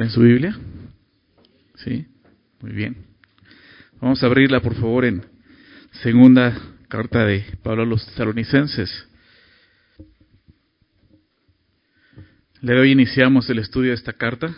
¿Traen 0.00 0.12
su 0.12 0.22
Biblia? 0.22 0.58
Sí, 1.74 2.06
muy 2.62 2.72
bien. 2.72 3.04
Vamos 4.00 4.22
a 4.22 4.26
abrirla, 4.28 4.62
por 4.62 4.74
favor, 4.74 5.04
en 5.04 5.22
segunda 6.02 6.58
carta 6.88 7.26
de 7.26 7.44
Pablo 7.62 7.82
a 7.82 7.84
los 7.84 8.06
tesalonicenses. 8.06 8.90
Le 12.62 12.80
hoy 12.80 12.92
iniciamos 12.92 13.50
el 13.50 13.58
estudio 13.58 13.90
de 13.90 13.96
esta 13.96 14.14
carta. 14.14 14.56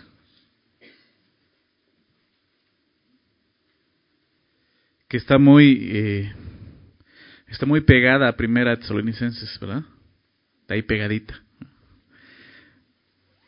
Que 5.09 5.17
está 5.17 5.38
muy, 5.38 5.88
eh, 5.90 6.33
está 7.49 7.67
muy 7.67 7.81
pegada 7.81 8.29
a 8.29 8.37
Primera 8.37 8.77
Tesalonicenses, 8.77 9.59
¿verdad? 9.59 9.83
Está 10.61 10.74
ahí 10.74 10.83
pegadita. 10.83 11.35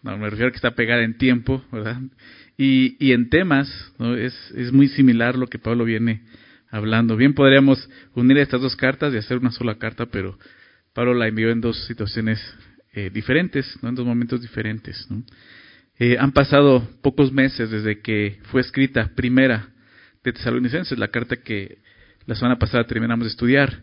Me 0.05 0.29
refiero 0.29 0.49
a 0.49 0.51
que 0.51 0.57
está 0.57 0.75
pegada 0.75 1.03
en 1.03 1.17
tiempo, 1.17 1.65
¿verdad? 1.73 1.99
Y, 2.59 3.13
en 3.13 3.31
temas. 3.31 3.69
Es, 4.19 4.71
muy 4.71 4.89
similar 4.89 5.37
lo 5.37 5.47
que 5.47 5.59
Pablo 5.59 5.87
viene 5.87 6.23
hablando. 6.71 7.17
Bien 7.17 7.33
podríamos 7.33 7.89
unir 8.15 8.37
estas 8.37 8.61
dos 8.61 8.77
cartas 8.77 9.15
y 9.15 9.17
hacer 9.17 9.39
una 9.39 9.51
sola 9.51 9.77
carta, 9.77 10.07
pero 10.07 10.39
Pablo 10.93 11.15
la 11.15 11.27
envió 11.27 11.51
en 11.51 11.63
dos 11.63 11.87
situaciones 11.87 12.39
eh, 12.93 13.11
diferentes, 13.13 13.79
¿no? 13.81 13.89
en 13.89 13.95
dos 13.95 14.05
momentos 14.05 14.43
diferentes. 14.43 15.09
Eh, 15.99 16.17
han 16.19 16.33
pasado 16.33 16.87
pocos 17.01 17.33
meses 17.33 17.71
desde 17.71 18.01
que 18.01 18.41
fue 18.51 18.61
escrita 18.61 19.11
primera 19.17 19.71
de 20.23 20.35
Tesalonicenses, 20.35 20.99
la 20.99 21.09
carta 21.09 21.37
que 21.37 21.79
la 22.27 22.35
semana 22.35 22.59
pasada 22.59 22.85
terminamos 22.85 23.25
de 23.25 23.31
estudiar. 23.31 23.83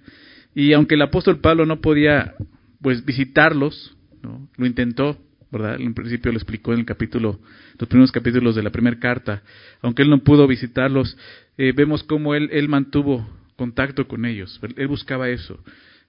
Y 0.54 0.74
aunque 0.74 0.96
el 0.96 1.02
apóstol 1.02 1.40
Pablo 1.40 1.66
no 1.66 1.82
podía 1.82 2.35
pues 2.80 3.04
visitarlos, 3.05 3.98
¿no? 4.22 4.48
lo 4.58 4.66
intentó, 4.68 5.18
¿verdad? 5.52 5.80
En 5.80 5.94
principio 5.94 6.32
lo 6.32 6.38
explicó 6.38 6.73
en 6.73 6.80
el 6.80 6.86
capítulo, 6.86 7.40
los 7.78 7.90
primeros 7.90 8.12
capítulos 8.12 8.55
de 8.55 8.64
la 8.64 8.70
primera 8.70 8.98
carta. 9.00 9.44
Aunque 9.82 10.04
él 10.04 10.10
no 10.10 10.24
pudo 10.24 10.48
visitarlos, 10.48 11.18
eh, 11.58 11.74
vemos 11.76 12.04
cómo 12.04 12.34
él, 12.35 12.49
él 12.52 12.70
mantuvo 12.70 13.27
contacto 13.57 14.07
con 14.07 14.26
ellos. 14.26 14.60
Él 14.77 14.88
buscaba 14.88 15.29
eso, 15.29 15.60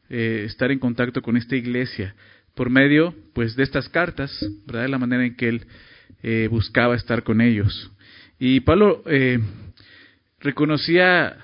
eh, 0.08 0.44
estar 0.46 0.70
en 0.70 0.78
contacto 0.78 1.22
con 1.22 1.36
esta 1.36 1.56
iglesia 1.56 2.14
por 2.54 2.70
medio, 2.70 3.14
pues, 3.34 3.56
de 3.56 3.64
estas 3.64 3.88
cartas, 3.88 4.30
¿verdad? 4.66 4.82
De 4.82 4.88
la 4.88 4.98
manera 4.98 5.24
en 5.24 5.36
que 5.36 5.48
él 5.48 5.66
eh, 6.22 6.48
buscaba 6.50 6.94
estar 6.94 7.24
con 7.24 7.40
ellos. 7.40 7.90
Y 8.38 8.60
Pablo 8.60 9.02
reconocía 10.40 11.36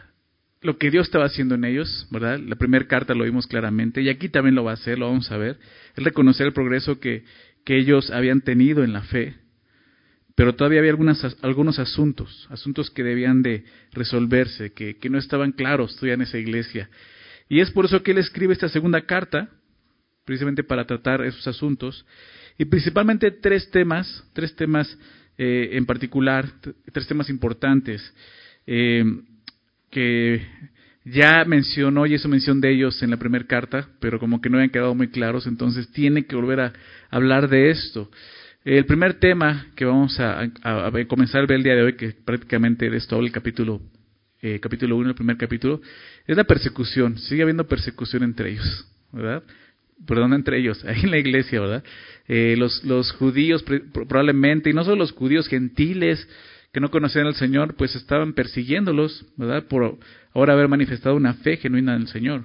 lo 0.61 0.77
que 0.77 0.91
Dios 0.91 1.07
estaba 1.07 1.27
haciendo 1.27 1.55
en 1.55 1.65
ellos, 1.65 2.07
¿verdad? 2.11 2.39
La 2.41 2.57
primera 2.57 2.87
carta 2.87 3.15
lo 3.15 3.25
vimos 3.25 3.47
claramente 3.47 4.03
y 4.03 4.09
aquí 4.09 4.29
también 4.29 4.55
lo 4.55 4.65
va 4.65 4.73
a 4.73 4.75
hacer, 4.75 4.99
lo 4.99 5.09
vamos 5.09 5.31
a 5.31 5.37
ver. 5.37 5.59
Él 5.97 6.05
reconocer 6.05 6.47
el 6.47 6.53
progreso 6.53 6.99
que, 6.99 7.25
que 7.69 7.77
ellos 7.77 8.11
habían 8.11 8.41
tenido 8.41 8.83
en 8.83 8.95
la 8.95 9.03
fe, 9.03 9.35
pero 10.35 10.55
todavía 10.55 10.79
había 10.79 10.91
algunas, 10.91 11.23
algunos 11.43 11.79
asuntos, 11.79 12.49
asuntos 12.49 12.89
que 12.89 13.03
debían 13.03 13.43
de 13.43 13.63
resolverse, 13.93 14.73
que, 14.73 14.97
no 15.11 15.19
estaban 15.19 15.53
claros 15.53 15.95
todavía 15.95 16.15
en 16.15 16.23
esa 16.23 16.39
iglesia. 16.39 16.89
Y 17.47 17.61
es 17.61 17.71
por 17.71 17.85
eso 17.85 18.03
que 18.03 18.13
él 18.13 18.19
escribe 18.19 18.55
esta 18.55 18.71
segunda 18.71 19.03
carta, 19.03 19.51
precisamente 20.25 20.65
para 20.65 20.87
tratar 20.87 21.23
esos 21.27 21.47
asuntos, 21.47 22.07
y 22.57 22.65
principalmente 22.65 23.33
tres 23.33 23.71
temas, 23.71 24.25
tres 24.33 24.57
temas 24.57 24.99
eh, 25.37 25.69
en 25.73 25.85
particular, 25.85 26.47
tres 26.91 27.07
temas 27.07 27.29
importantes, 27.29 28.15
eh, 28.67 29.05
que 29.91 30.41
ya 31.11 31.45
mencionó 31.45 32.07
y 32.07 32.15
hizo 32.15 32.29
mención 32.29 32.61
de 32.61 32.73
ellos 32.73 33.03
en 33.03 33.11
la 33.11 33.17
primera 33.17 33.47
carta, 33.47 33.89
pero 34.01 34.19
como 34.19 34.41
que 34.41 34.51
no 34.51 34.57
habían 34.57 34.71
quedado 34.71 34.95
muy 34.95 35.09
claros, 35.09 35.47
entonces 35.47 35.91
tiene 35.93 36.27
que 36.27 36.37
volver 36.37 36.61
a 36.61 36.73
hablar 37.11 37.49
de 37.49 37.71
esto. 37.71 38.11
El 38.65 38.85
primer 38.87 39.15
tema 39.15 39.67
que 39.77 39.85
vamos 39.85 40.19
a, 40.21 40.51
comenzar 41.09 41.43
a 41.43 41.47
ver 41.47 41.59
el 41.59 41.63
día 41.63 41.75
de 41.75 41.83
hoy, 41.83 41.97
que 41.97 42.11
prácticamente 42.25 42.95
es 42.95 43.07
todo 43.07 43.21
el 43.21 43.33
capítulo 43.33 43.81
eh, 44.41 44.61
capítulo 44.61 44.97
1, 44.97 45.09
el 45.09 45.15
primer 45.15 45.37
capítulo, 45.37 45.81
es 46.27 46.37
la 46.37 46.45
persecución. 46.45 47.19
Sigue 47.19 47.43
habiendo 47.43 47.67
persecución 47.67 48.23
entre 48.23 48.53
ellos, 48.53 48.87
¿verdad? 49.13 49.43
Perdón, 50.07 50.33
entre 50.33 50.59
ellos, 50.59 50.85
ahí 50.87 51.01
en 51.03 51.11
la 51.11 51.19
iglesia, 51.19 51.61
¿verdad? 51.61 51.85
Eh, 52.29 52.55
los, 52.57 52.85
los 52.85 53.11
judíos 53.13 53.65
probablemente, 53.93 54.71
y 54.71 54.73
no 54.73 54.85
solo 54.85 54.97
los 54.97 55.13
judíos, 55.13 55.49
gentiles 55.49 56.29
que 56.79 56.81
no 56.81 56.93
conocían 56.93 57.27
al 57.27 57.35
Señor, 57.35 57.75
pues 57.75 57.97
estaban 57.97 58.35
persiguiéndolos, 58.35 59.27
¿verdad? 59.37 59.65
Por 59.67 59.99
ahora 60.33 60.53
haber 60.53 60.69
manifestado 60.69 61.17
una 61.17 61.35
fe 61.35 61.57
genuina 61.57 61.97
en 61.97 62.03
el 62.03 62.07
Señor. 62.07 62.45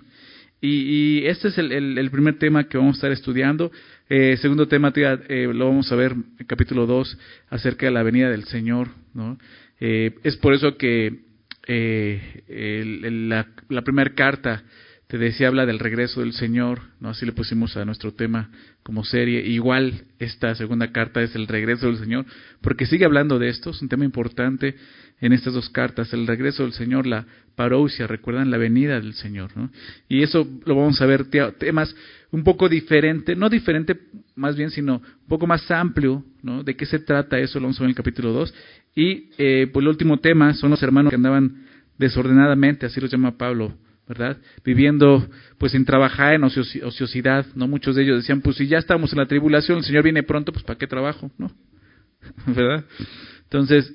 Y, 0.59 1.23
este 1.27 1.49
es 1.49 1.57
el, 1.59 2.09
primer 2.09 2.39
tema 2.39 2.63
que 2.63 2.79
vamos 2.79 2.95
a 2.95 2.97
estar 2.97 3.11
estudiando. 3.11 3.71
Eh, 4.09 4.35
segundo 4.41 4.67
tema, 4.67 4.91
eh, 4.95 5.51
lo 5.53 5.67
vamos 5.67 5.91
a 5.91 5.95
ver 5.95 6.13
en 6.13 6.47
capítulo 6.47 6.87
2 6.87 7.15
acerca 7.51 7.85
de 7.85 7.91
la 7.91 8.01
venida 8.01 8.31
del 8.31 8.45
Señor. 8.45 8.87
¿no? 9.13 9.37
Eh, 9.79 10.15
es 10.23 10.35
por 10.37 10.55
eso 10.55 10.77
que 10.77 11.19
eh, 11.67 13.21
la 13.69 13.81
primera 13.83 14.15
carta 14.15 14.63
te 15.13 15.19
decía 15.19 15.47
habla 15.47 15.67
del 15.67 15.77
regreso 15.77 16.21
del 16.21 16.33
Señor, 16.33 16.81
¿no? 16.99 17.09
Así 17.09 17.23
le 17.23 17.33
pusimos 17.33 17.77
a 17.77 17.85
nuestro 17.85 18.13
tema 18.13 18.49
como 18.81 19.03
serie. 19.03 19.45
Igual 19.45 20.05
esta 20.17 20.55
segunda 20.55 20.91
carta 20.91 21.21
es 21.21 21.35
el 21.35 21.45
regreso 21.45 21.85
del 21.85 21.99
Señor, 21.99 22.25
porque 22.61 22.87
sigue 22.87 23.05
hablando 23.05 23.37
de 23.37 23.49
esto, 23.49 23.69
es 23.69 23.81
un 23.83 23.89
tema 23.89 24.05
importante 24.05 24.73
en 25.21 25.31
estas 25.31 25.53
dos 25.53 25.69
cartas, 25.69 26.11
el 26.13 26.25
regreso 26.25 26.63
del 26.63 26.73
Señor, 26.73 27.05
la 27.05 27.27
parousia, 27.55 28.07
recuerdan 28.07 28.49
la 28.49 28.57
venida 28.57 28.99
del 28.99 29.13
Señor, 29.13 29.51
¿no? 29.55 29.69
Y 30.09 30.23
eso 30.23 30.47
lo 30.65 30.73
vamos 30.73 30.99
a 30.99 31.05
ver 31.05 31.25
temas 31.59 31.95
un 32.31 32.43
poco 32.43 32.67
diferente, 32.67 33.35
no 33.35 33.49
diferente 33.49 33.95
más 34.35 34.55
bien, 34.55 34.71
sino 34.71 34.95
un 34.95 35.27
poco 35.27 35.45
más 35.45 35.69
amplio, 35.69 36.25
¿no? 36.41 36.63
De 36.63 36.75
qué 36.75 36.87
se 36.87 36.97
trata 36.97 37.37
eso, 37.37 37.59
lo 37.59 37.65
vamos 37.65 37.77
a 37.77 37.83
ver 37.83 37.89
en 37.89 37.91
el 37.91 37.97
capítulo 37.97 38.31
2. 38.31 38.53
Y 38.95 39.29
eh, 39.37 39.69
pues 39.71 39.83
el 39.83 39.89
último 39.89 40.17
tema 40.17 40.55
son 40.55 40.71
los 40.71 40.81
hermanos 40.81 41.11
que 41.11 41.17
andaban 41.17 41.67
desordenadamente, 41.99 42.87
así 42.87 42.99
los 42.99 43.11
llama 43.11 43.37
Pablo, 43.37 43.77
¿verdad? 44.13 44.37
Viviendo, 44.63 45.27
pues, 45.57 45.71
sin 45.71 45.85
trabajar, 45.85 46.35
en 46.35 46.43
ociosidad, 46.43 47.45
¿no? 47.55 47.67
Muchos 47.67 47.95
de 47.95 48.03
ellos 48.03 48.17
decían, 48.17 48.41
pues, 48.41 48.57
si 48.57 48.67
ya 48.67 48.77
estamos 48.77 49.11
en 49.11 49.19
la 49.19 49.25
tribulación, 49.25 49.79
el 49.79 49.83
Señor 49.83 50.03
viene 50.03 50.23
pronto, 50.23 50.51
pues, 50.51 50.63
¿para 50.63 50.77
qué 50.77 50.87
trabajo? 50.87 51.31
¿No? 51.37 51.51
¿Verdad? 52.47 52.85
Entonces, 53.43 53.91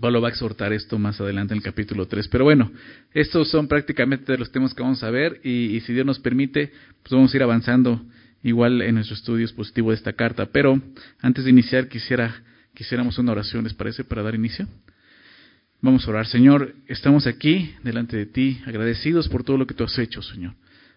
Pablo 0.00 0.20
va 0.20 0.28
a 0.28 0.30
exhortar 0.30 0.72
esto 0.72 0.98
más 0.98 1.20
adelante 1.20 1.52
en 1.52 1.58
el 1.58 1.64
capítulo 1.64 2.06
3. 2.06 2.28
Pero 2.28 2.44
bueno, 2.44 2.70
estos 3.12 3.50
son 3.50 3.68
prácticamente 3.68 4.38
los 4.38 4.50
temas 4.50 4.72
que 4.72 4.82
vamos 4.82 5.02
a 5.02 5.10
ver 5.10 5.40
y, 5.44 5.80
si 5.80 5.92
Dios 5.92 6.06
nos 6.06 6.18
permite, 6.18 6.72
pues 7.02 7.12
vamos 7.12 7.32
a 7.32 7.36
ir 7.36 7.42
avanzando 7.42 8.00
igual 8.42 8.80
en 8.82 8.94
nuestro 8.94 9.16
estudio 9.16 9.44
expositivo 9.44 9.90
de 9.90 9.96
esta 9.96 10.12
carta. 10.12 10.46
Pero 10.46 10.80
antes 11.20 11.44
de 11.44 11.50
iniciar, 11.50 11.88
quisiera, 11.88 12.42
quisiéramos 12.74 13.18
una 13.18 13.32
oración, 13.32 13.64
¿les 13.64 13.74
parece, 13.74 14.04
para 14.04 14.22
dar 14.22 14.34
inicio? 14.34 14.66
Vamos 15.80 16.04
a 16.06 16.10
orar. 16.10 16.26
Señor, 16.26 16.74
estamos 16.88 17.28
aquí 17.28 17.72
delante 17.84 18.16
de 18.16 18.26
ti, 18.26 18.60
agradecidos 18.66 19.28
por 19.28 19.44
todo 19.44 19.56
lo 19.56 19.66
que 19.66 19.74
tú 19.74 19.84
has 19.84 19.96
hecho, 19.96 20.22
Señor. 20.22 20.54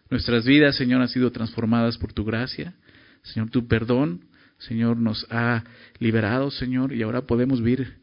Nuestras 0.09 0.43
vidas, 0.43 0.75
Señor, 0.75 1.01
han 1.01 1.07
sido 1.07 1.31
transformadas 1.31 1.99
por 1.99 2.13
tu 2.13 2.25
gracia. 2.25 2.73
Señor, 3.21 3.51
tu 3.51 3.67
perdón, 3.67 4.21
Señor, 4.57 4.97
nos 4.97 5.27
ha 5.29 5.63
liberado, 5.99 6.49
Señor, 6.49 6.93
y 6.93 7.03
ahora 7.03 7.21
podemos 7.27 7.61
vivir 7.61 7.93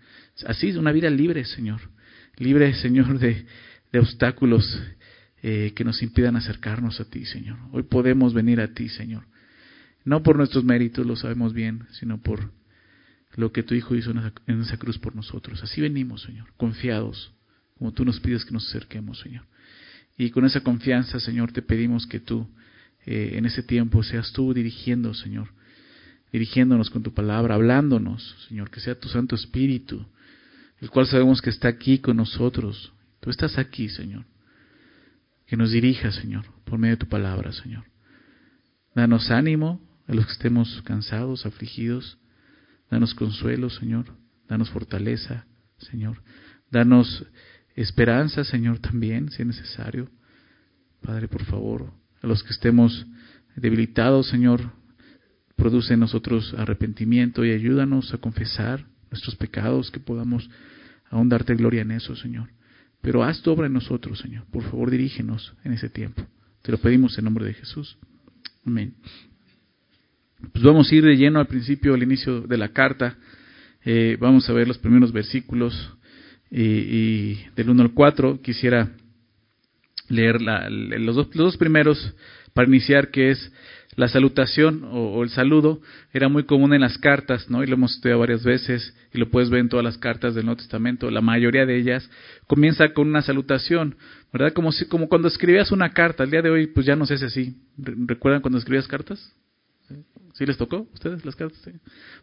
así, 0.47 0.71
una 0.77 0.93
vida 0.93 1.11
libre, 1.11 1.45
Señor. 1.45 1.81
Libre, 2.37 2.73
Señor, 2.75 3.19
de, 3.19 3.45
obstáculos 3.99 4.81
eh, 5.43 5.73
que 5.75 5.83
nos 5.83 6.01
impidan 6.01 6.37
acercarnos 6.37 7.01
a 7.01 7.07
ti, 7.07 7.25
Señor. 7.25 7.59
Hoy 7.73 7.83
podemos 7.83 8.35
venir 8.35 8.61
a 8.61 8.69
ti, 8.69 8.89
Señor. 8.89 9.25
No 10.05 10.23
por 10.23 10.37
nuestros 10.37 10.63
méritos, 10.63 11.05
lo 11.05 11.17
sabemos 11.17 11.53
bien, 11.55 11.89
sino 11.91 12.23
por 12.23 12.53
lo 13.39 13.53
que 13.53 13.63
tu 13.63 13.75
Hijo 13.75 13.95
hizo 13.95 14.11
en 14.11 14.61
esa 14.61 14.77
cruz 14.79 14.99
por 14.99 15.15
nosotros. 15.15 15.63
Así 15.63 15.81
venimos, 15.81 16.23
Señor, 16.23 16.49
confiados, 16.57 17.33
como 17.79 17.93
tú 17.93 18.05
nos 18.05 18.19
pides 18.19 18.45
que 18.45 18.51
nos 18.51 18.67
acerquemos, 18.69 19.21
Señor. 19.21 19.45
Y 20.17 20.31
con 20.31 20.45
esa 20.45 20.61
confianza, 20.63 21.21
Señor, 21.21 21.53
te 21.53 21.63
pedimos 21.63 22.09
que 22.09 22.19
tú 22.19 22.49
eh, 23.07 23.35
en 23.35 23.47
ese 23.47 23.63
tiempo 23.63 24.03
seas 24.03 24.33
tú 24.33 24.53
dirigiendo, 24.53 25.15
Señor, 25.15 25.51
dirigiéndonos 26.33 26.91
con 26.91 27.05
tu 27.05 27.15
palabra, 27.15 27.55
hablándonos, 27.55 28.35
Señor, 28.49 28.71
que 28.71 28.81
sea 28.81 28.99
tu 28.99 29.09
Santo 29.09 29.37
Espíritu, 29.37 30.05
el 30.81 30.91
cual 30.91 31.07
sabemos 31.07 31.41
que 31.41 31.51
está 31.51 31.69
aquí 31.69 32.01
con 32.01 32.17
nosotros. 32.17 32.93
Tú 33.21 33.31
estás 33.31 33.57
aquí, 33.57 33.89
Señor. 33.89 34.25
Que 35.47 35.57
nos 35.57 35.71
dirija, 35.71 36.11
Señor, 36.11 36.45
por 36.65 36.81
medio 36.81 36.97
de 36.97 37.05
tu 37.05 37.09
palabra, 37.09 37.53
Señor. 37.53 37.85
Danos 38.97 39.31
ánimo 39.31 39.81
a 40.09 40.15
los 40.15 40.27
que 40.27 40.33
estemos 40.33 40.83
cansados, 40.83 41.47
afligidos. 41.47 42.19
Danos 42.91 43.15
consuelo, 43.15 43.71
Señor. 43.71 44.07
Danos 44.49 44.71
fortaleza, 44.71 45.47
Señor. 45.79 46.23
Danos 46.71 47.27
esperanza, 47.77 48.45
Señor, 48.45 48.79
también, 48.79 49.31
si 49.31 49.43
es 49.43 49.47
necesario. 49.47 50.11
Padre, 51.03 51.29
por 51.29 51.45
favor, 51.45 51.93
a 52.23 52.27
los 52.27 52.43
que 52.43 52.53
estemos 52.53 53.07
debilitados, 53.57 54.29
Señor, 54.29 54.73
produce 55.57 55.95
en 55.95 56.01
nosotros 56.01 56.55
arrepentimiento 56.57 57.45
y 57.45 57.53
ayúdanos 57.53 58.13
a 58.15 58.19
confesar 58.19 58.87
nuestros 59.11 59.37
pecados, 59.37 59.91
que 59.91 60.01
podamos 60.01 60.49
aún 61.11 61.29
darte 61.29 61.55
gloria 61.55 61.83
en 61.83 61.93
eso, 61.93 62.15
Señor. 62.17 62.49
Pero 63.01 63.23
haz 63.23 63.43
tu 63.43 63.51
obra 63.51 63.67
en 63.67 63.73
nosotros, 63.73 64.19
Señor. 64.19 64.45
Por 64.51 64.65
favor, 64.65 64.91
dirígenos 64.91 65.55
en 65.65 65.73
ese 65.73 65.89
tiempo. 65.89 66.27
Te 66.63 66.73
lo 66.73 66.79
pedimos 66.79 67.17
en 67.19 67.25
nombre 67.25 67.45
de 67.45 67.55
Jesús. 67.55 67.97
Amén. 68.65 68.95
Pues 70.53 70.63
vamos 70.63 70.91
a 70.91 70.95
ir 70.95 71.05
de 71.05 71.17
lleno 71.17 71.41
al 71.41 71.49
principio, 71.49 71.95
al 71.95 72.03
inicio 72.03 72.43
de 72.43 72.57
la 72.57 72.69
carta. 72.69 73.17
Eh, 73.85 74.17
vamos 74.21 74.49
a 74.49 74.53
ver 74.53 74.69
los 74.69 74.79
primeros 74.79 75.13
versículos 75.13 75.93
y, 76.51 77.35
del 77.57 77.71
1 77.71 77.83
al 77.83 77.93
4. 77.93 78.41
Quisiera 78.41 78.93
leer 80.09 80.41
los, 80.41 81.17
dos, 81.17 81.27
los 81.35 81.45
dos 81.47 81.57
primeros 81.57 82.15
para 82.55 82.69
iniciar, 82.69 83.11
que 83.11 83.31
es 83.31 83.53
la 83.97 84.07
salutación 84.07 84.89
o, 84.93 85.25
el 85.25 85.31
saludo 85.31 85.81
era 86.13 86.29
muy 86.29 86.45
común 86.45 86.73
en 86.73 86.83
las 86.83 86.99
cartas, 86.99 87.51
¿no? 87.51 87.65
Y 87.65 87.67
lo 87.67 87.75
hemos 87.75 87.97
estudiado 87.97 88.21
varias 88.21 88.45
veces 88.45 88.95
y 89.13 89.19
lo 89.19 89.29
puedes 89.29 89.51
ver 89.51 89.59
en 89.59 89.69
todas 89.69 89.83
las 89.83 89.99
cartas 89.99 90.37
del 90.37 90.45
Nuevo 90.45 90.59
Testamento. 90.59 91.11
La 91.11 91.21
mayoría 91.21 91.67
de 91.67 91.77
ellas 91.77 92.09
comienza 92.47 92.93
con 92.93 93.09
una 93.09 93.23
salutación, 93.23 93.97
¿verdad? 94.33 94.53
Como 94.53 94.71
si, 94.71 94.87
como 94.87 95.09
cuando 95.09 95.27
escribías 95.27 95.73
una 95.73 95.91
carta. 95.91 96.23
El 96.23 96.31
día 96.31 96.43
de 96.43 96.51
hoy, 96.51 96.69
pues 96.69 96.87
ya 96.87 96.95
no 96.95 97.07
sé 97.07 97.19
si 97.19 97.25
así. 97.25 97.57
¿Recuerdan 97.77 98.41
cuando 98.41 98.59
escribías 98.59 98.87
cartas? 98.87 99.35
¿Sí 100.39 100.47
les 100.47 100.57
tocó 100.57 100.77
a 100.77 100.95
ustedes 100.95 101.25
las 101.25 101.35
cartas? 101.35 101.61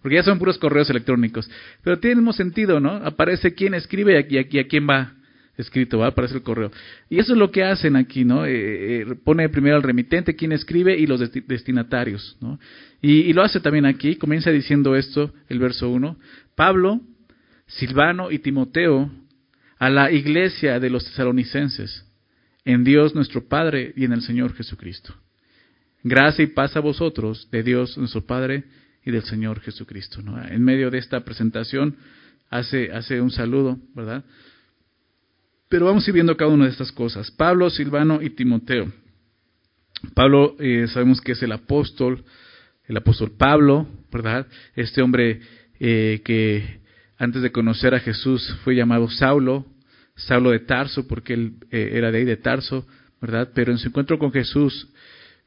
Porque 0.01 0.15
ya 0.15 0.23
son 0.23 0.39
puros 0.39 0.57
correos 0.57 0.89
electrónicos. 0.89 1.51
Pero 1.83 1.99
tiene 1.99 2.13
el 2.13 2.17
mismo 2.19 2.31
sentido, 2.31 2.79
¿no? 2.79 2.91
Aparece 2.91 3.53
quién 3.53 3.73
escribe 3.73 4.25
y 4.29 4.37
aquí 4.37 4.57
a 4.57 4.67
quién 4.67 4.87
va 4.89 5.15
escrito, 5.57 5.99
va 5.99 6.05
a 6.05 6.09
aparecer 6.09 6.37
el 6.37 6.43
correo. 6.43 6.71
Y 7.09 7.19
eso 7.19 7.33
es 7.33 7.37
lo 7.37 7.51
que 7.51 7.65
hacen 7.65 7.97
aquí, 7.97 8.23
¿no? 8.23 8.45
Eh, 8.45 9.01
eh, 9.01 9.15
pone 9.21 9.49
primero 9.49 9.75
al 9.75 9.83
remitente, 9.83 10.33
quien 10.33 10.53
escribe, 10.53 10.97
y 10.97 11.07
los 11.07 11.19
destinatarios, 11.45 12.37
¿no? 12.39 12.57
Y, 13.01 13.33
lo 13.33 13.43
hace 13.43 13.59
también 13.59 13.85
aquí, 13.85 14.15
comienza 14.15 14.49
diciendo 14.49 14.95
esto, 14.95 15.33
el 15.49 15.59
verso 15.59 15.89
1, 15.89 16.17
Pablo, 16.55 17.01
Silvano 17.67 18.31
y 18.31 18.39
Timoteo, 18.39 19.11
a 19.77 19.89
la 19.89 20.09
iglesia 20.09 20.79
de 20.79 20.89
los 20.89 21.03
tesalonicenses, 21.03 22.05
en 22.63 22.85
Dios 22.85 23.13
nuestro 23.13 23.45
Padre 23.45 23.91
y 23.97 24.05
en 24.05 24.13
el 24.13 24.21
Señor 24.21 24.53
Jesucristo. 24.55 25.13
Gracia 26.07 26.43
y 26.43 26.47
paz 26.49 26.77
a 26.77 26.81
vosotros, 26.81 27.49
de 27.49 27.63
Dios 27.63 27.97
nuestro 27.97 28.23
Padre 28.23 28.65
y 29.03 29.09
del 29.09 29.23
Señor 29.23 29.59
Jesucristo. 29.61 30.19
En 30.51 30.63
medio 30.63 30.91
de 30.91 30.99
esta 30.99 31.25
presentación 31.25 31.95
hace, 32.51 32.91
hace 32.91 33.19
un 33.19 33.31
saludo, 33.31 33.79
¿verdad? 33.95 34.23
Pero 35.67 35.87
vamos 35.87 36.05
a 36.05 36.11
ir 36.11 36.13
viendo 36.13 36.37
cada 36.37 36.51
una 36.51 36.65
de 36.65 36.69
estas 36.69 36.91
cosas. 36.91 37.31
Pablo, 37.31 37.71
Silvano 37.71 38.21
y 38.21 38.29
Timoteo. 38.29 38.93
Pablo 40.13 40.55
eh, 40.59 40.85
sabemos 40.89 41.21
que 41.21 41.31
es 41.31 41.41
el 41.41 41.51
apóstol, 41.51 42.23
el 42.85 42.97
apóstol 42.97 43.31
Pablo, 43.31 43.87
¿verdad? 44.11 44.45
Este 44.75 45.01
hombre 45.01 45.41
eh, 45.79 46.21
que 46.23 46.81
antes 47.17 47.41
de 47.41 47.51
conocer 47.51 47.95
a 47.95 47.99
Jesús 47.99 48.55
fue 48.63 48.75
llamado 48.75 49.09
Saulo, 49.09 49.65
Saulo 50.15 50.51
de 50.51 50.59
Tarso, 50.59 51.07
porque 51.07 51.33
él 51.33 51.53
eh, 51.71 51.93
era 51.93 52.11
de 52.11 52.19
ahí 52.19 52.25
de 52.25 52.37
Tarso, 52.37 52.85
¿verdad? 53.19 53.49
Pero 53.55 53.71
en 53.71 53.79
su 53.79 53.87
encuentro 53.87 54.19
con 54.19 54.31
Jesús, 54.31 54.87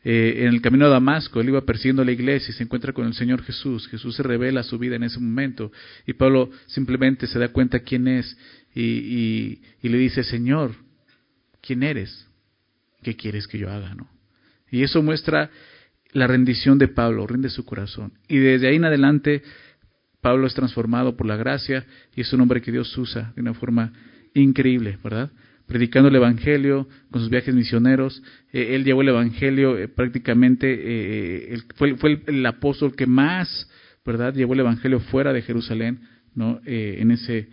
en 0.05 0.49
el 0.49 0.63
camino 0.63 0.87
a 0.87 0.91
Damasco, 0.91 1.41
él 1.41 1.49
iba 1.49 1.61
persiguiendo 1.63 2.05
la 2.05 2.13
iglesia 2.13 2.51
y 2.51 2.55
se 2.55 2.63
encuentra 2.63 2.93
con 2.93 3.07
el 3.07 3.15
Señor 3.15 3.43
Jesús. 3.43 3.89
Jesús 3.89 4.15
se 4.15 4.23
revela 4.23 4.63
su 4.63 4.79
vida 4.79 4.97
en 4.97 5.03
ese 5.03 5.19
momento 5.19 5.73
y 6.07 6.13
Pablo 6.13 6.51
simplemente 6.67 7.27
se 7.27 7.39
da 7.39 7.49
cuenta 7.49 7.81
quién 7.81 8.07
es 8.07 8.37
y, 8.75 9.61
le 9.83 9.99
dice, 9.99 10.23
Señor, 10.23 10.75
¿quién 11.61 11.83
eres? 11.83 12.27
¿Qué 13.03 13.17
quieres 13.17 13.49
que 13.49 13.59
yo 13.59 13.71
haga? 13.71 13.95
¿no? 13.95 14.09
Y 14.71 14.83
eso 14.83 15.03
muestra 15.03 15.51
la 16.13 16.27
rendición 16.27 16.79
de 16.79 16.89
Pablo, 16.89 17.27
rinde 17.27 17.49
su 17.49 17.65
corazón. 17.65 18.13
Y 18.29 18.39
desde 18.39 18.69
ahí 18.69 18.77
en 18.77 18.85
adelante, 18.85 19.43
Pablo 20.21 20.47
es 20.47 20.55
transformado 20.55 21.17
por 21.17 21.27
la 21.27 21.37
gracia 21.37 21.87
y 22.15 22.21
es 22.21 22.33
un 22.33 22.41
hombre 22.41 22.63
que 22.63 22.73
Dios 22.73 22.97
usa 22.97 23.33
de 23.35 23.43
una 23.43 23.55
forma 23.55 23.93
increíble, 24.35 24.99
¿verdad? 25.03 25.31
Predicando 25.69 26.09
el 26.09 26.17
Evangelio 26.17 26.89
con 27.11 27.21
sus 27.21 27.29
viajes 27.29 27.55
misioneros. 27.55 28.23
Eh, 28.55 28.75
él 28.75 28.85
llevó 28.85 29.03
el 29.03 29.11
Evangelio 29.11 29.77
eh, 29.77 29.87
prácticamente, 29.87 30.67
eh, 30.67 31.59
fue, 31.77 31.95
fue 31.97 32.23
el, 32.27 32.47
apóstol 32.47 32.97
que 32.97 33.07
más, 33.07 33.69
¿verdad? 34.05 34.35
Llevó 34.35 34.55
el 34.55 34.61
Evangelio 34.61 34.99
fuera 34.99 35.35
de 35.35 35.43
Jerusalén, 35.43 36.01
¿no? 36.35 36.61
en 36.65 37.11
ese 37.11 37.49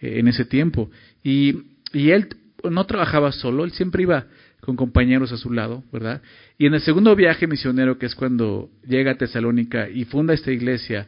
en 0.00 0.26
ese 0.26 0.44
tiempo. 0.44 0.90
Y, 1.22 1.54
y 1.92 2.10
él 2.10 2.26
no 2.68 2.84
trabajaba 2.86 3.30
solo, 3.30 3.64
él 3.64 3.70
siempre 3.70 4.02
iba 4.02 4.26
con 4.60 4.74
compañeros 4.74 5.30
a 5.30 5.36
su 5.36 5.52
lado, 5.52 5.84
¿verdad? 5.92 6.20
Y 6.58 6.66
en 6.66 6.74
el 6.74 6.80
segundo 6.80 7.14
viaje 7.14 7.46
misionero, 7.46 7.98
que 7.98 8.06
es 8.06 8.16
cuando 8.16 8.70
llega 8.84 9.12
a 9.12 9.18
Tesalónica 9.18 9.88
y 9.88 10.04
funda 10.04 10.34
esta 10.34 10.50
iglesia, 10.50 11.06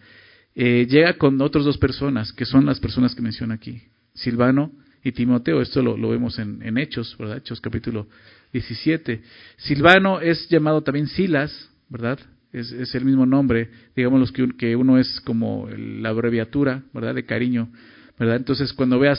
llega 0.55 1.15
con 1.15 1.41
otras 1.41 1.65
dos 1.65 1.79
personas, 1.79 2.33
que 2.33 2.45
son 2.45 2.67
las 2.67 2.79
personas 2.79 3.17
que 3.17 3.23
menciona 3.23 3.55
aquí, 3.55 3.83
Silvano 4.15 4.71
y 5.05 5.13
Timoteo. 5.13 5.61
Esto 5.61 5.83
lo, 5.83 6.09
vemos 6.09 6.39
en, 6.39 6.77
Hechos, 6.79 7.17
¿verdad? 7.19 7.37
Hechos 7.37 7.61
capítulo 7.61 8.09
17. 8.53 9.23
Silvano 9.59 10.21
es 10.21 10.49
llamado 10.49 10.83
también 10.83 11.07
Silas, 11.07 11.71
¿verdad? 11.89 12.19
Es, 12.53 12.73
es 12.73 12.95
el 12.95 13.05
mismo 13.05 13.27
nombre, 13.27 13.71
digamos 13.95 14.33
que, 14.33 14.49
que 14.57 14.75
uno 14.75 14.99
es 14.99 15.21
como 15.21 15.69
la 15.77 16.09
abreviatura, 16.09 16.83
¿verdad? 16.93 17.15
De 17.15 17.25
cariño 17.25 17.69
¿verdad? 18.19 18.37
Entonces, 18.37 18.73
cuando 18.73 18.99
veas 18.99 19.19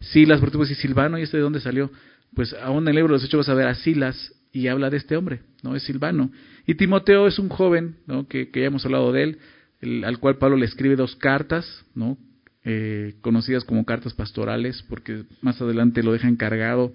Silas, 0.00 0.40
por 0.40 0.48
ejemplo, 0.48 0.70
y 0.70 0.74
Silvano, 0.74 1.18
¿y 1.18 1.22
este 1.22 1.38
de 1.38 1.42
dónde 1.42 1.60
salió? 1.60 1.90
Pues 2.34 2.54
aún 2.62 2.84
en 2.84 2.88
el 2.88 2.96
libro 2.96 3.12
de 3.12 3.16
los 3.16 3.24
Hechos 3.24 3.38
vas 3.38 3.48
a 3.48 3.54
ver 3.54 3.66
a 3.66 3.74
Silas 3.74 4.34
y 4.52 4.68
habla 4.68 4.90
de 4.90 4.98
este 4.98 5.16
hombre, 5.16 5.40
¿no? 5.62 5.74
Es 5.74 5.82
Silvano. 5.82 6.30
Y 6.66 6.74
Timoteo 6.74 7.26
es 7.26 7.38
un 7.38 7.48
joven, 7.48 7.96
¿no? 8.06 8.28
Que, 8.28 8.50
que 8.50 8.60
ya 8.60 8.66
hemos 8.66 8.84
hablado 8.84 9.12
de 9.12 9.22
él, 9.22 10.04
al 10.04 10.18
cual 10.18 10.38
Pablo 10.38 10.56
le 10.56 10.66
escribe 10.66 10.96
dos 10.96 11.16
cartas, 11.16 11.84
¿no? 11.94 12.16
Eh, 12.64 13.14
conocidas 13.20 13.64
como 13.64 13.84
cartas 13.84 14.14
pastorales, 14.14 14.84
porque 14.88 15.22
más 15.40 15.60
adelante 15.62 16.02
lo 16.02 16.12
deja 16.12 16.28
encargado 16.28 16.92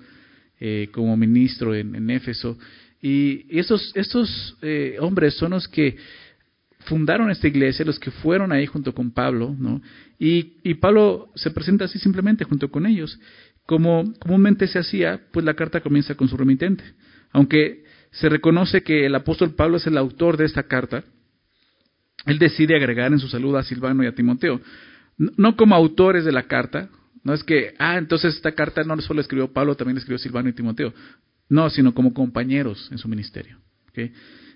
eh, 0.59 0.89
como 0.91 1.15
ministro 1.15 1.73
en, 1.73 2.09
Éfeso. 2.09 2.57
Y 3.01 3.45
esos, 3.57 3.91
estos 3.95 4.57
eh, 4.61 4.97
hombres 4.99 5.35
son 5.35 5.51
los 5.51 5.67
que 5.67 5.97
fundaron 6.81 7.31
esta 7.31 7.47
iglesia, 7.47 7.85
los 7.85 7.97
que 7.97 8.11
fueron 8.11 8.51
ahí 8.51 8.65
junto 8.65 8.93
con 8.93 9.11
Pablo, 9.11 9.55
¿no? 9.57 9.81
Y, 10.19 10.57
y 10.63 10.75
Pablo 10.75 11.31
se 11.35 11.49
presenta 11.51 11.85
así 11.85 11.97
simplemente 11.97 12.43
junto 12.43 12.69
con 12.69 12.85
ellos. 12.85 13.17
Como 13.65 14.13
comúnmente 14.19 14.67
se 14.67 14.79
hacía, 14.79 15.21
pues 15.31 15.45
la 15.45 15.53
carta 15.53 15.79
comienza 15.79 16.15
con 16.15 16.27
su 16.27 16.35
remitente. 16.35 16.83
Aunque 17.31 17.83
se 18.11 18.29
reconoce 18.29 18.83
que 18.83 19.05
el 19.05 19.15
apóstol 19.15 19.55
Pablo 19.55 19.77
es 19.77 19.87
el 19.87 19.97
autor 19.97 20.37
de 20.37 20.45
esta 20.45 20.63
carta, 20.63 21.03
él 22.25 22.37
decide 22.37 22.75
agregar 22.75 23.11
en 23.11 23.19
su 23.19 23.27
saludo 23.27 23.57
a 23.57 23.63
Silvano 23.63 24.03
y 24.03 24.07
a 24.07 24.15
Timoteo. 24.15 24.61
No 25.17 25.55
como 25.55 25.75
autores 25.75 26.25
de 26.25 26.31
la 26.31 26.43
carta, 26.43 26.89
no 27.23 27.33
es 27.33 27.43
que, 27.43 27.73
ah, 27.79 27.97
entonces 27.97 28.35
esta 28.35 28.53
carta 28.53 28.83
no 28.83 28.99
solo 29.01 29.21
escribió 29.21 29.51
Pablo, 29.51 29.75
también 29.75 29.97
escribió 29.97 30.17
Silvano 30.17 30.49
y 30.49 30.53
Timoteo. 30.53 30.93
No, 31.49 31.69
sino 31.69 31.93
como 31.93 32.13
compañeros 32.13 32.89
en 32.91 32.97
su 32.97 33.07
ministerio. 33.07 33.57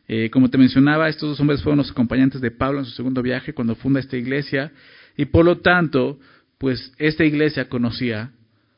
Eh, 0.08 0.30
como 0.30 0.50
te 0.50 0.58
mencionaba, 0.58 1.10
estos 1.10 1.30
dos 1.30 1.40
hombres 1.40 1.62
fueron 1.62 1.78
los 1.78 1.92
acompañantes 1.92 2.42
de 2.42 2.52
Pablo 2.52 2.80
en 2.80 2.86
su 2.86 2.92
segundo 2.92 3.22
viaje 3.22 3.54
cuando 3.54 3.76
funda 3.76 4.00
esta 4.00 4.18
iglesia 4.18 4.72
y 5.16 5.26
por 5.26 5.46
lo 5.46 5.60
tanto, 5.60 6.20
pues 6.58 6.94
esta 6.98 7.24
iglesia 7.24 7.70
conocía 7.70 8.32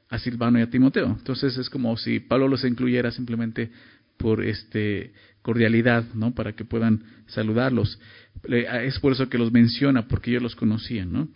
a 0.10 0.20
Silvano 0.20 0.60
y 0.60 0.64
a 0.64 0.70
Timoteo. 0.70 1.06
Entonces 1.06 1.58
es 1.58 1.70
como 1.70 1.96
si 1.98 2.20
Pablo 2.20 2.48
los 2.48 2.64
incluyera 2.66 3.12
simplemente 3.12 3.72
por 4.18 4.44
este 4.44 5.14
cordialidad, 5.42 6.04
¿no? 6.14 6.34
Para 6.34 6.54
que 6.54 6.66
puedan 6.66 7.04
saludarlos. 7.28 8.00
Es 8.44 9.00
por 9.00 9.14
eso 9.14 9.30
que 9.30 9.38
los 9.38 9.52
menciona, 9.52 10.08
porque 10.08 10.32
ellos 10.32 10.44
los 10.44 10.56
conocían, 10.56 11.12
¿no? 11.12 11.30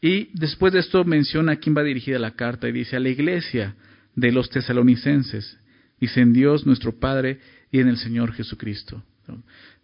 Y 0.00 0.30
después 0.38 0.72
de 0.72 0.80
esto 0.80 1.04
menciona 1.04 1.52
a 1.52 1.56
quién 1.56 1.76
va 1.76 1.82
dirigida 1.82 2.18
la 2.18 2.32
carta 2.32 2.68
y 2.68 2.72
dice 2.72 2.96
a 2.96 3.00
la 3.00 3.08
iglesia 3.08 3.74
de 4.14 4.32
los 4.32 4.50
tesalonicenses. 4.50 5.58
Dice 6.00 6.20
en 6.20 6.32
Dios 6.32 6.66
nuestro 6.66 6.98
Padre 6.98 7.38
y 7.70 7.80
en 7.80 7.88
el 7.88 7.96
Señor 7.96 8.32
Jesucristo. 8.32 9.02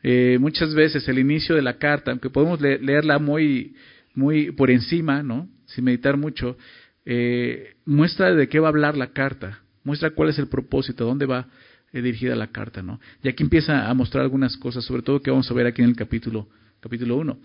Eh, 0.02 0.38
muchas 0.40 0.74
veces 0.74 1.08
el 1.08 1.18
inicio 1.18 1.54
de 1.54 1.62
la 1.62 1.78
carta, 1.78 2.10
aunque 2.10 2.30
podemos 2.30 2.60
leerla 2.60 3.18
muy, 3.18 3.74
muy 4.14 4.50
por 4.50 4.70
encima, 4.70 5.22
¿no? 5.22 5.48
sin 5.66 5.84
meditar 5.84 6.16
mucho, 6.16 6.56
eh, 7.04 7.74
muestra 7.84 8.34
de 8.34 8.48
qué 8.48 8.58
va 8.60 8.68
a 8.68 8.70
hablar 8.70 8.96
la 8.96 9.12
carta, 9.12 9.60
muestra 9.84 10.10
cuál 10.10 10.30
es 10.30 10.38
el 10.38 10.48
propósito, 10.48 11.04
dónde 11.04 11.26
va 11.26 11.48
eh, 11.92 12.02
dirigida 12.02 12.34
la 12.34 12.48
carta. 12.48 12.82
¿no? 12.82 13.00
Y 13.22 13.28
aquí 13.28 13.42
empieza 13.42 13.88
a 13.88 13.94
mostrar 13.94 14.22
algunas 14.22 14.56
cosas, 14.56 14.84
sobre 14.84 15.02
todo 15.02 15.20
que 15.20 15.30
vamos 15.30 15.50
a 15.50 15.54
ver 15.54 15.66
aquí 15.66 15.82
en 15.82 15.88
el 15.88 15.96
capítulo, 15.96 16.48
capítulo 16.80 17.16
1. 17.16 17.38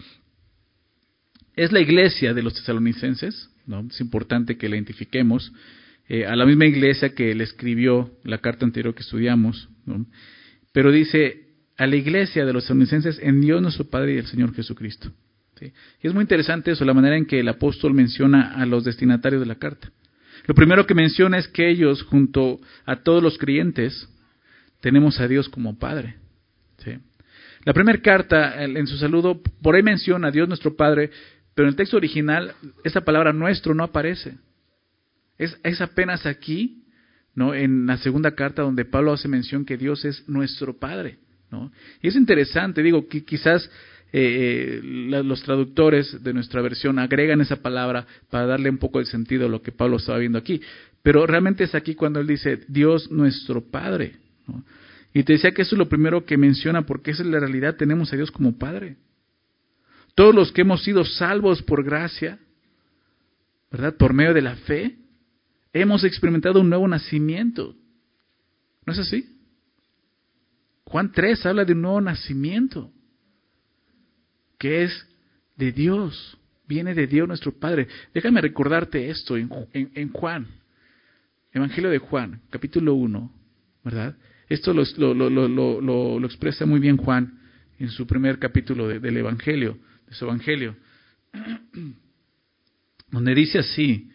Es 1.56 1.72
la 1.72 1.80
iglesia 1.80 2.34
de 2.34 2.44
los 2.44 2.54
tesalonicenses, 2.54 3.50
¿no? 3.66 3.86
es 3.90 4.00
importante 4.02 4.58
que 4.58 4.70
la 4.70 4.76
identifiquemos. 4.76 5.52
a 6.28 6.36
la 6.36 6.46
misma 6.46 6.66
iglesia 6.66 7.16
que 7.16 7.34
le 7.34 7.44
escribió 7.44 8.12
la 8.24 8.38
carta 8.40 8.66
anterior 8.66 8.94
que 8.94 9.02
estudiamos. 9.02 9.70
Pero 10.72 10.92
dice 10.92 11.46
a 11.78 11.88
la 11.88 11.96
iglesia 11.96 12.46
de 12.46 12.54
los 12.54 12.64
estadounidenses 12.64 13.20
en 13.22 13.42
Dios 13.42 13.62
nuestro 13.62 13.86
Padre 13.86 14.16
y 14.16 14.18
el 14.18 14.26
Señor 14.28 14.54
Jesucristo. 14.54 15.12
Y 15.62 16.08
es 16.08 16.14
muy 16.14 16.22
interesante 16.22 16.72
eso, 16.72 16.86
la 16.86 16.94
manera 16.94 17.18
en 17.18 17.26
que 17.26 17.40
el 17.40 17.48
apóstol 17.48 17.94
menciona 17.94 18.54
a 18.56 18.66
los 18.66 18.84
destinatarios 18.84 19.42
de 19.42 19.48
la 19.48 19.56
carta. 19.56 19.90
Lo 20.48 20.54
primero 20.54 20.86
que 20.86 20.94
menciona 20.94 21.38
es 21.38 21.48
que 21.48 21.70
ellos, 21.70 22.04
junto 22.04 22.60
a 22.86 22.98
todos 22.98 23.24
los 23.24 23.38
creyentes, 23.38 24.08
tenemos 24.82 25.20
a 25.20 25.28
Dios 25.28 25.50
como 25.50 25.78
Padre. 25.78 26.16
La 27.64 27.74
primera 27.74 28.00
carta, 28.00 28.64
en 28.64 28.86
su 28.86 28.98
saludo, 28.98 29.42
por 29.64 29.76
ahí 29.76 29.82
menciona 29.82 30.28
a 30.28 30.32
Dios 30.32 30.48
nuestro 30.48 30.76
Padre, 30.76 31.10
pero 31.56 31.68
en 31.68 31.72
el 31.72 31.76
texto 31.76 31.98
original 31.98 32.54
esa 32.84 33.02
palabra 33.02 33.34
nuestro 33.34 33.74
no 33.74 33.84
aparece. 33.84 34.38
Es, 35.38 35.58
es 35.64 35.82
apenas 35.82 36.26
aquí 36.26 36.86
¿no? 37.36 37.54
En 37.54 37.86
la 37.86 37.98
segunda 37.98 38.32
carta 38.32 38.62
donde 38.62 38.86
Pablo 38.86 39.14
hace 39.14 39.28
mención 39.28 39.66
que 39.66 39.78
Dios 39.78 40.06
es 40.06 40.28
nuestro 40.28 40.78
Padre, 40.78 41.20
¿no? 41.52 41.72
Y 42.02 42.08
es 42.08 42.16
interesante, 42.16 42.82
digo, 42.82 43.08
que 43.08 43.24
quizás 43.26 43.70
eh, 44.14 44.80
los 44.82 45.44
traductores 45.44 46.24
de 46.24 46.34
nuestra 46.34 46.62
versión 46.62 46.98
agregan 46.98 47.42
esa 47.42 47.58
palabra 47.58 48.08
para 48.30 48.46
darle 48.46 48.70
un 48.70 48.78
poco 48.78 49.00
de 49.00 49.06
sentido 49.06 49.46
a 49.46 49.50
lo 49.50 49.62
que 49.62 49.74
Pablo 49.74 49.98
estaba 49.98 50.18
viendo 50.18 50.38
aquí. 50.38 50.62
Pero 51.04 51.28
realmente 51.28 51.66
es 51.66 51.76
aquí 51.76 51.94
cuando 51.94 52.22
él 52.22 52.28
dice 52.28 52.62
Dios 52.70 53.12
nuestro 53.12 53.62
Padre. 53.70 54.14
Y 55.14 55.24
te 55.24 55.34
decía 55.34 55.52
que 55.52 55.64
eso 55.64 55.76
es 55.76 55.80
lo 55.80 55.90
primero 55.90 56.26
que 56.26 56.38
menciona 56.38 56.86
porque 56.86 57.12
esa 57.12 57.24
es 57.24 57.30
la 57.30 57.40
realidad, 57.40 57.76
tenemos 57.76 58.12
a 58.14 58.16
Dios 58.16 58.32
como 58.32 58.58
Padre. 58.58 58.96
Todos 60.16 60.34
los 60.34 60.52
que 60.52 60.62
hemos 60.62 60.84
sido 60.84 61.04
salvos 61.04 61.62
por 61.62 61.84
gracia, 61.84 62.40
¿verdad? 63.70 63.96
Por 63.98 64.14
medio 64.14 64.34
de 64.34 64.42
la 64.42 64.56
fe, 64.56 64.98
hemos 65.74 66.06
experimentado 66.06 66.62
un 66.62 66.70
nuevo 66.70 66.88
nacimiento. 66.88 67.76
¿No 68.86 68.94
es 68.94 69.00
así? 69.00 69.30
Juan 70.86 71.12
3 71.12 71.46
habla 71.46 71.66
de 71.66 71.74
un 71.74 71.82
nuevo 71.82 72.00
nacimiento, 72.00 72.92
que 74.58 74.84
es 74.84 75.08
de 75.58 75.72
Dios, 75.74 76.38
viene 76.68 76.94
de 76.94 77.08
Dios 77.08 77.28
nuestro 77.28 77.52
Padre. 77.52 77.88
Déjame 78.14 78.40
recordarte 78.40 79.10
esto 79.10 79.36
en, 79.36 79.50
Juan, 80.14 80.48
Evangelio 81.52 81.90
de 81.90 81.98
Juan, 81.98 82.42
capítulo 82.50 82.94
1, 82.94 83.32
¿verdad? 83.84 84.16
Esto 84.48 84.74
lo, 84.74 86.26
expresa 86.26 86.66
muy 86.66 86.80
bien 86.80 86.98
Juan 86.98 87.40
en 87.80 87.90
su 87.90 88.06
primer 88.08 88.40
capítulo 88.40 88.88
del 88.88 89.18
Evangelio, 89.18 89.78
de 90.08 90.16
su 90.16 90.26
Evangelio, 90.26 90.76
donde 93.12 93.36
dice 93.36 93.60
así, 93.60 94.10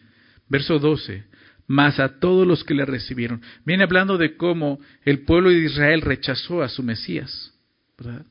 verso 0.47 0.79
12, 0.79 1.25
más 1.67 1.99
a 1.99 2.19
todos 2.19 2.45
los 2.45 2.63
que 2.63 2.73
le 2.73 2.85
recibieron. 2.85 3.41
Viene 3.65 3.83
hablando 3.83 4.17
de 4.17 4.35
cómo 4.35 4.79
el 5.03 5.19
pueblo 5.23 5.49
de 5.49 5.59
Israel 5.59 6.01
rechazó 6.01 6.61
a 6.61 6.69
su 6.69 6.83
Mesías, 6.83 7.53
¿verdad? 7.97 8.25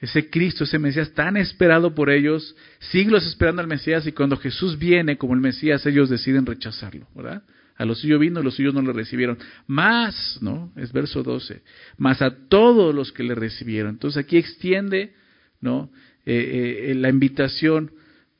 Ese 0.00 0.28
Cristo, 0.28 0.64
ese 0.64 0.78
Mesías 0.78 1.12
tan 1.14 1.36
esperado 1.36 1.94
por 1.94 2.10
ellos, 2.10 2.54
siglos 2.90 3.24
esperando 3.24 3.62
al 3.62 3.68
Mesías 3.68 4.06
y 4.06 4.12
cuando 4.12 4.36
Jesús 4.36 4.78
viene 4.78 5.16
como 5.16 5.34
el 5.34 5.40
Mesías, 5.40 5.86
ellos 5.86 6.10
deciden 6.10 6.44
rechazarlo, 6.44 7.06
¿verdad? 7.14 7.42
A 7.76 7.84
los 7.84 8.00
suyos 8.00 8.20
vino, 8.20 8.42
los 8.42 8.54
suyos 8.54 8.74
no 8.74 8.82
le 8.82 8.92
recibieron. 8.92 9.38
Más, 9.66 10.38
¿no? 10.40 10.72
Es 10.76 10.92
verso 10.92 11.22
12. 11.22 11.62
Más 11.96 12.22
a 12.22 12.48
todos 12.48 12.94
los 12.94 13.12
que 13.12 13.24
le 13.24 13.34
recibieron. 13.34 13.92
Entonces 13.92 14.22
aquí 14.24 14.36
extiende, 14.36 15.14
¿no? 15.60 15.90
Eh, 16.26 16.90
eh, 16.90 16.94
la 16.94 17.08
invitación, 17.08 17.92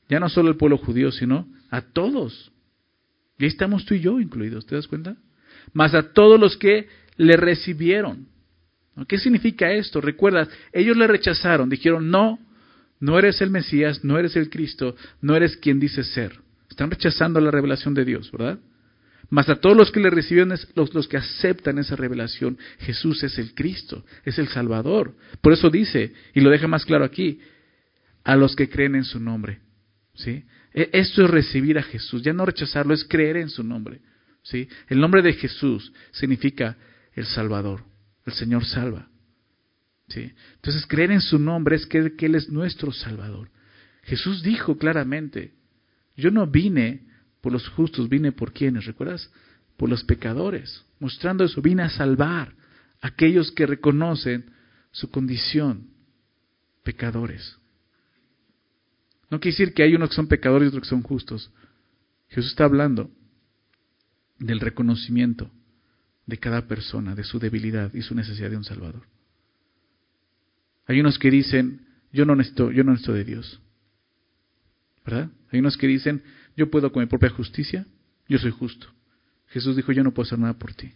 ya 0.09 0.19
no 0.19 0.29
solo 0.29 0.49
al 0.49 0.57
pueblo 0.57 0.77
judío, 0.77 1.11
sino 1.11 1.47
a 1.69 1.81
todos. 1.81 2.51
Y 3.37 3.43
ahí 3.43 3.49
estamos 3.49 3.85
tú 3.85 3.93
y 3.93 3.99
yo 3.99 4.19
incluidos, 4.19 4.65
¿te 4.65 4.75
das 4.75 4.87
cuenta? 4.87 5.17
Más 5.73 5.93
a 5.93 6.13
todos 6.13 6.39
los 6.39 6.57
que 6.57 6.87
le 7.17 7.37
recibieron. 7.37 8.27
¿Qué 9.07 9.17
significa 9.17 9.71
esto? 9.71 9.99
Recuerdas, 9.99 10.49
ellos 10.71 10.95
le 10.95 11.07
rechazaron, 11.07 11.69
dijeron, 11.69 12.09
no, 12.09 12.39
no 12.99 13.19
eres 13.19 13.41
el 13.41 13.49
Mesías, 13.49 14.05
no 14.05 14.17
eres 14.17 14.37
el 14.37 14.49
Cristo, 14.49 14.95
no 15.21 15.35
eres 15.35 15.57
quien 15.57 15.79
dice 15.79 16.03
ser. 16.03 16.39
Están 16.69 16.89
rechazando 16.89 17.41
la 17.41 17.51
revelación 17.51 17.93
de 17.93 18.05
Dios, 18.05 18.31
¿verdad? 18.31 18.59
Más 19.29 19.49
a 19.49 19.55
todos 19.55 19.75
los 19.75 19.91
que 19.91 19.99
le 19.99 20.09
recibieron, 20.09 20.53
los, 20.75 20.93
los 20.93 21.07
que 21.07 21.17
aceptan 21.17 21.79
esa 21.79 21.95
revelación, 21.95 22.57
Jesús 22.79 23.23
es 23.23 23.37
el 23.37 23.53
Cristo, 23.53 24.05
es 24.23 24.37
el 24.37 24.47
Salvador. 24.49 25.15
Por 25.41 25.53
eso 25.53 25.69
dice, 25.69 26.13
y 26.33 26.41
lo 26.41 26.49
deja 26.49 26.67
más 26.67 26.85
claro 26.85 27.05
aquí, 27.05 27.39
a 28.23 28.35
los 28.35 28.55
que 28.55 28.69
creen 28.69 28.95
en 28.95 29.03
su 29.03 29.19
nombre. 29.19 29.59
¿sí? 30.13 30.43
E, 30.73 30.89
esto 30.93 31.23
es 31.23 31.29
recibir 31.29 31.77
a 31.77 31.83
Jesús, 31.83 32.21
ya 32.21 32.33
no 32.33 32.45
rechazarlo, 32.45 32.93
es 32.93 33.03
creer 33.03 33.37
en 33.37 33.49
su 33.49 33.63
nombre. 33.63 34.01
¿sí? 34.43 34.67
El 34.87 34.99
nombre 34.99 35.21
de 35.21 35.33
Jesús 35.33 35.91
significa 36.11 36.77
el 37.13 37.25
Salvador, 37.25 37.83
el 38.25 38.33
Señor 38.33 38.65
salva. 38.65 39.07
¿sí? 40.09 40.31
Entonces, 40.55 40.85
creer 40.85 41.11
en 41.11 41.21
su 41.21 41.39
nombre 41.39 41.75
es 41.75 41.87
creer 41.87 42.15
que 42.15 42.25
Él 42.27 42.35
es 42.35 42.49
nuestro 42.49 42.91
Salvador. 42.91 43.49
Jesús 44.03 44.43
dijo 44.43 44.77
claramente, 44.77 45.53
yo 46.15 46.31
no 46.31 46.45
vine 46.47 47.07
por 47.45 47.53
los 47.53 47.69
justos, 47.69 48.09
vine 48.09 48.31
por 48.31 48.53
quienes, 48.53 48.85
¿recuerdas? 48.85 49.29
Por 49.77 49.87
los 49.87 50.03
pecadores, 50.03 50.83
mostrando 50.99 51.43
eso, 51.43 51.61
vine 51.61 51.83
a 51.83 51.89
salvar 51.91 52.55
a 52.99 53.09
aquellos 53.09 53.51
que 53.51 53.67
reconocen 53.67 54.49
su 54.89 55.11
condición, 55.11 55.91
pecadores. 56.81 57.55
No 59.29 59.39
quiere 59.39 59.55
decir 59.55 59.75
que 59.75 59.83
hay 59.83 59.93
unos 59.93 60.09
que 60.09 60.15
son 60.15 60.27
pecadores 60.27 60.65
y 60.65 60.69
otros 60.69 60.85
que 60.85 60.89
son 60.89 61.03
justos. 61.03 61.51
Jesús 62.29 62.49
está 62.49 62.63
hablando 62.63 63.11
del 64.39 64.59
reconocimiento 64.59 65.51
de 66.25 66.39
cada 66.39 66.67
persona, 66.67 67.13
de 67.13 67.25
su 67.25 67.37
debilidad 67.37 67.93
y 67.93 68.01
su 68.01 68.15
necesidad 68.15 68.49
de 68.49 68.57
un 68.57 68.63
Salvador. 68.63 69.03
Hay 70.87 70.99
unos 70.99 71.19
que 71.19 71.29
dicen, 71.29 71.85
yo 72.11 72.25
no 72.25 72.35
necesito, 72.35 72.71
yo 72.71 72.83
no 72.83 72.93
necesito 72.93 73.13
de 73.13 73.23
Dios. 73.23 73.61
¿Verdad? 75.05 75.29
Hay 75.51 75.59
unos 75.59 75.77
que 75.77 75.85
dicen, 75.85 76.23
yo 76.55 76.69
puedo 76.69 76.91
con 76.91 77.01
mi 77.03 77.07
propia 77.07 77.29
justicia, 77.29 77.85
yo 78.27 78.37
soy 78.37 78.51
justo. 78.51 78.87
Jesús 79.47 79.75
dijo, 79.75 79.91
yo 79.91 80.03
no 80.03 80.13
puedo 80.13 80.25
hacer 80.25 80.39
nada 80.39 80.57
por 80.57 80.73
ti. 80.73 80.91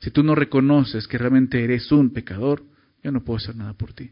Si 0.00 0.10
tú 0.10 0.22
no 0.22 0.34
reconoces 0.34 1.08
que 1.08 1.18
realmente 1.18 1.62
eres 1.62 1.90
un 1.90 2.10
pecador, 2.10 2.62
yo 3.02 3.12
no 3.12 3.24
puedo 3.24 3.38
hacer 3.38 3.56
nada 3.56 3.72
por 3.72 3.92
ti. 3.92 4.10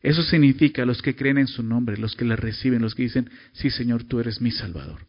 Eso 0.00 0.22
significa 0.22 0.84
los 0.84 1.00
que 1.00 1.16
creen 1.16 1.38
en 1.38 1.46
su 1.46 1.62
nombre, 1.62 1.96
los 1.96 2.14
que 2.14 2.24
le 2.24 2.36
reciben, 2.36 2.82
los 2.82 2.94
que 2.94 3.04
dicen, 3.04 3.30
sí 3.52 3.70
Señor, 3.70 4.04
tú 4.04 4.20
eres 4.20 4.40
mi 4.40 4.50
Salvador. 4.50 5.06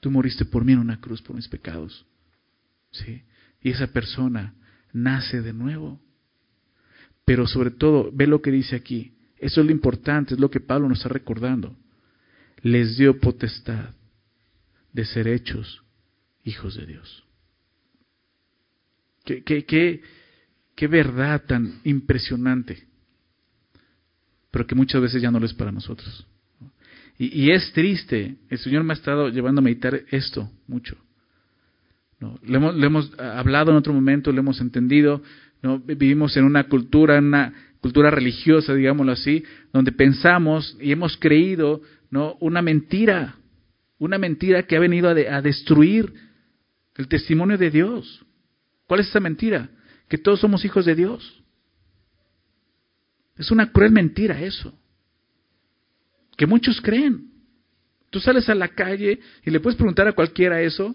Tú 0.00 0.10
moriste 0.10 0.44
por 0.44 0.64
mí 0.64 0.72
en 0.72 0.78
una 0.78 1.00
cruz 1.00 1.20
por 1.22 1.36
mis 1.36 1.48
pecados. 1.48 2.06
¿Sí? 2.92 3.22
Y 3.60 3.70
esa 3.70 3.88
persona 3.88 4.54
nace 4.92 5.42
de 5.42 5.52
nuevo. 5.52 6.00
Pero 7.24 7.46
sobre 7.46 7.70
todo, 7.70 8.10
ve 8.12 8.26
lo 8.26 8.42
que 8.42 8.50
dice 8.50 8.76
aquí. 8.76 9.12
Eso 9.38 9.60
es 9.60 9.66
lo 9.66 9.72
importante, 9.72 10.34
es 10.34 10.40
lo 10.40 10.50
que 10.50 10.60
Pablo 10.60 10.88
nos 10.88 10.98
está 10.98 11.08
recordando. 11.08 11.76
Les 12.62 12.96
dio 12.96 13.18
potestad 13.18 13.90
de 14.92 15.04
ser 15.04 15.28
hechos 15.28 15.82
hijos 16.44 16.76
de 16.76 16.86
Dios. 16.86 17.24
Qué, 19.24 19.42
qué, 19.42 19.64
qué, 19.64 20.02
qué 20.74 20.86
verdad 20.86 21.44
tan 21.46 21.80
impresionante 21.84 22.92
pero 24.52 24.66
que 24.66 24.74
muchas 24.76 25.00
veces 25.00 25.20
ya 25.20 25.30
no 25.32 25.40
lo 25.40 25.46
es 25.46 25.54
para 25.54 25.72
nosotros. 25.72 26.26
Y, 27.18 27.50
es 27.50 27.72
triste, 27.72 28.36
el 28.48 28.58
Señor 28.58 28.84
me 28.84 28.92
ha 28.92 28.96
estado 28.96 29.28
llevando 29.28 29.60
a 29.60 29.64
meditar 29.64 30.02
esto 30.10 30.50
mucho. 30.66 30.96
¿no? 32.18 32.38
Le, 32.44 32.56
hemos, 32.56 33.12
hablado 33.18 33.70
en 33.70 33.76
otro 33.76 33.92
momento, 33.92 34.32
lo 34.32 34.40
hemos 34.40 34.60
entendido, 34.60 35.22
¿no? 35.62 35.78
vivimos 35.78 36.36
en 36.36 36.44
una 36.44 36.64
cultura, 36.64 37.18
una 37.18 37.52
cultura 37.80 38.10
religiosa, 38.10 38.74
digámoslo 38.74 39.12
así, 39.12 39.44
donde 39.72 39.92
pensamos 39.92 40.76
y 40.80 40.90
hemos 40.92 41.16
creído 41.16 41.80
¿no? 42.12 42.36
una 42.40 42.60
mentira, 42.60 43.36
una 43.98 44.18
mentira 44.18 44.64
que 44.64 44.76
ha 44.76 44.80
venido 44.80 45.08
a, 45.08 45.14
destruir 45.40 46.12
el 46.96 47.08
testimonio 47.08 47.56
de 47.56 47.70
Dios. 47.70 48.22
¿Cuál 48.86 49.00
es 49.00 49.08
esa 49.08 49.18
mentira? 49.18 49.70
Que 50.08 50.18
todos 50.18 50.38
somos 50.38 50.62
hijos 50.66 50.84
de 50.84 50.94
Dios. 50.94 51.42
Es 53.38 53.50
una 53.50 53.72
cruel 53.72 53.92
mentira 53.92 54.38
eso. 54.42 54.78
Que 56.36 56.46
muchos 56.46 56.82
creen. 56.82 57.32
Tú 58.10 58.20
sales 58.20 58.46
a 58.50 58.54
la 58.54 58.68
calle 58.68 59.18
y 59.42 59.50
le 59.50 59.60
puedes 59.60 59.78
preguntar 59.78 60.06
a 60.06 60.12
cualquiera 60.12 60.60
eso. 60.60 60.94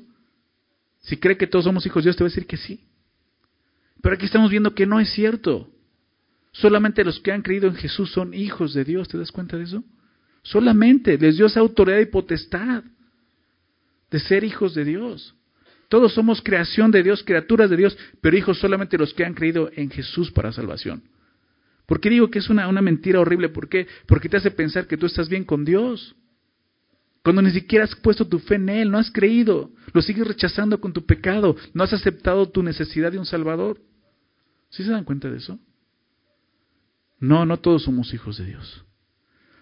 Si 1.00 1.18
cree 1.18 1.36
que 1.36 1.48
todos 1.48 1.66
somos 1.66 1.84
hijos 1.88 2.04
de 2.04 2.10
Dios, 2.10 2.16
te 2.16 2.24
va 2.24 2.28
a 2.28 2.30
decir 2.30 2.46
que 2.46 2.58
sí. 2.58 2.88
Pero 4.04 4.14
aquí 4.14 4.26
estamos 4.26 4.52
viendo 4.52 4.76
que 4.76 4.86
no 4.86 5.00
es 5.00 5.12
cierto. 5.14 5.68
Solamente 6.52 7.04
los 7.04 7.20
que 7.22 7.32
han 7.32 7.42
creído 7.42 7.68
en 7.68 7.76
Jesús 7.76 8.12
son 8.12 8.36
hijos 8.36 8.76
de 8.76 8.84
Dios. 8.84 9.08
¿Te 9.08 9.18
das 9.18 9.32
cuenta 9.32 9.58
de 9.58 9.64
eso? 9.64 9.84
Solamente 10.48 11.18
les 11.18 11.36
dio 11.36 11.48
esa 11.48 11.60
autoridad 11.60 12.00
y 12.00 12.06
potestad 12.06 12.84
de 14.10 14.20
ser 14.20 14.46
hijos 14.46 14.74
de 14.74 14.86
Dios. 14.86 15.36
Todos 15.90 16.14
somos 16.14 16.42
creación 16.42 16.90
de 16.90 17.04
Dios, 17.04 17.22
criaturas 17.24 17.70
de 17.70 17.76
Dios, 17.76 17.98
pero 18.22 18.38
hijos 18.38 18.58
solamente 18.58 18.98
los 18.98 19.14
que 19.14 19.26
han 19.26 19.34
creído 19.34 19.70
en 19.76 19.90
Jesús 19.90 20.32
para 20.32 20.54
salvación. 20.54 21.04
¿Por 21.86 22.00
qué 22.00 22.10
digo 22.10 22.30
que 22.30 22.40
es 22.40 22.50
una, 22.50 22.70
una 22.70 22.82
mentira 22.82 23.20
horrible? 23.20 23.50
¿Por 23.50 23.68
qué? 23.68 23.88
Porque 24.06 24.30
te 24.30 24.38
hace 24.38 24.52
pensar 24.52 24.88
que 24.88 24.96
tú 24.96 25.06
estás 25.06 25.28
bien 25.28 25.44
con 25.44 25.66
Dios. 25.66 26.16
Cuando 27.24 27.42
ni 27.42 27.52
siquiera 27.52 27.84
has 27.84 27.96
puesto 27.96 28.26
tu 28.26 28.40
fe 28.40 28.56
en 28.56 28.70
Él, 28.70 28.90
no 28.90 29.00
has 29.00 29.12
creído, 29.12 29.72
lo 29.92 30.02
sigues 30.02 30.28
rechazando 30.28 30.80
con 30.80 30.94
tu 30.94 31.06
pecado, 31.06 31.58
no 31.74 31.84
has 31.84 31.92
aceptado 31.92 32.50
tu 32.50 32.64
necesidad 32.64 33.12
de 33.12 33.20
un 33.20 33.26
Salvador. 33.26 33.82
¿Sí 34.70 34.84
se 34.84 34.92
dan 34.92 35.04
cuenta 35.04 35.30
de 35.30 35.38
eso? 35.40 35.60
No, 37.20 37.46
no 37.46 37.58
todos 37.58 37.84
somos 37.84 38.14
hijos 38.14 38.38
de 38.38 38.46
Dios, 38.46 38.86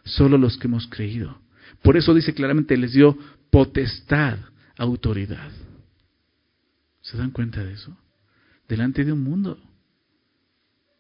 solo 0.05 0.37
los 0.37 0.57
que 0.57 0.67
hemos 0.67 0.87
creído. 0.87 1.39
Por 1.81 1.97
eso 1.97 2.13
dice 2.13 2.33
claramente, 2.33 2.77
les 2.77 2.93
dio 2.93 3.17
potestad, 3.51 4.37
autoridad. 4.77 5.51
¿Se 7.01 7.17
dan 7.17 7.31
cuenta 7.31 7.63
de 7.63 7.73
eso? 7.73 7.97
Delante 8.67 9.03
de 9.03 9.11
un 9.11 9.23
mundo 9.23 9.59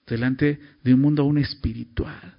delante 0.07 0.59
de 0.83 0.93
un 0.93 1.01
mundo 1.01 1.23
aún 1.23 1.37
espiritual, 1.37 2.35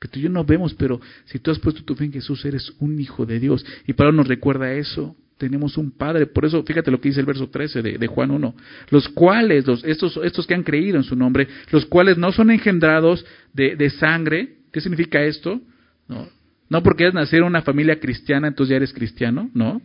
que 0.00 0.08
tú 0.08 0.18
y 0.18 0.22
yo 0.22 0.28
no 0.28 0.44
vemos, 0.44 0.74
pero 0.74 1.00
si 1.26 1.38
tú 1.38 1.50
has 1.50 1.58
puesto 1.58 1.84
tu 1.84 1.94
fe 1.94 2.04
en 2.04 2.12
Jesús, 2.12 2.44
eres 2.44 2.72
un 2.80 2.98
hijo 3.00 3.24
de 3.24 3.38
Dios. 3.38 3.64
Y 3.86 3.92
Pablo 3.92 4.12
nos 4.12 4.28
recuerda 4.28 4.72
eso. 4.72 5.14
tenemos 5.38 5.76
un 5.76 5.92
Padre. 5.92 6.26
Por 6.26 6.44
eso, 6.44 6.62
fíjate 6.64 6.90
lo 6.90 7.00
que 7.00 7.08
dice 7.08 7.20
el 7.20 7.26
verso 7.26 7.48
13 7.48 7.82
de, 7.82 8.06
Juan 8.06 8.30
1. 8.30 8.54
Los 8.90 9.08
cuales, 9.08 9.66
los, 9.66 9.84
estos, 9.84 10.16
estos 10.24 10.46
que 10.46 10.54
han 10.54 10.62
creído 10.62 10.96
en 10.96 11.04
su 11.04 11.14
nombre, 11.14 11.48
los 11.70 11.86
cuales 11.86 12.16
no 12.18 12.32
son 12.32 12.50
engendrados 12.50 13.24
de, 13.52 13.76
de 13.76 13.90
sangre. 13.90 14.56
¿Qué 14.72 14.80
significa 14.80 15.22
esto? 15.22 15.60
No, 16.08 16.28
no 16.68 16.82
porque 16.82 17.06
es 17.06 17.14
nacer 17.14 17.40
en 17.40 17.46
una 17.46 17.62
familia 17.62 18.00
cristiana, 18.00 18.48
entonces 18.48 18.70
ya 18.70 18.76
eres 18.76 18.92
cristiano, 18.92 19.50
no. 19.54 19.80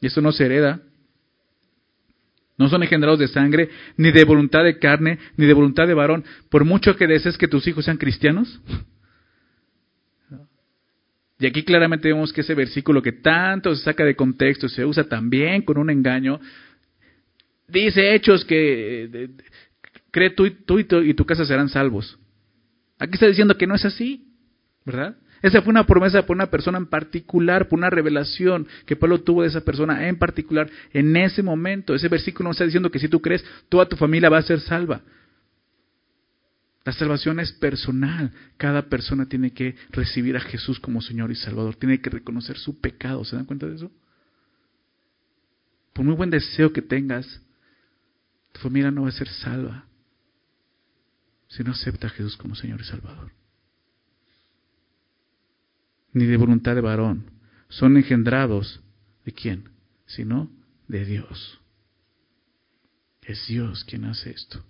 Y 0.00 0.06
eso 0.06 0.20
no 0.20 0.32
se 0.32 0.44
hereda. 0.44 0.80
No 2.58 2.68
son 2.68 2.82
engendrados 2.82 3.18
de 3.18 3.28
sangre, 3.28 3.70
ni 3.96 4.12
de 4.12 4.24
voluntad 4.24 4.62
de 4.62 4.78
carne, 4.78 5.18
ni 5.36 5.46
de 5.46 5.52
voluntad 5.52 5.86
de 5.86 5.94
varón. 5.94 6.24
Por 6.50 6.64
mucho 6.64 6.96
que 6.96 7.06
desees 7.06 7.38
que 7.38 7.48
tus 7.48 7.66
hijos 7.66 7.84
sean 7.84 7.96
cristianos. 7.96 8.60
Y 11.38 11.46
aquí 11.46 11.64
claramente 11.64 12.06
vemos 12.06 12.32
que 12.32 12.42
ese 12.42 12.54
versículo 12.54 13.02
que 13.02 13.10
tanto 13.10 13.74
se 13.74 13.82
saca 13.82 14.04
de 14.04 14.14
contexto, 14.14 14.68
se 14.68 14.84
usa 14.84 15.04
también 15.04 15.62
con 15.62 15.76
un 15.76 15.90
engaño, 15.90 16.40
dice 17.66 18.14
hechos 18.14 18.44
que 18.44 19.30
cree 20.12 20.30
tú, 20.30 20.46
y 20.78 21.14
tu 21.14 21.26
casa 21.26 21.44
serán 21.44 21.68
salvos. 21.68 22.16
Aquí 22.96 23.14
está 23.14 23.26
diciendo 23.26 23.56
que 23.56 23.66
no 23.66 23.74
es 23.74 23.84
así, 23.84 24.28
¿verdad? 24.84 25.16
Esa 25.42 25.60
fue 25.60 25.70
una 25.70 25.84
promesa 25.84 26.24
por 26.24 26.36
una 26.36 26.46
persona 26.46 26.78
en 26.78 26.86
particular, 26.86 27.68
por 27.68 27.76
una 27.78 27.90
revelación 27.90 28.66
que 28.86 28.94
Pablo 28.94 29.22
tuvo 29.22 29.42
de 29.42 29.48
esa 29.48 29.60
persona 29.62 30.08
en 30.08 30.16
particular 30.16 30.70
en 30.92 31.16
ese 31.16 31.42
momento. 31.42 31.94
Ese 31.94 32.08
versículo 32.08 32.48
no 32.48 32.52
está 32.52 32.64
diciendo 32.64 32.90
que 32.90 33.00
si 33.00 33.08
tú 33.08 33.20
crees, 33.20 33.44
toda 33.68 33.88
tu 33.88 33.96
familia 33.96 34.30
va 34.30 34.38
a 34.38 34.42
ser 34.42 34.60
salva. 34.60 35.02
La 36.84 36.92
salvación 36.92 37.40
es 37.40 37.52
personal. 37.52 38.32
Cada 38.56 38.82
persona 38.82 39.28
tiene 39.28 39.52
que 39.52 39.74
recibir 39.90 40.36
a 40.36 40.40
Jesús 40.40 40.78
como 40.78 41.02
Señor 41.02 41.32
y 41.32 41.34
Salvador. 41.34 41.74
Tiene 41.74 42.00
que 42.00 42.10
reconocer 42.10 42.56
su 42.56 42.80
pecado. 42.80 43.24
¿Se 43.24 43.34
dan 43.34 43.44
cuenta 43.44 43.66
de 43.66 43.76
eso? 43.76 43.90
Por 45.92 46.04
muy 46.04 46.14
buen 46.14 46.30
deseo 46.30 46.72
que 46.72 46.82
tengas, 46.82 47.42
tu 48.52 48.60
familia 48.60 48.92
no 48.92 49.02
va 49.02 49.08
a 49.08 49.12
ser 49.12 49.28
salva 49.28 49.86
si 51.48 51.62
no 51.64 51.72
acepta 51.72 52.06
a 52.06 52.10
Jesús 52.10 52.36
como 52.36 52.54
Señor 52.54 52.80
y 52.80 52.84
Salvador 52.84 53.41
ni 56.12 56.26
de 56.26 56.36
voluntad 56.36 56.74
de 56.74 56.80
varón. 56.80 57.30
Son 57.68 57.96
engendrados 57.96 58.80
de 59.24 59.32
quién? 59.32 59.64
Sino 60.06 60.50
de 60.88 61.04
Dios. 61.04 61.60
Es 63.22 63.46
Dios 63.46 63.84
quien 63.84 64.04
hace 64.04 64.30
esto. 64.30 64.64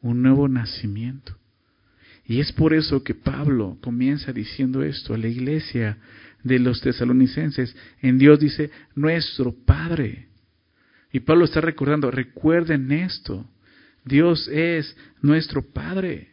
Un 0.00 0.22
nuevo 0.22 0.48
nacimiento. 0.48 1.36
Y 2.24 2.40
es 2.40 2.52
por 2.52 2.74
eso 2.74 3.02
que 3.02 3.14
Pablo 3.14 3.78
comienza 3.80 4.32
diciendo 4.32 4.82
esto 4.82 5.14
a 5.14 5.18
la 5.18 5.28
iglesia 5.28 5.98
de 6.42 6.58
los 6.58 6.80
tesalonicenses. 6.80 7.74
En 8.00 8.18
Dios 8.18 8.38
dice, 8.38 8.70
nuestro 8.94 9.52
Padre. 9.52 10.28
Y 11.10 11.20
Pablo 11.20 11.46
está 11.46 11.60
recordando, 11.60 12.10
recuerden 12.10 12.92
esto. 12.92 13.48
Dios 14.04 14.46
es 14.48 14.96
nuestro 15.22 15.62
Padre. 15.62 16.28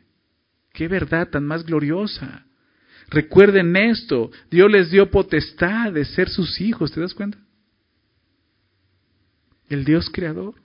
Qué 0.74 0.88
verdad 0.88 1.30
tan 1.30 1.46
más 1.46 1.66
gloriosa. 1.66 2.46
Recuerden 3.10 3.76
esto, 3.76 4.32
Dios 4.50 4.72
les 4.72 4.90
dio 4.90 5.10
potestad 5.12 5.92
de 5.92 6.06
ser 6.06 6.30
sus 6.30 6.60
hijos, 6.60 6.92
¿te 6.92 7.02
das 7.02 7.14
cuenta? 7.14 7.38
El 9.70 9.86
Dios 9.86 10.10
creador, 10.12 10.56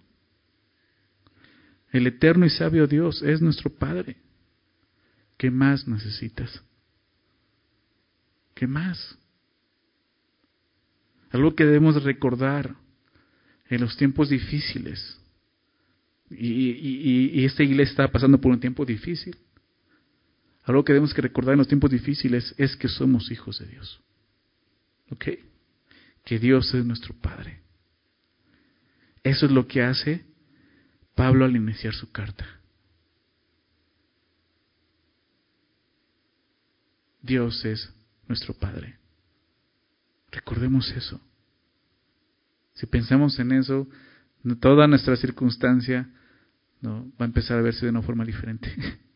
el 1.93 2.07
eterno 2.07 2.47
y 2.47 2.51
sabio 2.51 2.87
Dios 2.87 3.23
es 3.23 3.41
nuestro 3.41 3.71
Padre. 3.71 4.17
¿Qué 5.37 5.51
más 5.51 5.89
necesitas? 5.89 6.63
¿Qué 8.55 8.67
más? 8.67 9.19
Algo 11.31 11.55
que 11.55 11.65
debemos 11.65 12.03
recordar 12.03 12.75
en 13.69 13.81
los 13.81 13.97
tiempos 13.97 14.29
difíciles. 14.29 15.19
Y, 16.31 17.39
y 17.41 17.45
esta 17.45 17.63
iglesia 17.63 17.91
está 17.91 18.13
pasando 18.13 18.41
por 18.41 18.53
un 18.53 18.61
tiempo 18.61 18.85
difícil. 18.85 19.37
Algo 20.71 20.85
que 20.85 20.93
debemos 20.93 21.13
que 21.13 21.21
recordar 21.21 21.55
en 21.55 21.59
los 21.59 21.67
tiempos 21.67 21.91
difíciles 21.91 22.55
es 22.57 22.77
que 22.77 22.87
somos 22.87 23.33
hijos 23.33 23.59
de 23.59 23.67
Dios. 23.67 24.01
¿Ok? 25.11 25.25
Que 26.25 26.39
Dios 26.39 26.73
es 26.73 26.85
nuestro 26.85 27.13
Padre. 27.13 27.61
Eso 29.25 29.47
es 29.47 29.53
lo 29.53 29.67
que 29.67 29.83
hace 29.83 30.25
Pablo 31.17 31.45
al 31.45 31.57
iniciar 31.57 31.93
su 31.93 32.13
carta. 32.13 32.47
Dios 37.21 37.65
es 37.65 37.93
nuestro 38.29 38.55
Padre. 38.55 38.97
Recordemos 40.31 40.89
eso. 40.93 41.21
Si 42.75 42.87
pensamos 42.87 43.37
en 43.41 43.51
eso, 43.51 43.89
toda 44.61 44.87
nuestra 44.87 45.17
circunstancia 45.17 46.09
va 46.87 47.03
a 47.19 47.25
empezar 47.25 47.59
a 47.59 47.63
verse 47.63 47.87
de 47.87 47.91
una 47.91 48.03
forma 48.03 48.25
diferente. 48.25 48.73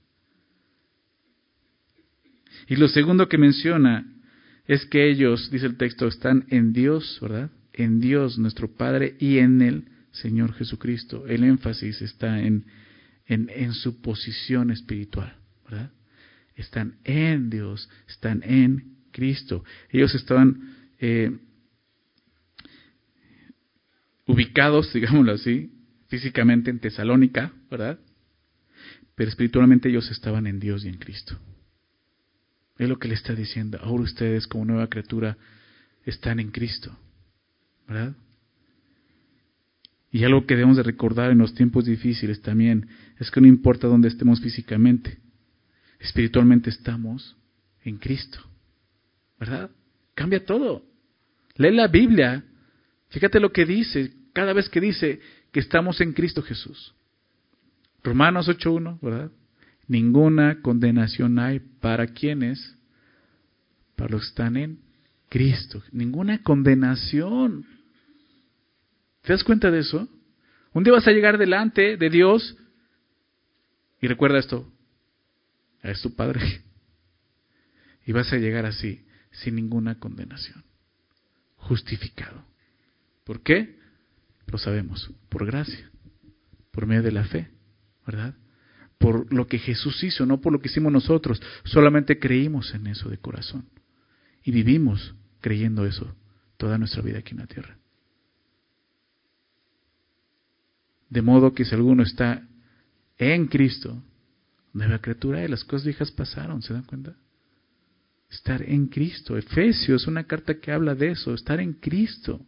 Y 2.68 2.76
lo 2.76 2.88
segundo 2.88 3.28
que 3.28 3.38
menciona 3.38 4.06
es 4.66 4.86
que 4.86 5.10
ellos, 5.10 5.50
dice 5.50 5.66
el 5.66 5.76
texto, 5.76 6.06
están 6.06 6.46
en 6.48 6.72
Dios, 6.72 7.18
¿verdad? 7.20 7.50
En 7.72 8.00
Dios 8.00 8.38
nuestro 8.38 8.74
Padre 8.74 9.16
y 9.18 9.38
en 9.38 9.60
el 9.60 9.84
Señor 10.12 10.54
Jesucristo. 10.54 11.26
El 11.26 11.44
énfasis 11.44 12.00
está 12.00 12.40
en, 12.40 12.66
en, 13.26 13.72
su 13.72 14.00
posición 14.00 14.70
espiritual, 14.70 15.36
¿verdad? 15.64 15.90
Están 16.56 16.96
en 17.04 17.50
Dios, 17.50 17.90
están 18.08 18.42
en 18.44 18.96
Cristo. 19.10 19.64
Ellos 19.90 20.14
estaban 20.14 20.76
eh, 20.98 21.36
ubicados, 24.26 24.92
digámoslo 24.94 25.32
así, 25.32 25.72
físicamente 26.08 26.70
en 26.70 26.78
Tesalónica, 26.78 27.52
¿verdad? 27.70 27.98
Pero 29.14 29.30
espiritualmente 29.30 29.88
ellos 29.88 30.10
estaban 30.10 30.46
en 30.46 30.60
Dios 30.60 30.84
y 30.84 30.88
en 30.88 30.98
Cristo. 30.98 31.38
Es 32.78 32.88
lo 32.88 32.98
que 32.98 33.08
le 33.08 33.14
está 33.14 33.34
diciendo. 33.34 33.78
Ahora 33.82 34.02
ustedes 34.02 34.46
como 34.46 34.64
nueva 34.64 34.88
criatura 34.88 35.36
están 36.04 36.40
en 36.40 36.50
Cristo. 36.50 36.96
¿Verdad? 37.86 38.14
Y 40.10 40.24
algo 40.24 40.46
que 40.46 40.54
debemos 40.54 40.76
de 40.76 40.84
recordar 40.84 41.30
en 41.32 41.38
los 41.38 41.54
tiempos 41.54 41.84
difíciles 41.84 42.40
también 42.40 42.88
es 43.18 43.30
que 43.30 43.40
no 43.40 43.48
importa 43.48 43.88
dónde 43.88 44.08
estemos 44.08 44.40
físicamente, 44.40 45.18
espiritualmente 45.98 46.70
estamos 46.70 47.36
en 47.82 47.98
Cristo. 47.98 48.38
¿Verdad? 49.40 49.70
Cambia 50.14 50.44
todo. 50.44 50.84
Lee 51.56 51.72
la 51.72 51.88
Biblia. 51.88 52.44
Fíjate 53.08 53.40
lo 53.40 53.52
que 53.52 53.66
dice 53.66 54.12
cada 54.32 54.52
vez 54.52 54.68
que 54.68 54.80
dice 54.80 55.20
que 55.50 55.60
estamos 55.60 56.00
en 56.00 56.12
Cristo 56.12 56.42
Jesús. 56.42 56.94
Romanos 58.02 58.48
8.1, 58.48 59.00
¿verdad? 59.00 59.30
Ninguna 59.86 60.62
condenación 60.62 61.38
hay 61.38 61.60
para 61.60 62.08
quienes, 62.08 62.76
para 63.96 64.10
los 64.10 64.22
que 64.22 64.28
están 64.28 64.56
en 64.56 64.80
Cristo. 65.28 65.82
Ninguna 65.92 66.42
condenación. 66.42 67.66
¿Te 69.22 69.32
das 69.32 69.44
cuenta 69.44 69.70
de 69.70 69.80
eso? 69.80 70.08
Un 70.72 70.84
día 70.84 70.92
vas 70.92 71.06
a 71.06 71.12
llegar 71.12 71.38
delante 71.38 71.96
de 71.96 72.10
Dios 72.10 72.56
y 74.00 74.06
recuerda 74.06 74.38
esto, 74.38 74.70
es 75.82 76.02
tu 76.02 76.14
Padre. 76.14 76.62
Y 78.06 78.12
vas 78.12 78.30
a 78.34 78.36
llegar 78.36 78.66
así, 78.66 79.06
sin 79.30 79.54
ninguna 79.54 79.98
condenación, 79.98 80.62
justificado. 81.56 82.44
¿Por 83.24 83.42
qué? 83.42 83.78
Lo 84.46 84.58
sabemos, 84.58 85.10
por 85.30 85.46
gracia, 85.46 85.90
por 86.70 86.86
medio 86.86 87.02
de 87.02 87.12
la 87.12 87.24
fe, 87.24 87.48
¿verdad? 88.06 88.34
Por 88.98 89.32
lo 89.32 89.46
que 89.46 89.58
Jesús 89.58 90.02
hizo, 90.02 90.26
no 90.26 90.40
por 90.40 90.52
lo 90.52 90.60
que 90.60 90.68
hicimos 90.68 90.92
nosotros. 90.92 91.40
Solamente 91.64 92.18
creímos 92.18 92.74
en 92.74 92.86
eso 92.86 93.08
de 93.08 93.18
corazón. 93.18 93.66
Y 94.42 94.50
vivimos 94.50 95.14
creyendo 95.40 95.84
eso 95.86 96.14
toda 96.56 96.78
nuestra 96.78 97.02
vida 97.02 97.18
aquí 97.18 97.32
en 97.32 97.40
la 97.40 97.46
tierra. 97.46 97.78
De 101.10 101.22
modo 101.22 101.52
que 101.52 101.64
si 101.64 101.74
alguno 101.74 102.02
está 102.02 102.46
en 103.18 103.46
Cristo, 103.46 104.02
nueva 104.72 104.98
criatura, 104.98 105.44
y 105.44 105.48
las 105.48 105.64
cosas 105.64 105.86
viejas 105.86 106.10
pasaron, 106.10 106.62
¿se 106.62 106.72
dan 106.72 106.84
cuenta? 106.84 107.14
Estar 108.30 108.62
en 108.62 108.88
Cristo. 108.88 109.36
Efesios 109.36 110.02
es 110.02 110.08
una 110.08 110.24
carta 110.24 110.58
que 110.58 110.72
habla 110.72 110.94
de 110.94 111.12
eso, 111.12 111.34
estar 111.34 111.60
en 111.60 111.74
Cristo. 111.74 112.44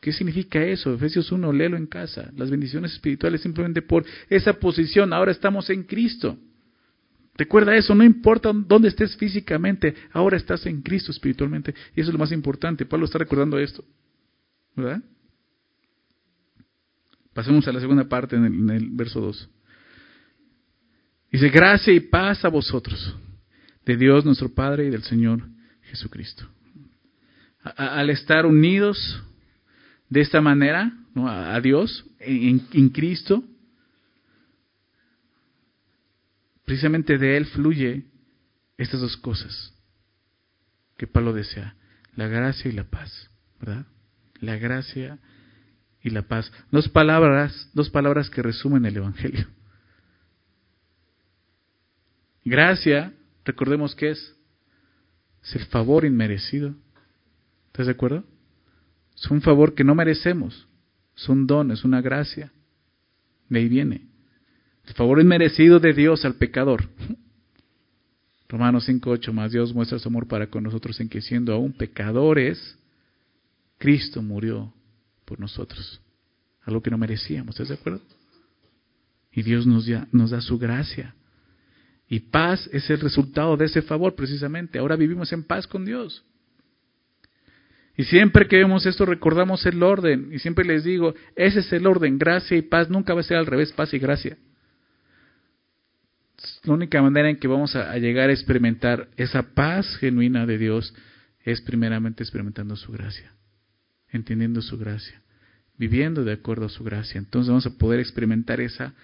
¿Qué 0.00 0.12
significa 0.12 0.62
eso? 0.62 0.94
Efesios 0.94 1.32
1, 1.32 1.52
léelo 1.52 1.76
en 1.76 1.86
casa. 1.86 2.30
Las 2.36 2.50
bendiciones 2.50 2.92
espirituales 2.92 3.40
simplemente 3.40 3.82
por 3.82 4.04
esa 4.28 4.52
posición. 4.54 5.12
Ahora 5.12 5.32
estamos 5.32 5.68
en 5.70 5.84
Cristo. 5.84 6.38
Recuerda 7.36 7.76
eso, 7.76 7.94
no 7.94 8.04
importa 8.04 8.50
dónde 8.54 8.88
estés 8.88 9.14
físicamente, 9.16 9.94
ahora 10.12 10.38
estás 10.38 10.64
en 10.64 10.80
Cristo 10.80 11.10
espiritualmente. 11.10 11.74
Y 11.94 12.00
eso 12.00 12.10
es 12.10 12.14
lo 12.14 12.18
más 12.18 12.32
importante. 12.32 12.86
Pablo 12.86 13.04
está 13.04 13.18
recordando 13.18 13.58
esto. 13.58 13.84
¿Verdad? 14.74 15.02
Pasemos 17.34 17.68
a 17.68 17.72
la 17.72 17.80
segunda 17.80 18.08
parte 18.08 18.36
en 18.36 18.70
el, 18.70 18.88
verso 18.90 19.20
2. 19.20 19.50
Dice, 21.32 21.50
gracia 21.50 21.92
y 21.92 22.00
paz 22.00 22.42
a 22.46 22.48
vosotros, 22.48 23.14
de 23.84 23.96
Dios 23.96 24.24
nuestro 24.24 24.54
Padre 24.54 24.86
y 24.86 24.90
del 24.90 25.02
Señor 25.02 25.42
Jesucristo. 25.82 26.48
al 27.62 28.08
estar 28.08 28.46
unidos 28.46 29.22
de 30.08 30.20
esta 30.20 30.40
manera 30.40 30.92
¿no? 31.14 31.28
a, 31.28 31.60
Dios 31.60 32.04
en, 32.18 32.88
Cristo, 32.90 33.42
precisamente 36.64 37.18
de 37.18 37.36
Él 37.36 37.46
fluye 37.46 38.04
estas 38.76 39.00
dos 39.00 39.16
cosas 39.16 39.72
que 40.96 41.06
Pablo 41.06 41.32
desea, 41.32 41.74
la 42.14 42.28
gracia 42.28 42.70
y 42.70 42.74
la 42.74 42.84
paz, 42.84 43.30
¿verdad? 43.60 43.86
La 44.40 44.56
gracia 44.56 45.18
y 46.02 46.10
la 46.10 46.22
paz. 46.22 46.50
Dos 46.70 46.88
palabras, 46.88 47.70
dos 47.74 47.90
palabras 47.90 48.30
que 48.30 48.42
resumen 48.42 48.86
el 48.86 48.96
Evangelio. 48.96 49.46
Gracia, 52.44 53.12
recordemos 53.44 53.94
que 53.94 54.10
es, 54.10 54.36
es 55.42 55.56
el 55.56 55.66
favor 55.66 56.04
inmerecido. 56.04 56.74
¿Estás 57.66 57.86
de 57.86 57.92
acuerdo? 57.92 58.24
Es 59.16 59.30
un 59.30 59.40
favor 59.40 59.74
que 59.74 59.84
no 59.84 59.94
merecemos, 59.94 60.68
es 61.16 61.28
un 61.28 61.46
don, 61.46 61.70
es 61.70 61.84
una 61.84 62.00
gracia. 62.00 62.52
De 63.48 63.58
ahí 63.58 63.68
viene. 63.68 64.06
El 64.86 64.94
favor 64.94 65.20
inmerecido 65.20 65.80
de 65.80 65.92
Dios 65.92 66.24
al 66.24 66.34
pecador. 66.34 66.88
Romanos 68.48 68.88
5.8 68.88 69.32
más 69.32 69.52
Dios 69.52 69.74
muestra 69.74 69.98
su 69.98 70.08
amor 70.08 70.28
para 70.28 70.48
con 70.48 70.62
nosotros 70.62 71.00
en 71.00 71.08
que 71.08 71.20
siendo 71.20 71.52
aún 71.52 71.72
pecadores, 71.72 72.78
Cristo 73.78 74.22
murió 74.22 74.72
por 75.24 75.40
nosotros. 75.40 76.00
Algo 76.62 76.82
que 76.82 76.90
no 76.90 76.98
merecíamos, 76.98 77.54
¿estás 77.54 77.68
de 77.68 77.74
acuerdo? 77.74 78.02
Y 79.32 79.42
Dios 79.42 79.66
nos, 79.66 79.86
nos 80.12 80.30
da 80.30 80.40
su 80.40 80.58
gracia. 80.58 81.14
Y 82.08 82.20
paz 82.20 82.68
es 82.72 82.88
el 82.90 83.00
resultado 83.00 83.56
de 83.56 83.64
ese 83.64 83.82
favor 83.82 84.14
precisamente. 84.14 84.78
Ahora 84.78 84.94
vivimos 84.96 85.32
en 85.32 85.42
paz 85.42 85.66
con 85.66 85.84
Dios. 85.84 86.24
Y 87.96 88.04
siempre 88.04 88.46
que 88.46 88.56
vemos 88.56 88.84
esto 88.86 89.06
recordamos 89.06 89.64
el 89.66 89.82
orden. 89.82 90.30
Y 90.32 90.38
siempre 90.38 90.64
les 90.64 90.84
digo, 90.84 91.14
ese 91.34 91.60
es 91.60 91.72
el 91.72 91.86
orden, 91.86 92.18
gracia 92.18 92.56
y 92.56 92.62
paz. 92.62 92.90
Nunca 92.90 93.14
va 93.14 93.20
a 93.20 93.24
ser 93.24 93.38
al 93.38 93.46
revés, 93.46 93.72
paz 93.72 93.94
y 93.94 93.98
gracia 93.98 94.36
la 96.64 96.74
única 96.74 97.00
manera 97.00 97.30
en 97.30 97.36
que 97.36 97.48
vamos 97.48 97.74
a, 97.76 97.96
llegar 97.98 98.30
a 98.30 98.32
experimentar 98.32 99.08
esa 99.16 99.54
paz 99.54 99.96
genuina 99.98 100.46
de 100.46 100.58
Dios 100.58 100.94
es 101.44 101.60
primeramente 101.60 102.22
experimentando 102.22 102.76
su 102.76 102.92
gracia, 102.92 103.32
entendiendo 104.10 104.60
su 104.60 104.76
gracia, 104.76 105.22
viviendo 105.78 106.24
de 106.24 106.32
acuerdo 106.32 106.66
a 106.66 106.70
su 106.70 106.84
gracia. 106.84 107.18
Entonces 107.18 107.48
vamos 107.48 107.66
a 107.66 107.78
poder 107.78 108.00
experimentar 108.00 108.60
esa 108.60 108.94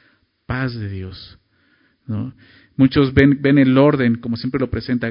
paz 0.46 0.74
de 0.74 0.88
Dios. 0.88 1.38
Muchos 2.76 3.14
ven, 3.14 3.40
ven 3.40 3.58
el 3.58 3.78
orden, 3.78 4.16
como 4.16 4.36
siempre 4.36 4.60
lo 4.60 4.70
presenta, 4.70 5.10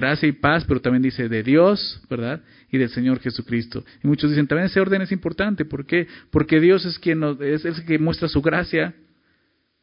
gracia 0.00 0.28
y 0.28 0.32
paz, 0.32 0.64
pero 0.66 0.80
también 0.80 1.02
dice 1.02 1.28
de 1.28 1.42
Dios, 1.42 2.00
¿verdad? 2.08 2.40
Y 2.70 2.78
del 2.78 2.88
Señor 2.90 3.18
Jesucristo. 3.18 3.84
Y 4.04 4.06
muchos 4.06 4.30
dicen, 4.30 4.46
también 4.46 4.66
ese 4.66 4.80
orden 4.80 5.02
es 5.02 5.10
importante. 5.10 5.64
¿Por 5.64 5.86
qué? 5.86 6.06
Porque 6.30 6.60
Dios 6.60 6.84
es 6.84 6.98
quien 6.98 7.20
nos, 7.20 7.40
es 7.40 7.64
el 7.64 7.84
que 7.84 7.98
muestra 7.98 8.28
su 8.28 8.40
gracia 8.40 8.94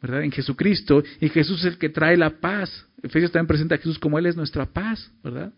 ¿verdad? 0.01 0.23
En 0.23 0.31
Jesucristo, 0.31 1.03
y 1.19 1.29
Jesús 1.29 1.59
es 1.61 1.73
el 1.73 1.77
que 1.79 1.89
trae 1.89 2.15
la 2.15 2.39
paz. 2.39 2.85
Efesios 3.01 3.31
también 3.31 3.47
presenta 3.47 3.73
a 3.75 3.77
Jesús 3.79 3.97
como 3.97 4.19
Él 4.19 4.27
es 4.27 4.35
nuestra 4.35 4.65
paz, 4.67 5.11
¿verdad? 5.23 5.51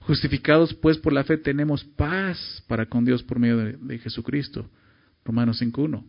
Justificados 0.00 0.72
pues 0.74 0.96
por 0.96 1.12
la 1.12 1.24
fe 1.24 1.36
tenemos 1.36 1.84
paz 1.84 2.64
para 2.68 2.86
con 2.86 3.04
Dios 3.04 3.22
por 3.22 3.38
medio 3.38 3.58
de, 3.58 3.98
Jesucristo. 3.98 4.70
Romanos 5.24 5.60
5.1. 5.60 6.04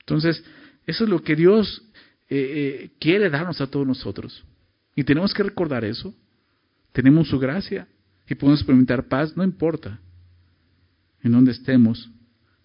Entonces, 0.00 0.42
eso 0.86 1.04
es 1.04 1.10
lo 1.10 1.22
que 1.22 1.36
Dios 1.36 1.82
eh, 2.28 2.38
eh, 2.84 2.90
quiere 2.98 3.30
darnos 3.30 3.60
a 3.60 3.68
todos 3.68 3.86
nosotros. 3.86 4.44
Y 4.96 5.04
tenemos 5.04 5.32
que 5.34 5.42
recordar 5.42 5.84
eso. 5.84 6.14
Tenemos 6.92 7.28
su 7.28 7.38
gracia 7.38 7.88
y 8.28 8.34
podemos 8.34 8.60
experimentar 8.60 9.08
paz, 9.08 9.36
no 9.36 9.44
importa 9.44 10.00
en 11.22 11.32
dónde 11.32 11.52
estemos, 11.52 12.10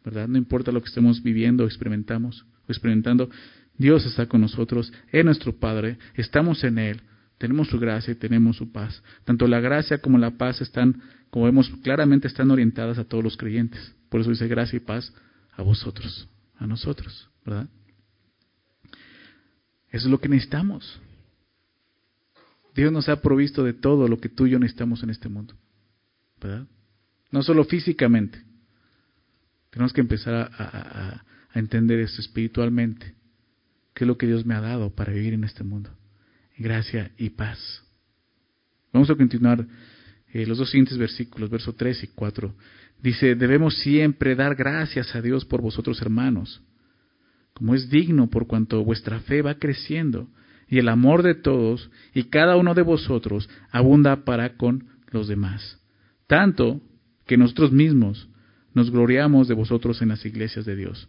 ¿verdad? 0.04 0.28
No 0.28 0.38
importa 0.38 0.72
lo 0.72 0.82
que 0.82 0.90
estemos 0.90 1.22
viviendo 1.22 1.66
experimentamos 1.66 2.46
o 2.68 2.72
experimentando, 2.72 3.30
Dios 3.78 4.06
está 4.06 4.26
con 4.26 4.42
nosotros, 4.42 4.92
es 5.12 5.24
nuestro 5.24 5.56
Padre, 5.56 5.98
estamos 6.16 6.64
en 6.64 6.80
Él, 6.80 7.02
tenemos 7.38 7.68
su 7.68 7.80
gracia 7.80 8.14
y 8.14 8.16
tenemos 8.16 8.58
su 8.58 8.72
paz. 8.72 9.04
Tanto 9.24 9.48
la 9.48 9.60
gracia 9.60 10.00
como 10.00 10.18
la 10.18 10.32
paz 10.32 10.62
están, 10.62 11.02
como 11.30 11.46
vemos 11.46 11.70
claramente, 11.84 12.28
están 12.28 12.50
orientadas 12.50 12.98
a 12.98 13.04
todos 13.04 13.24
los 13.24 13.38
creyentes. 13.38 13.96
Por 14.10 14.22
eso 14.22 14.32
dice 14.32 14.48
gracia 14.48 14.78
y 14.78 14.80
paz 14.80 15.14
a 15.54 15.62
vosotros, 15.62 16.28
a 16.58 16.66
nosotros, 16.66 17.30
¿verdad? 17.46 17.70
Eso 19.90 20.08
es 20.08 20.12
lo 20.12 20.20
que 20.20 20.30
necesitamos. 20.30 21.00
Dios 22.78 22.92
nos 22.92 23.10
ha 23.10 23.22
provisto 23.22 23.64
de 23.64 23.74
todo 23.74 24.08
lo 24.08 24.20
que 24.20 24.30
tú 24.30 24.46
y 24.46 24.52
yo 24.52 24.60
necesitamos 24.60 25.02
en 25.02 25.10
este 25.10 25.30
mundo, 25.30 25.56
¿verdad? 26.40 26.68
No 27.32 27.42
solo 27.42 27.66
físicamente. 27.66 28.40
Tenemos 29.72 29.94
que 29.94 30.02
empezar 30.02 30.52
a, 30.54 31.24
entender 31.56 32.00
esto 32.00 32.22
espiritualmente 32.22 33.16
qué 33.96 34.04
es 34.04 34.08
lo 34.08 34.16
que 34.16 34.28
Dios 34.28 34.46
me 34.46 34.54
ha 34.54 34.62
dado 34.62 34.92
para 34.94 35.12
vivir 35.12 35.34
en 35.34 35.44
este 35.44 35.64
mundo. 35.64 35.90
Gracia 36.56 37.12
y 37.18 37.32
paz. 37.32 37.58
Vamos 38.94 39.10
a 39.10 39.16
continuar 39.16 39.66
eh, 40.32 40.46
los 40.46 40.60
dos 40.60 40.70
siguientes 40.70 41.00
versículos, 41.00 41.50
versos 41.50 41.76
3 41.76 42.04
y 42.04 42.08
4. 42.10 42.54
Dice, 43.02 43.34
debemos 43.34 43.76
siempre 43.80 44.36
dar 44.36 44.54
gracias 44.54 45.16
a 45.16 45.22
Dios 45.24 45.46
por 45.46 45.64
vosotros 45.64 46.00
hermanos, 46.00 46.62
como 47.56 47.74
es 47.74 47.90
digno 47.90 48.30
por 48.30 48.46
cuanto 48.46 48.84
vuestra 48.84 49.20
fe 49.22 49.42
va 49.42 49.56
creciendo 49.56 50.30
y 50.68 50.80
el 50.80 50.90
amor 50.90 51.24
de 51.24 51.36
todos 51.36 51.90
y 52.14 52.26
cada 52.26 52.58
uno 52.58 52.74
de 52.74 52.82
vosotros 52.82 53.50
abunda 53.72 54.26
para 54.26 54.58
con 54.58 54.88
los 55.10 55.28
demás. 55.28 55.80
Tanto 56.28 56.82
que 57.26 57.38
nosotros 57.38 57.72
mismos 57.72 58.28
nos 58.74 58.92
gloriamos 58.92 59.48
de 59.48 59.54
vosotros 59.54 60.02
en 60.02 60.10
las 60.10 60.26
iglesias 60.26 60.66
de 60.66 60.76
Dios. 60.76 61.08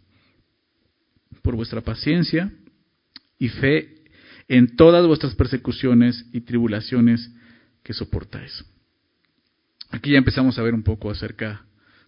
Por 1.41 1.55
vuestra 1.55 1.81
paciencia 1.81 2.51
y 3.37 3.49
fe 3.49 3.95
en 4.47 4.75
todas 4.75 5.05
vuestras 5.05 5.35
persecuciones 5.35 6.25
y 6.33 6.41
tribulaciones 6.41 7.31
que 7.83 7.93
soportáis. 7.93 8.65
Aquí 9.91 10.11
ya 10.11 10.17
empezamos 10.17 10.57
a 10.57 10.63
ver 10.63 10.73
un 10.73 10.83
poco 10.83 11.11
acerca 11.11 11.65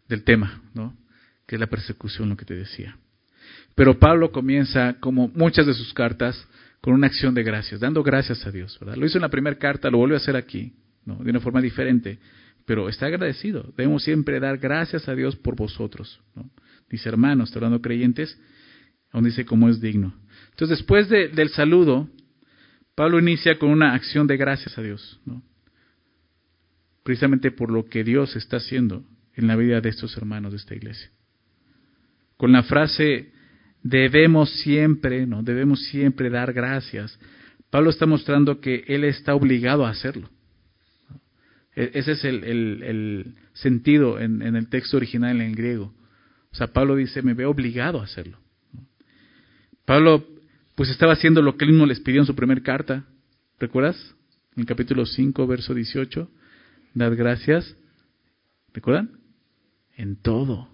del 0.08 0.24
tema, 0.24 0.62
¿no? 0.74 0.98
Que 1.46 1.56
es 1.56 1.60
la 1.60 1.68
persecución, 1.68 2.30
lo 2.30 2.38
que 2.38 2.46
te 2.46 2.56
decía. 2.56 2.98
Pero 3.76 4.00
Pablo 4.00 4.32
comienza, 4.32 4.98
como 5.00 5.30
muchas 5.30 5.66
de 5.66 5.74
sus 5.74 5.94
cartas, 5.94 6.48
con 6.82 6.96
una 6.96 7.08
acción 7.08 7.34
de 7.36 7.44
gracias, 7.44 7.80
dando 7.80 8.04
gracias 8.04 8.46
a 8.46 8.52
Dios, 8.52 8.78
¿verdad? 8.80 8.96
Lo 8.96 9.06
hizo 9.06 9.18
en 9.18 9.22
la 9.22 9.30
primera 9.30 9.58
carta, 9.58 9.90
lo 9.90 10.00
vuelve 10.00 10.16
a 10.16 10.18
hacer 10.18 10.36
aquí, 10.36 10.74
¿no? 11.06 11.16
De 11.18 11.30
una 11.30 11.40
forma 11.40 11.62
diferente, 11.62 12.20
pero 12.66 12.90
está 12.90 13.06
agradecido. 13.06 13.72
Debemos 13.78 14.04
siempre 14.04 14.40
dar 14.40 14.58
gracias 14.58 15.08
a 15.08 15.14
Dios 15.14 15.36
por 15.36 15.56
vosotros. 15.56 16.20
Dice 16.90 17.08
hermanos, 17.08 17.50
está 17.50 17.60
hablando 17.60 17.82
creyentes, 17.82 18.38
aún 19.12 19.26
dice 19.26 19.46
como 19.46 19.70
es 19.70 19.80
digno. 19.80 20.16
Entonces, 20.50 20.80
después 20.80 21.08
del 21.08 21.50
saludo, 21.50 22.10
Pablo 22.96 23.20
inicia 23.20 23.58
con 23.60 23.70
una 23.70 23.94
acción 23.94 24.28
de 24.28 24.38
gracias 24.38 24.78
a 24.78 24.82
Dios, 24.82 25.20
¿no? 25.26 25.44
precisamente 27.04 27.52
por 27.52 27.72
lo 27.72 27.86
que 27.86 28.04
Dios 28.04 28.36
está 28.36 28.58
haciendo 28.58 29.04
en 29.34 29.48
la 29.48 29.56
vida 29.56 29.82
de 29.82 29.90
estos 29.90 30.16
hermanos 30.18 30.52
de 30.52 30.58
esta 30.58 30.76
iglesia. 30.76 31.10
Con 32.38 32.52
la 32.52 32.64
frase 32.64 33.32
debemos 33.84 34.50
siempre, 34.62 35.26
¿no? 35.26 35.44
Debemos 35.44 35.84
siempre 35.86 36.30
dar 36.30 36.54
gracias. 36.54 37.18
Pablo 37.70 37.90
está 37.90 38.06
mostrando 38.06 38.60
que 38.60 38.84
él 38.88 39.04
está 39.04 39.34
obligado 39.36 39.86
a 39.86 39.90
hacerlo. 39.90 40.30
E-, 41.76 41.92
ese 41.94 42.12
es 42.14 42.24
el, 42.24 43.36
sentido 43.54 44.20
en, 44.20 44.42
en, 44.42 44.56
el 44.56 44.70
texto 44.70 44.98
original 44.98 45.42
en 45.42 45.54
griego. 45.54 45.94
O 46.52 46.56
sea, 46.56 46.68
Pablo 46.68 46.96
dice, 46.96 47.22
me 47.22 47.34
veo 47.34 47.50
obligado 47.50 48.02
a 48.02 48.04
hacerlo. 48.04 48.38
Pablo 49.86 50.26
pues 50.76 50.90
estaba 50.90 51.14
haciendo 51.14 51.42
lo 51.42 51.58
que 51.58 51.66
él 51.66 51.72
mismo 51.72 51.86
les 51.86 52.00
pidió 52.00 52.22
en 52.22 52.26
su 52.26 52.36
primera 52.36 52.62
carta. 52.62 53.06
¿Recuerdas? 53.60 54.16
En 54.56 54.62
el 54.62 54.66
capítulo 54.66 55.06
5, 55.06 55.46
verso 55.48 55.74
18. 55.74 56.30
Dad 56.94 57.16
gracias. 57.16 57.76
¿Recuerdan? 58.74 59.12
En 59.96 60.16
todo. 60.16 60.71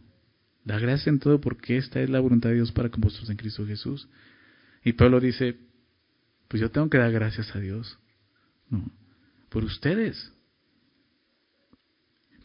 Da 0.67 0.77
gracias 0.79 1.07
en 1.07 1.19
todo 1.19 1.39
porque 1.39 1.77
esta 1.77 2.01
es 2.01 2.09
la 2.09 2.19
voluntad 2.19 2.49
de 2.49 2.55
Dios 2.55 2.73
para 2.73 2.89
con 2.89 2.99
vosotros 2.99 3.29
en 3.29 3.37
Cristo 3.37 3.65
Jesús. 3.65 4.09
Y 4.83 4.91
Pablo 4.91 5.21
dice, 5.21 5.55
pues 6.49 6.59
yo 6.59 6.71
tengo 6.71 6.89
que 6.89 6.97
dar 6.97 7.09
gracias 7.09 7.55
a 7.55 7.59
Dios. 7.61 7.97
No, 8.69 8.91
por 9.47 9.63
ustedes. 9.63 10.33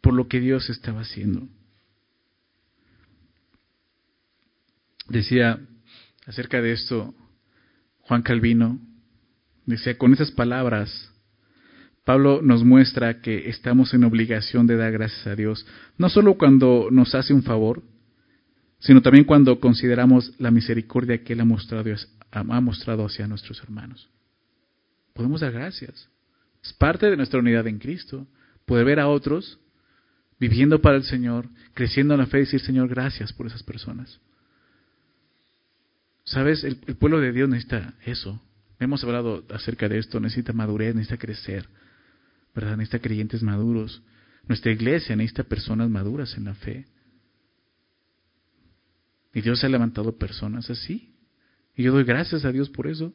Por 0.01 0.15
lo 0.15 0.29
que 0.29 0.39
Dios 0.39 0.71
estaba 0.71 1.01
haciendo. 1.01 1.49
Decía 5.09 5.59
acerca 6.25 6.63
de 6.63 6.75
esto 6.75 7.17
Juan 8.03 8.23
Calvino, 8.23 8.79
decía, 9.67 9.99
con 9.99 10.13
esas 10.13 10.31
palabras, 10.31 11.11
Pablo 12.05 12.41
nos 12.41 12.63
muestra 12.63 13.21
que 13.21 13.49
estamos 13.49 13.95
en 13.95 14.05
obligación 14.05 14.69
de 14.69 14.77
dar 14.77 14.93
gracias 14.93 15.27
a 15.27 15.35
Dios, 15.35 15.67
no 15.99 16.09
solo 16.09 16.39
cuando 16.39 16.87
nos 16.93 17.17
hace 17.17 17.35
un 17.35 17.43
favor, 17.43 17.83
sino 18.83 19.01
también 19.01 19.25
cuando 19.25 19.61
consideramos 19.61 20.33
la 20.39 20.51
misericordia 20.51 21.23
que 21.23 21.33
Él 21.33 21.41
ha 21.41 21.45
mostrado, 21.45 21.95
ha 22.31 22.61
mostrado 22.61 23.07
hacia 23.07 23.29
nuestros 23.29 23.63
hermanos. 23.63 24.11
Podemos 25.15 25.41
dar 25.41 25.53
gracias. 25.53 26.09
Es 26.63 26.73
parte 26.73 27.09
de 27.09 27.17
nuestra 27.17 27.39
unidad 27.39 27.67
en 27.69 27.79
Cristo. 27.79 28.27
Poder 28.67 28.85
ver 28.85 29.01
a 29.01 29.09
otros 29.09 29.59
viviendo 30.41 30.81
para 30.81 30.97
el 30.97 31.05
Señor, 31.05 31.49
creciendo 31.75 32.15
en 32.15 32.21
la 32.21 32.27
fe 32.27 32.39
y 32.39 32.41
decir, 32.41 32.61
Señor, 32.61 32.89
gracias 32.89 33.33
por 33.33 33.47
esas 33.47 33.63
personas. 33.63 34.21
¿Sabes? 36.25 36.65
El, 36.65 36.77
pueblo 36.97 37.21
de 37.21 37.31
Dios 37.31 37.49
necesita 37.49 37.95
eso. 38.05 38.43
Hemos 38.81 39.05
hablado 39.05 39.45
acerca 39.51 39.89
de 39.89 39.99
esto, 39.99 40.19
necesita 40.19 40.53
madurez, 40.53 40.97
necesita 40.97 41.19
crecer, 41.19 41.69
¿verdad? 42.53 42.77
Necesita 42.77 42.99
creyentes 42.99 43.45
maduros. 43.45 44.03
Nuestra 44.49 44.73
iglesia 44.73 45.15
necesita 45.15 45.45
personas 45.45 45.89
maduras 45.89 46.37
en 46.37 46.45
la 46.45 46.55
fe. 46.55 46.87
Y 49.35 49.41
Dios 49.41 49.63
ha 49.65 49.69
levantado 49.69 50.17
personas 50.17 50.69
así. 50.71 51.15
Y 51.75 51.85
yo 51.85 51.93
doy 51.93 52.05
gracias 52.05 52.45
a 52.45 52.53
Dios 52.53 52.69
por 52.69 52.87
eso. 52.87 53.13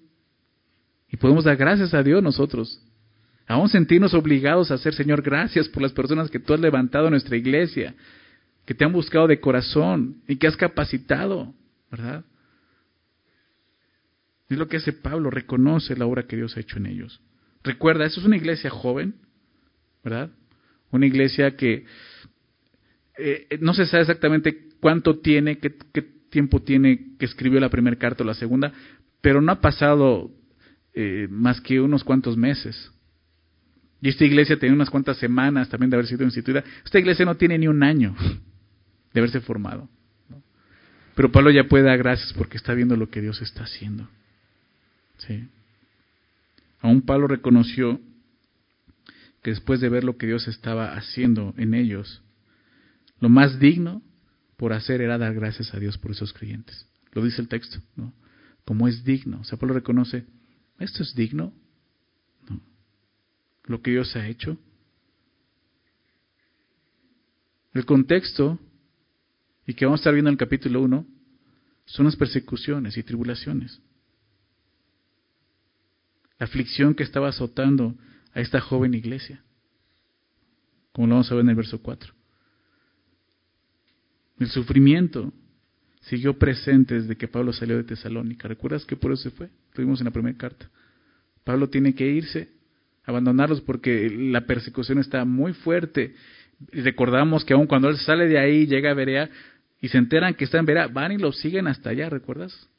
Y 1.09 1.17
podemos 1.17 1.45
dar 1.45 1.57
gracias 1.57 1.93
a 1.93 2.03
Dios 2.03 2.23
nosotros. 2.23 2.81
Aún 3.47 3.69
sentirnos 3.69 4.13
obligados 4.13 4.71
a 4.71 4.73
hacer, 4.75 4.93
Señor, 4.93 5.21
gracias 5.21 5.69
por 5.69 5.81
las 5.81 5.93
personas 5.93 6.29
que 6.29 6.39
tú 6.39 6.53
has 6.53 6.59
levantado 6.59 7.05
en 7.05 7.11
nuestra 7.11 7.37
iglesia, 7.37 7.95
que 8.65 8.73
te 8.73 8.83
han 8.83 8.91
buscado 8.91 9.27
de 9.27 9.39
corazón 9.39 10.21
y 10.27 10.35
que 10.35 10.47
has 10.47 10.57
capacitado, 10.57 11.53
¿verdad? 11.89 12.25
Es 14.49 14.57
lo 14.57 14.67
que 14.67 14.77
hace 14.77 14.91
Pablo, 14.91 15.29
reconoce 15.29 15.95
la 15.95 16.05
obra 16.05 16.27
que 16.27 16.35
Dios 16.35 16.57
ha 16.57 16.59
hecho 16.59 16.77
en 16.77 16.87
ellos. 16.87 17.21
Recuerda, 17.63 18.05
eso 18.05 18.19
es 18.19 18.25
una 18.25 18.37
iglesia 18.37 18.69
joven, 18.69 19.15
¿verdad? 20.03 20.29
Una 20.91 21.05
iglesia 21.05 21.55
que 21.55 21.85
eh, 23.17 23.57
no 23.61 23.73
se 23.73 23.85
sabe 23.85 24.01
exactamente 24.01 24.67
cuánto 24.79 25.19
tiene, 25.19 25.57
qué, 25.57 25.75
tiempo 26.29 26.61
tiene 26.61 27.15
que 27.17 27.25
escribió 27.25 27.59
la 27.59 27.69
primera 27.69 27.97
carta 27.97 28.23
o 28.23 28.27
la 28.27 28.33
segunda, 28.33 28.71
pero 29.21 29.41
no 29.41 29.51
ha 29.51 29.61
pasado 29.61 30.31
eh, 30.93 31.27
más 31.29 31.61
que 31.61 31.79
unos 31.79 32.03
cuantos 32.03 32.37
meses. 32.37 32.91
Y 34.01 34.09
esta 34.09 34.25
iglesia 34.25 34.59
tiene 34.59 34.75
unas 34.75 34.89
cuantas 34.89 35.17
semanas 35.17 35.69
también 35.69 35.89
de 35.89 35.95
haber 35.95 36.07
sido 36.07 36.23
instituida. 36.23 36.63
Esta 36.85 36.99
iglesia 36.99 37.25
no 37.25 37.35
tiene 37.35 37.57
ni 37.57 37.67
un 37.67 37.81
año 37.81 38.15
de 39.13 39.19
haberse 39.19 39.39
formado. 39.39 39.89
Pero 41.15 41.31
Pablo 41.31 41.49
ya 41.49 41.63
puede 41.63 41.85
dar 41.85 41.97
gracias 41.97 42.31
porque 42.33 42.57
está 42.57 42.75
viendo 42.75 42.95
lo 42.95 43.09
que 43.09 43.21
Dios 43.21 43.41
está 43.41 43.63
haciendo. 43.63 44.07
¿Sí? 45.17 45.47
Aún 46.79 47.01
Pablo 47.01 47.27
reconoció 47.27 47.99
que 49.41 49.49
después 49.49 49.79
de 49.79 49.89
ver 49.89 50.03
lo 50.03 50.17
que 50.17 50.27
Dios 50.27 50.47
estaba 50.47 50.93
haciendo 50.93 51.55
en 51.57 51.73
ellos, 51.73 52.21
lo 53.19 53.29
más 53.29 53.59
digno 53.59 54.01
por 54.57 54.73
hacer 54.73 55.01
era 55.01 55.17
dar 55.17 55.33
gracias 55.33 55.73
a 55.73 55.79
Dios 55.79 55.97
por 55.97 56.11
esos 56.11 56.33
creyentes. 56.33 56.87
Lo 57.13 57.23
dice 57.23 57.41
el 57.41 57.47
texto, 57.47 57.79
¿no? 57.95 58.13
Como 58.65 58.87
es 58.87 59.03
digno. 59.03 59.39
O 59.39 59.43
sea, 59.43 59.57
Pablo 59.57 59.75
reconoce, 59.75 60.25
¿esto 60.79 61.03
es 61.03 61.15
digno? 61.15 61.53
No. 62.49 62.61
Lo 63.65 63.81
que 63.81 63.91
Dios 63.91 64.15
ha 64.15 64.27
hecho. 64.27 64.57
El 67.73 67.85
contexto, 67.85 68.59
y 69.65 69.73
que 69.73 69.85
vamos 69.85 69.99
a 69.99 70.01
estar 70.01 70.13
viendo 70.13 70.29
en 70.29 70.33
el 70.33 70.39
capítulo 70.39 70.81
1, 70.81 71.05
son 71.85 72.05
las 72.05 72.15
persecuciones 72.15 72.97
y 72.97 73.03
tribulaciones. 73.03 73.81
La 76.39 76.45
aflicción 76.45 76.93
que 76.93 77.03
estaba 77.03 77.29
azotando 77.29 77.95
a 78.33 78.41
esta 78.41 78.61
joven 78.61 78.93
iglesia. 78.93 79.43
Como 80.91 81.07
lo 81.07 81.15
vamos 81.15 81.31
a 81.31 81.35
ver 81.35 81.43
en 81.43 81.49
el 81.49 81.55
verso 81.55 81.81
4. 81.81 82.16
El 84.39 84.47
sufrimiento 84.49 85.33
siguió 86.01 86.37
presente 86.37 86.95
desde 86.95 87.17
que 87.17 87.27
Pablo 87.27 87.53
salió 87.53 87.77
de 87.77 87.83
Tesalónica. 87.83 88.47
¿Recuerdas 88.47 88.85
que 88.85 88.95
por 88.95 89.11
eso 89.11 89.23
se 89.23 89.31
fue? 89.31 89.49
Tuvimos 89.73 89.99
en 89.99 90.05
la 90.05 90.11
primera 90.11 90.37
carta. 90.37 90.69
Pablo 91.43 91.69
tiene 91.69 91.95
que 91.95 92.07
irse, 92.07 92.49
abandonarlos 93.03 93.61
porque 93.61 94.09
la 94.09 94.45
persecución 94.45 94.99
está 94.99 95.25
muy 95.25 95.53
fuerte. 95.53 96.13
Recordamos 96.71 97.45
que 97.45 97.53
aun 97.53 97.67
cuando 97.67 97.89
él 97.89 97.97
sale 97.97 98.27
de 98.27 98.37
ahí, 98.37 98.67
llega 98.67 98.91
a 98.91 98.93
Berea 98.93 99.29
y 99.81 99.87
se 99.89 99.97
enteran 99.97 100.33
que 100.33 100.45
está 100.45 100.59
en 100.59 100.65
Berea, 100.65 100.87
van 100.87 101.11
y 101.11 101.17
lo 101.17 101.31
siguen 101.31 101.67
hasta 101.67 101.89
allá, 101.89 102.09
¿recuerdas? 102.09 102.69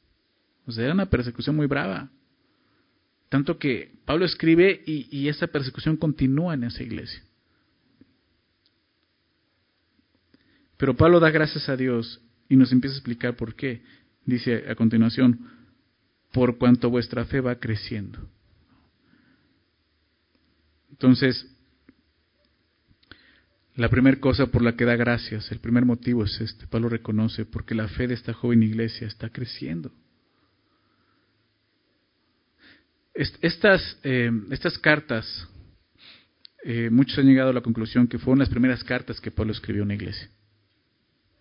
O 0.65 0.71
sea, 0.71 0.85
era 0.85 0.93
una 0.93 1.09
persecución 1.09 1.55
muy 1.55 1.67
brava. 1.67 2.09
Tanto 3.29 3.57
que 3.57 3.91
Pablo 4.05 4.25
escribe 4.25 4.81
y, 4.85 5.07
y 5.11 5.29
esa 5.29 5.47
persecución 5.47 5.97
continúa 5.97 6.53
en 6.55 6.63
esa 6.63 6.83
iglesia. 6.83 7.21
Pero 10.79 10.95
Pablo 10.95 11.19
da 11.19 11.29
gracias 11.29 11.67
a 11.67 11.75
Dios 11.75 12.21
y 12.47 12.55
nos 12.55 12.71
empieza 12.71 12.95
a 12.95 12.99
explicar 12.99 13.35
por 13.35 13.53
qué. 13.53 13.83
Dice 14.25 14.63
a 14.69 14.75
continuación, 14.75 15.37
por 16.31 16.57
cuanto 16.57 16.89
vuestra 16.89 17.25
fe 17.25 17.41
va 17.41 17.59
creciendo. 17.59 18.29
Entonces, 20.89 21.45
la 23.75 23.89
primera 23.89 24.21
cosa 24.21 24.47
por 24.47 24.61
la 24.61 24.77
que 24.77 24.85
da 24.85 24.95
gracias, 24.95 25.51
el 25.51 25.59
primer 25.59 25.83
motivo 25.83 26.23
es 26.23 26.39
este, 26.39 26.65
Pablo 26.65 26.87
reconoce, 26.87 27.45
porque 27.45 27.75
la 27.75 27.89
fe 27.89 28.07
de 28.07 28.13
esta 28.13 28.33
joven 28.33 28.63
iglesia 28.63 29.05
está 29.05 29.29
creciendo. 29.29 29.91
Estas, 33.13 33.99
eh, 34.03 34.31
estas 34.49 34.77
cartas, 34.77 35.45
eh, 36.63 36.89
muchos 36.89 37.19
han 37.19 37.25
llegado 37.25 37.49
a 37.49 37.53
la 37.53 37.61
conclusión 37.61 38.07
que 38.07 38.17
fueron 38.17 38.39
las 38.39 38.49
primeras 38.49 38.81
cartas 38.85 39.19
que 39.19 39.29
Pablo 39.29 39.51
escribió 39.51 39.81
a 39.81 39.85
una 39.85 39.95
iglesia 39.95 40.29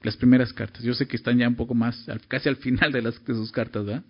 las 0.03 0.17
primeras 0.17 0.53
cartas. 0.53 0.83
Yo 0.83 0.95
sé 0.95 1.07
que 1.07 1.17
están 1.17 1.39
ya 1.39 1.49
un 1.49 1.57
poco 1.57 1.75
más, 1.75 2.07
casi 2.29 2.49
al 2.49 2.57
final 2.57 2.93
de, 2.93 3.03
las, 3.03 3.25
de 3.25 3.35
sus 3.35 3.51
cartas, 3.53 3.85
¿verdad? 3.85 4.05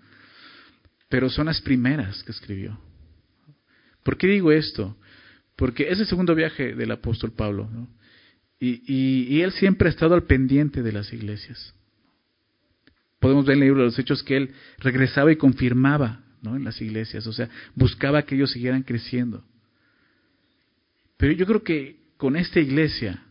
Pero 1.08 1.30
son 1.30 1.46
las 1.46 1.60
primeras 1.60 2.22
que 2.22 2.32
escribió. 2.32 2.78
¿Por 4.02 4.16
qué 4.16 4.26
digo 4.26 4.52
esto? 4.52 4.96
Porque 5.56 5.88
es 5.90 5.98
el 5.98 6.06
segundo 6.06 6.34
viaje 6.34 6.74
del 6.74 6.90
apóstol 6.90 7.32
Pablo, 7.32 7.68
¿no? 7.72 7.88
y, 8.60 8.82
y, 9.36 9.40
él 9.42 9.52
siempre 9.52 9.88
ha 9.88 9.90
estado 9.92 10.14
al 10.14 10.24
pendiente 10.24 10.82
de 10.82 10.92
las 10.92 11.12
iglesias. 11.12 11.74
Podemos 13.20 13.46
ver 13.46 13.56
en 13.56 13.62
el 13.62 13.68
libro 13.68 13.84
los 13.84 13.98
Hechos 13.98 14.22
que 14.22 14.36
él 14.36 14.54
regresaba 14.78 15.30
y 15.30 15.36
confirmaba 15.36 16.24
¿no? 16.42 16.56
en 16.56 16.64
las 16.64 16.80
iglesias, 16.80 17.26
o 17.26 17.32
sea, 17.32 17.48
buscaba 17.74 18.22
que 18.22 18.34
ellos 18.34 18.50
siguieran 18.50 18.82
creciendo. 18.82 19.44
Pero 21.16 21.32
yo 21.32 21.46
creo 21.46 21.62
que 21.62 22.00
con 22.16 22.36
esta 22.36 22.60
iglesia, 22.60 23.22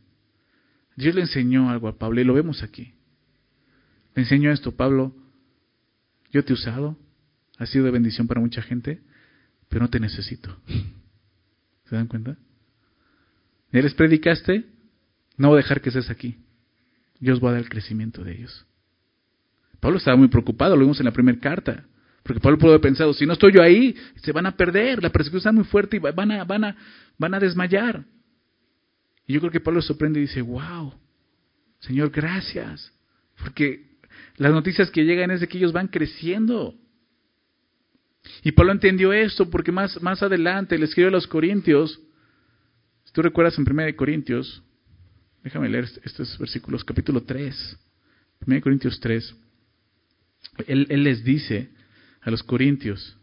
Dios 0.97 1.13
le 1.13 1.21
enseñó 1.21 1.69
algo 1.69 1.87
a 1.87 1.97
Pablo 1.97 2.19
y 2.19 2.23
lo 2.23 2.33
vemos 2.33 2.63
aquí. 2.63 2.93
Le 4.15 4.23
enseñó 4.23 4.51
esto, 4.51 4.75
Pablo, 4.75 5.15
yo 6.31 6.43
te 6.43 6.51
he 6.51 6.55
usado, 6.55 6.97
has 7.59 7.69
sido 7.69 7.85
de 7.85 7.91
bendición 7.91 8.27
para 8.27 8.41
mucha 8.41 8.63
gente, 8.63 8.99
pero 9.69 9.83
no 9.83 9.89
te 9.89 9.99
necesito. 9.99 10.57
¿Se 11.85 11.95
dan 11.95 12.07
cuenta? 12.07 12.35
¿Ya 13.71 13.81
les 13.81 13.93
predicaste? 13.93 14.65
No 15.37 15.49
voy 15.49 15.59
a 15.59 15.61
dejar 15.61 15.81
que 15.81 15.89
estés 15.89 16.09
aquí. 16.09 16.39
Dios 17.19 17.43
va 17.43 17.49
a 17.49 17.51
dar 17.53 17.61
el 17.61 17.69
crecimiento 17.69 18.23
de 18.23 18.33
ellos. 18.35 18.65
Pablo 19.79 19.99
estaba 19.99 20.17
muy 20.17 20.29
preocupado, 20.29 20.75
lo 20.75 20.81
vimos 20.81 20.99
en 20.99 21.05
la 21.05 21.13
primera 21.13 21.39
carta. 21.39 21.85
Porque 22.23 22.39
Pablo 22.39 22.57
pudo 22.57 22.71
haber 22.71 22.81
pensado, 22.81 23.13
si 23.13 23.27
no 23.27 23.33
estoy 23.33 23.53
yo 23.53 23.61
ahí, 23.61 23.95
se 24.15 24.31
van 24.31 24.47
a 24.47 24.57
perder, 24.57 25.03
la 25.03 25.11
persecución 25.11 25.37
está 25.37 25.51
muy 25.51 25.63
fuerte 25.63 25.97
y 25.97 25.99
van 25.99 26.75
van 27.19 27.33
a 27.35 27.39
desmayar. 27.39 28.03
Y 29.27 29.33
yo 29.33 29.41
creo 29.41 29.51
que 29.51 29.59
Pablo 29.59 29.81
sorprende 29.81 30.19
y 30.19 30.23
dice, 30.23 30.41
wow, 30.41 30.93
Señor, 31.79 32.09
gracias. 32.09 32.91
Porque 33.37 33.97
las 34.37 34.53
noticias 34.53 34.89
que 34.89 35.03
llegan 35.03 35.31
es 35.31 35.41
de 35.41 35.47
que 35.47 35.57
ellos 35.57 35.73
van 35.73 35.89
creciendo. 35.89 36.73
Y 38.41 38.53
Pablo 38.53 38.71
entendió 38.71 39.11
esto 39.11 39.49
porque 39.49 39.71
más, 39.71 40.01
más 40.01 40.23
adelante 40.23 40.77
le 40.77 40.85
escribe 40.85 41.09
a 41.09 41.11
los 41.11 41.27
Corintios, 41.27 41.99
si 43.03 43.13
tú 43.13 43.21
recuerdas 43.21 43.57
en 43.57 43.69
1 43.69 43.95
Corintios, 43.95 44.63
déjame 45.43 45.69
leer 45.69 45.89
estos 46.03 46.37
versículos, 46.37 46.83
capítulo 46.83 47.23
3, 47.23 47.77
1 48.45 48.61
Corintios 48.61 48.99
3, 48.99 49.35
él, 50.67 50.87
él 50.89 51.03
les 51.03 51.23
dice 51.23 51.69
a 52.21 52.31
los 52.31 52.43
Corintios, 52.43 53.16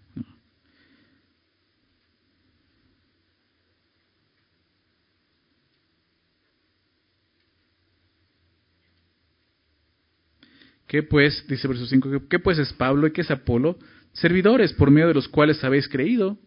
¿Qué 10.94 11.02
pues, 11.02 11.44
dice 11.48 11.66
verso 11.66 11.87
5, 11.87 12.28
qué 12.30 12.38
pues 12.38 12.57
es 12.57 12.72
Pablo 12.72 13.09
y 13.09 13.11
qué 13.11 13.22
es 13.22 13.30
Apolo? 13.33 13.76
Servidores 14.12 14.72
por 14.74 14.92
medio 14.92 15.09
de 15.09 15.14
los 15.14 15.26
cuales 15.26 15.64
habéis 15.64 15.88
creído. 15.88 16.38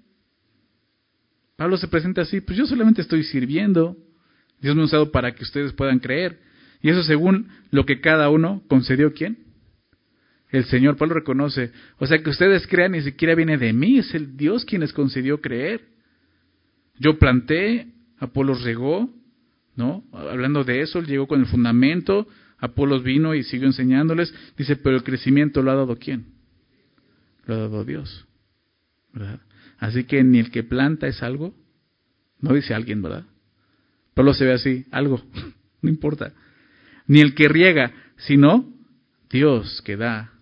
Pablo 1.57 1.75
se 1.75 1.89
presenta 1.89 2.21
así, 2.21 2.39
pues 2.39 2.57
yo 2.57 2.65
solamente 2.65 3.01
estoy 3.01 3.23
sirviendo. 3.23 3.97
Dios 4.61 4.73
me 4.73 4.83
ha 4.83 4.85
usado 4.85 5.11
para 5.11 5.35
que 5.35 5.43
ustedes 5.43 5.73
puedan 5.73 5.99
creer. 5.99 6.39
Y 6.81 6.89
eso 6.89 7.03
según 7.03 7.49
lo 7.71 7.85
que 7.85 7.99
cada 7.99 8.29
uno 8.29 8.63
concedió 8.69 9.11
quién? 9.11 9.37
El 10.49 10.63
Señor. 10.63 10.95
Pablo 10.95 11.15
reconoce. 11.15 11.73
O 11.97 12.07
sea 12.07 12.23
que 12.23 12.29
ustedes 12.29 12.67
crean 12.67 12.93
ni 12.93 13.01
siquiera 13.01 13.35
viene 13.35 13.57
de 13.57 13.73
mí, 13.73 13.99
es 13.99 14.15
el 14.15 14.37
Dios 14.37 14.63
quien 14.63 14.79
les 14.79 14.93
concedió 14.93 15.41
creer. 15.41 15.89
Yo 16.97 17.19
planté, 17.19 17.87
Apolo 18.17 18.53
regó, 18.53 19.13
¿no? 19.75 20.05
Hablando 20.13 20.63
de 20.63 20.83
eso, 20.83 20.99
él 20.99 21.05
llegó 21.07 21.27
con 21.27 21.41
el 21.41 21.47
fundamento, 21.47 22.29
Apolos 22.59 23.03
vino 23.03 23.35
y 23.35 23.43
siguió 23.43 23.67
enseñándoles. 23.67 24.33
Dice, 24.57 24.75
pero 24.75 24.95
el 24.95 25.03
crecimiento 25.03 25.61
lo 25.61 25.71
ha 25.71 25.75
dado 25.75 25.97
quién? 25.97 26.25
Lo 27.45 27.55
ha 27.55 27.57
dado 27.57 27.85
Dios. 27.85 28.25
¿Verdad? 29.13 29.41
Así 29.77 30.05
que 30.05 30.23
ni 30.23 30.39
el 30.39 30.51
que 30.51 30.63
planta 30.63 31.07
es 31.07 31.21
algo. 31.21 31.53
No 32.39 32.53
dice 32.53 32.73
alguien, 32.73 33.01
¿verdad? 33.01 33.25
Pablo 34.13 34.33
se 34.33 34.45
ve 34.45 34.53
así, 34.53 34.85
algo. 34.91 35.23
no 35.81 35.89
importa. 35.89 36.33
Ni 37.05 37.21
el 37.21 37.35
que 37.35 37.47
riega, 37.47 37.93
sino 38.17 38.73
Dios 39.29 39.81
que 39.83 39.97
da 39.97 40.33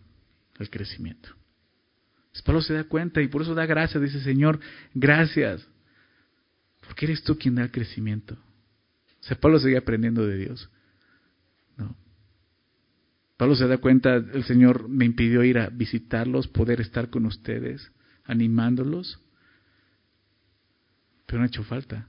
el 0.59 0.69
crecimiento. 0.69 1.35
Pablo 2.43 2.61
se 2.61 2.73
da 2.73 2.83
cuenta 2.83 3.21
y 3.21 3.27
por 3.27 3.41
eso 3.41 3.55
da 3.55 3.65
gracias, 3.65 4.01
dice 4.01 4.19
Señor, 4.21 4.59
gracias, 4.93 5.65
porque 6.85 7.05
eres 7.05 7.23
tú 7.23 7.37
quien 7.37 7.55
da 7.55 7.63
el 7.63 7.71
crecimiento. 7.71 8.35
O 8.35 9.23
sea, 9.23 9.37
Pablo 9.37 9.59
sigue 9.59 9.77
aprendiendo 9.77 10.25
de 10.27 10.37
Dios. 10.37 10.69
Pablo 13.37 13.55
se 13.55 13.67
da 13.67 13.77
cuenta, 13.77 14.15
el 14.15 14.43
Señor 14.45 14.87
me 14.87 15.05
impidió 15.05 15.43
ir 15.43 15.57
a 15.57 15.69
visitarlos, 15.69 16.47
poder 16.47 16.79
estar 16.79 17.09
con 17.09 17.25
ustedes, 17.25 17.91
animándolos, 18.23 19.19
pero 21.25 21.39
no 21.39 21.43
ha 21.43 21.47
hecho 21.47 21.63
falta, 21.63 22.07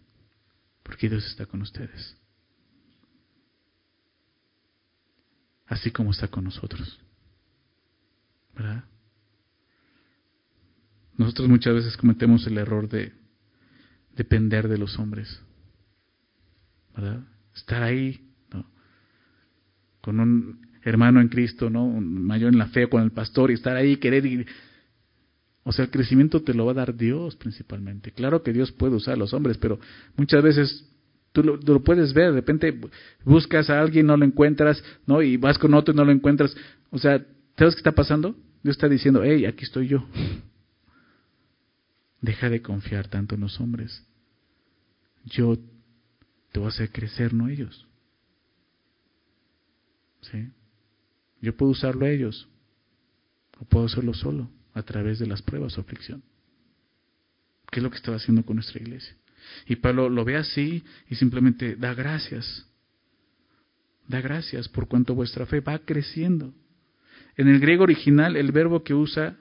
porque 0.82 1.08
Dios 1.08 1.26
está 1.26 1.46
con 1.46 1.62
ustedes. 1.62 2.16
Así 5.66 5.90
como 5.90 6.12
está 6.12 6.28
con 6.28 6.44
nosotros. 6.44 7.00
¿Verdad? 8.54 8.84
Nosotros 11.16 11.48
muchas 11.48 11.74
veces 11.74 11.96
cometemos 11.96 12.46
el 12.46 12.58
error 12.58 12.88
de 12.88 13.12
depender 14.14 14.68
de 14.68 14.78
los 14.78 14.96
hombres. 14.98 15.42
¿Verdad? 16.94 17.26
Estar 17.54 17.82
ahí, 17.82 18.32
¿no? 18.52 18.70
Con 20.00 20.20
un 20.20 20.66
hermano 20.87 21.20
en 21.20 21.29
Cristo, 21.29 21.68
¿no? 21.68 21.88
Mayor 21.88 22.53
en 22.53 22.59
la 22.59 22.68
fe 22.68 22.88
con 22.88 23.03
el 23.03 23.11
pastor 23.11 23.51
y 23.51 23.55
estar 23.55 23.77
ahí, 23.77 23.96
querer 23.96 24.25
ir. 24.25 24.46
O 25.64 25.72
sea, 25.72 25.87
el 25.87 25.90
crecimiento 25.90 26.42
te 26.42 26.55
lo 26.55 26.64
va 26.64 26.70
a 26.70 26.77
dar 26.77 26.94
Dios 26.94 27.35
principalmente. 27.35 28.12
Claro 28.12 28.44
que 28.44 28.53
Dios 28.53 28.70
puede 28.70 28.94
usar 28.94 29.14
a 29.14 29.16
los 29.16 29.35
hombres, 29.35 29.59
pero 29.59 29.81
muchas 30.16 30.44
veces 30.44 30.88
tú 31.33 31.42
lo, 31.42 31.59
tú 31.59 31.72
lo, 31.72 31.83
puedes 31.83 32.14
ver. 32.14 32.31
De 32.31 32.37
repente 32.37 32.81
buscas 33.25 33.68
a 33.68 33.81
alguien, 33.81 34.07
no 34.07 34.16
lo 34.16 34.25
encuentras, 34.25 34.83
¿no? 35.07 35.22
Y 35.22 35.37
vas 35.37 35.59
con 35.59 35.75
otro 35.75 35.92
y 35.92 35.96
no 35.96 36.05
lo 36.05 36.12
encuentras. 36.12 36.57
O 36.90 36.99
sea, 36.99 37.18
¿sabes 37.59 37.75
qué 37.75 37.81
está 37.81 37.92
pasando? 37.92 38.37
Dios 38.62 38.77
está 38.77 38.88
diciendo, 38.88 39.25
hey, 39.25 39.44
aquí 39.44 39.64
estoy 39.64 39.88
yo. 39.88 40.07
Deja 42.20 42.49
de 42.49 42.62
confiar 42.62 43.09
tanto 43.09 43.35
en 43.35 43.40
los 43.40 43.61
hombres. 43.61 44.07
Yo 45.25 45.57
te 46.53 46.61
voy 46.61 46.66
a 46.66 46.68
hacer 46.68 46.90
crecer, 46.92 47.35
no 47.35 47.49
ellos. 47.49 47.88
¿Sí? 50.20 50.49
Yo 51.40 51.57
puedo 51.57 51.72
usarlo 51.72 52.07
a 52.07 52.11
ellos. 52.11 52.49
O 53.59 53.64
puedo 53.64 53.87
hacerlo 53.87 54.14
solo, 54.14 54.51
a 54.75 54.83
través 54.83 55.18
de 55.18 55.27
las 55.27 55.42
pruebas 55.42 55.77
o 55.79 55.81
aflicción. 55.81 56.22
¿Qué 57.70 57.81
es 57.81 57.83
lo 57.83 57.90
que 57.90 57.96
estaba 57.96 58.16
haciendo 58.16 58.44
con 58.44 58.57
nuestra 58.57 58.81
iglesia? 58.81 59.16
Y 59.66 59.77
Pablo 59.77 60.09
lo 60.09 60.25
ve 60.25 60.37
así 60.37 60.85
y 61.09 61.14
simplemente 61.14 61.77
da 61.77 61.94
gracias. 61.94 62.66
Da 64.09 64.20
gracias 64.20 64.68
por 64.68 64.88
cuanto 64.88 65.14
vuestra 65.14 65.46
fe 65.46 65.61
va 65.61 65.79
creciendo. 65.79 66.53
En 67.37 67.49
el 67.49 67.61
griego 67.61 67.85
original, 67.85 68.37
el 68.37 68.53
verbo 68.53 68.83
que 68.83 68.94
usa 68.94 69.37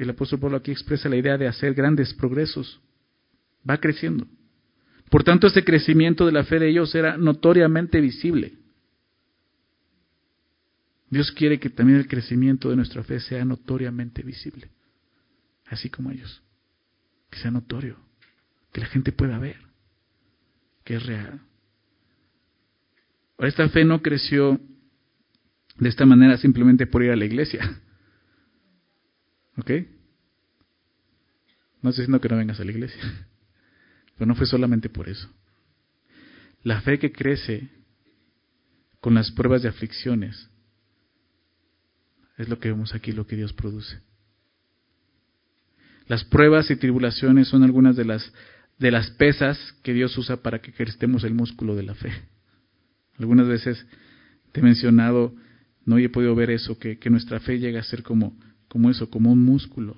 el 0.00 0.08
apóstol 0.08 0.40
Pablo 0.40 0.56
aquí 0.56 0.70
expresa 0.70 1.10
la 1.10 1.16
idea 1.16 1.36
de 1.36 1.46
hacer 1.46 1.74
grandes 1.74 2.14
progresos. 2.14 2.80
Va 3.68 3.76
creciendo. 3.76 4.26
Por 5.10 5.24
tanto, 5.24 5.46
este 5.46 5.62
crecimiento 5.62 6.24
de 6.24 6.32
la 6.32 6.44
fe 6.44 6.58
de 6.58 6.70
ellos 6.70 6.94
era 6.94 7.18
notoriamente 7.18 8.00
visible. 8.00 8.54
Dios 11.10 11.32
quiere 11.32 11.58
que 11.58 11.70
también 11.70 11.98
el 11.98 12.06
crecimiento 12.06 12.70
de 12.70 12.76
nuestra 12.76 13.02
fe 13.02 13.18
sea 13.18 13.44
notoriamente 13.44 14.22
visible, 14.22 14.70
así 15.66 15.90
como 15.90 16.12
ellos. 16.12 16.40
Que 17.28 17.38
sea 17.38 17.50
notorio, 17.50 17.96
que 18.72 18.80
la 18.80 18.86
gente 18.86 19.12
pueda 19.12 19.38
ver, 19.38 19.58
que 20.84 20.94
es 20.94 21.04
real. 21.04 21.40
Ahora, 23.36 23.48
esta 23.48 23.68
fe 23.68 23.84
no 23.84 24.02
creció 24.02 24.60
de 25.78 25.88
esta 25.88 26.06
manera 26.06 26.36
simplemente 26.36 26.86
por 26.86 27.02
ir 27.02 27.10
a 27.10 27.16
la 27.16 27.24
iglesia. 27.24 27.80
¿Ok? 29.56 29.70
No 31.82 31.90
estoy 31.90 32.02
diciendo 32.02 32.20
que 32.20 32.28
no 32.28 32.36
vengas 32.36 32.60
a 32.60 32.64
la 32.64 32.70
iglesia, 32.70 33.02
pero 34.16 34.26
no 34.26 34.36
fue 34.36 34.46
solamente 34.46 34.88
por 34.88 35.08
eso. 35.08 35.28
La 36.62 36.80
fe 36.82 36.98
que 36.98 37.10
crece 37.10 37.68
con 39.00 39.14
las 39.14 39.32
pruebas 39.32 39.62
de 39.62 39.70
aflicciones 39.70 40.50
es 42.40 42.48
lo 42.48 42.58
que 42.58 42.68
vemos 42.68 42.94
aquí, 42.94 43.12
lo 43.12 43.26
que 43.26 43.36
Dios 43.36 43.52
produce. 43.52 44.00
Las 46.06 46.24
pruebas 46.24 46.70
y 46.70 46.76
tribulaciones 46.76 47.48
son 47.48 47.62
algunas 47.62 47.96
de 47.96 48.04
las, 48.04 48.32
de 48.78 48.90
las 48.90 49.10
pesas 49.12 49.58
que 49.82 49.92
Dios 49.92 50.16
usa 50.18 50.38
para 50.38 50.60
que 50.60 50.70
ejercitemos 50.70 51.24
el 51.24 51.34
músculo 51.34 51.76
de 51.76 51.84
la 51.84 51.94
fe. 51.94 52.12
Algunas 53.18 53.46
veces 53.46 53.86
te 54.52 54.60
he 54.60 54.62
mencionado, 54.62 55.34
no 55.84 55.98
he 55.98 56.08
podido 56.08 56.34
ver 56.34 56.50
eso, 56.50 56.78
que, 56.78 56.98
que 56.98 57.10
nuestra 57.10 57.38
fe 57.40 57.58
llega 57.58 57.80
a 57.80 57.84
ser 57.84 58.02
como 58.02 58.36
como 58.70 58.88
eso, 58.88 59.10
como 59.10 59.32
un 59.32 59.42
músculo. 59.42 59.96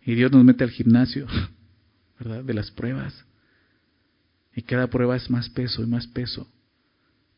Y 0.00 0.14
Dios 0.14 0.30
nos 0.30 0.44
mete 0.44 0.62
al 0.62 0.70
gimnasio, 0.70 1.26
¿verdad? 2.18 2.44
De 2.44 2.54
las 2.54 2.70
pruebas. 2.70 3.26
Y 4.54 4.62
cada 4.62 4.86
prueba 4.86 5.16
es 5.16 5.28
más 5.28 5.50
peso 5.50 5.82
y 5.82 5.86
más 5.86 6.06
peso 6.06 6.48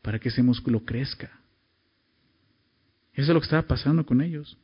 para 0.03 0.19
que 0.19 0.29
ese 0.29 0.43
músculo 0.43 0.85
crezca. 0.85 1.31
Eso 3.17 3.31
es 3.31 3.33
lo 3.33 3.39
que 3.39 3.45
estaba 3.45 3.67
pasando 3.67 4.05
con 4.05 4.21
ellos. 4.21 4.55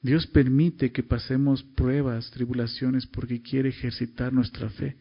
Dios 0.00 0.26
permite 0.26 0.90
que 0.90 1.02
pasemos 1.02 1.62
pruebas, 1.62 2.30
tribulaciones, 2.30 3.06
porque 3.06 3.42
quiere 3.42 3.68
ejercitar 3.68 4.32
nuestra 4.32 4.70
fe. 4.70 4.96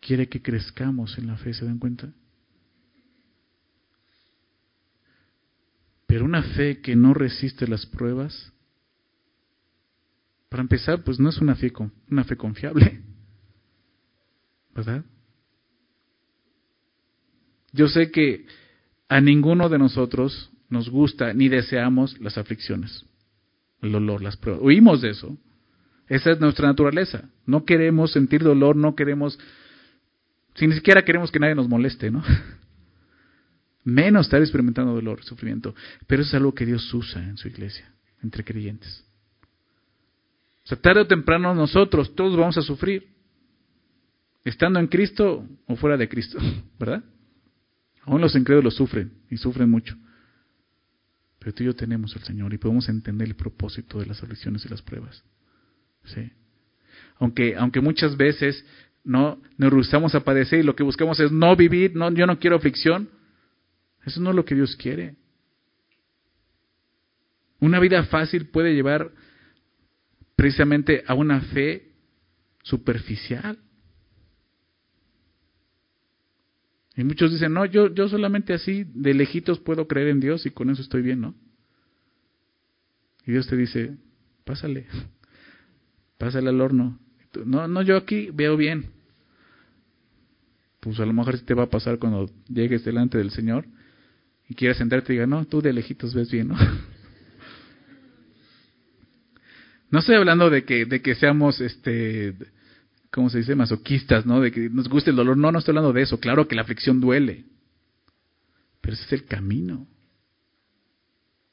Quiere 0.00 0.28
que 0.28 0.42
crezcamos 0.42 1.16
en 1.18 1.28
la 1.28 1.36
fe, 1.36 1.54
¿se 1.54 1.64
dan 1.64 1.78
cuenta? 1.78 2.12
Pero 6.08 6.24
una 6.24 6.42
fe 6.42 6.80
que 6.80 6.96
no 6.96 7.14
resiste 7.14 7.68
las 7.68 7.86
pruebas, 7.86 8.52
para 10.48 10.62
empezar, 10.62 11.04
pues 11.04 11.20
no 11.20 11.28
es 11.28 11.38
una 11.38 11.54
fe, 11.54 11.72
una 12.10 12.24
fe 12.24 12.36
confiable. 12.36 13.02
¿Verdad? 14.74 15.04
Yo 17.72 17.86
sé 17.88 18.10
que 18.10 18.46
a 19.08 19.20
ninguno 19.20 19.68
de 19.68 19.78
nosotros 19.78 20.50
nos 20.68 20.88
gusta 20.88 21.32
ni 21.34 21.48
deseamos 21.48 22.18
las 22.20 22.38
aflicciones, 22.38 23.04
el 23.82 23.92
dolor, 23.92 24.22
las 24.22 24.36
pruebas. 24.36 24.62
Huimos 24.62 25.00
de 25.02 25.10
eso. 25.10 25.36
Esa 26.08 26.32
es 26.32 26.40
nuestra 26.40 26.68
naturaleza. 26.68 27.30
No 27.46 27.64
queremos 27.64 28.12
sentir 28.12 28.42
dolor, 28.42 28.76
no 28.76 28.94
queremos, 28.94 29.38
si 30.54 30.66
ni 30.66 30.74
siquiera 30.74 31.02
queremos 31.02 31.30
que 31.30 31.38
nadie 31.38 31.54
nos 31.54 31.68
moleste, 31.68 32.10
¿no? 32.10 32.22
menos 33.84 34.26
estar 34.26 34.40
experimentando 34.40 34.94
dolor, 34.94 35.22
sufrimiento. 35.22 35.74
Pero 36.06 36.22
es 36.22 36.34
algo 36.34 36.54
que 36.54 36.66
Dios 36.66 36.92
usa 36.92 37.22
en 37.22 37.36
su 37.36 37.48
iglesia, 37.48 37.92
entre 38.22 38.44
creyentes. 38.44 39.04
O 40.64 40.68
sea, 40.68 40.80
tarde 40.80 41.02
o 41.02 41.06
temprano 41.06 41.54
nosotros 41.54 42.14
todos 42.14 42.36
vamos 42.36 42.56
a 42.56 42.62
sufrir, 42.62 43.06
estando 44.44 44.80
en 44.80 44.86
Cristo 44.86 45.46
o 45.66 45.76
fuera 45.76 45.96
de 45.96 46.08
Cristo, 46.08 46.38
¿verdad? 46.78 47.04
Aún 48.04 48.20
los 48.20 48.34
incrédulos 48.36 48.74
sufren 48.74 49.12
y 49.30 49.36
sufren 49.36 49.70
mucho. 49.70 49.96
Pero 51.38 51.52
tú 51.52 51.62
y 51.62 51.66
yo 51.66 51.74
tenemos 51.74 52.14
al 52.16 52.22
Señor 52.22 52.52
y 52.54 52.58
podemos 52.58 52.88
entender 52.88 53.28
el 53.28 53.34
propósito 53.34 53.98
de 53.98 54.06
las 54.06 54.22
aflicciones 54.22 54.64
y 54.64 54.68
las 54.68 54.82
pruebas. 54.82 55.22
¿Sí? 56.04 56.30
Aunque, 57.18 57.56
aunque 57.56 57.80
muchas 57.80 58.16
veces 58.16 58.64
no 59.04 59.40
nos 59.58 59.72
rehusamos 59.72 60.14
a 60.14 60.24
padecer 60.24 60.60
y 60.60 60.62
lo 60.62 60.74
que 60.74 60.82
buscamos 60.82 61.20
es 61.20 61.30
no 61.30 61.54
vivir, 61.56 61.94
no, 61.94 62.10
yo 62.12 62.26
no 62.26 62.38
quiero 62.38 62.56
aflicción, 62.56 63.08
eso 64.04 64.20
no 64.20 64.30
es 64.30 64.36
lo 64.36 64.44
que 64.44 64.54
Dios 64.54 64.76
quiere. 64.76 65.16
Una 67.60 67.80
vida 67.80 68.02
fácil 68.04 68.48
puede 68.48 68.74
llevar 68.74 69.10
precisamente 70.36 71.04
a 71.06 71.14
una 71.14 71.40
fe 71.40 71.92
superficial. 72.62 73.58
Y 76.96 77.04
muchos 77.04 77.32
dicen, 77.32 77.52
no, 77.52 77.64
yo, 77.64 77.92
yo 77.92 78.08
solamente 78.08 78.54
así 78.54 78.84
de 78.94 79.14
lejitos 79.14 79.58
puedo 79.58 79.88
creer 79.88 80.08
en 80.08 80.20
Dios 80.20 80.46
y 80.46 80.50
con 80.50 80.70
eso 80.70 80.80
estoy 80.80 81.02
bien, 81.02 81.20
¿no? 81.20 81.34
Y 83.26 83.32
Dios 83.32 83.48
te 83.48 83.56
dice, 83.56 83.96
pásale, 84.44 84.86
pásale 86.18 86.50
al 86.50 86.60
horno. 86.60 86.98
No, 87.44 87.66
no, 87.66 87.82
yo 87.82 87.96
aquí 87.96 88.30
veo 88.32 88.56
bien. 88.56 88.90
Pues 90.80 91.00
a 91.00 91.06
lo 91.06 91.12
mejor 91.12 91.36
sí 91.36 91.44
te 91.44 91.54
va 91.54 91.64
a 91.64 91.70
pasar 91.70 91.98
cuando 91.98 92.30
llegues 92.48 92.84
delante 92.84 93.18
del 93.18 93.30
Señor 93.30 93.66
y 94.48 94.54
quieres 94.54 94.76
sentarte 94.76 95.12
y 95.12 95.16
diga, 95.16 95.26
no, 95.26 95.44
tú 95.46 95.62
de 95.62 95.72
lejitos 95.72 96.14
ves 96.14 96.30
bien, 96.30 96.48
¿no? 96.48 96.56
No 99.90 100.00
estoy 100.00 100.16
hablando 100.16 100.50
de 100.50 100.64
que, 100.64 100.86
de 100.86 101.00
que 101.02 101.14
seamos, 101.14 101.60
este, 101.60 102.34
¿cómo 103.14 103.30
se 103.30 103.38
dice? 103.38 103.54
Masoquistas, 103.54 104.26
¿no? 104.26 104.40
De 104.40 104.50
que 104.50 104.68
nos 104.68 104.88
guste 104.88 105.10
el 105.10 105.16
dolor. 105.16 105.36
No, 105.36 105.52
no 105.52 105.60
estoy 105.60 105.72
hablando 105.72 105.92
de 105.92 106.02
eso. 106.02 106.18
Claro 106.18 106.48
que 106.48 106.56
la 106.56 106.62
aflicción 106.62 107.00
duele. 107.00 107.44
Pero 108.80 108.94
ese 108.94 109.04
es 109.04 109.12
el 109.12 109.24
camino. 109.24 109.86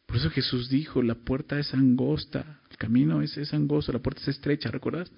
Por 0.08 0.18
eso 0.18 0.30
Jesús 0.32 0.70
dijo, 0.70 1.02
la 1.02 1.16
puerta 1.16 1.58
es 1.58 1.74
angosta, 1.74 2.60
el 2.70 2.76
camino 2.76 3.22
es, 3.22 3.38
es 3.38 3.54
angosto, 3.54 3.94
la 3.94 4.00
puerta 4.00 4.20
es 4.20 4.28
estrecha, 4.28 4.70
¿recuerdas? 4.70 5.10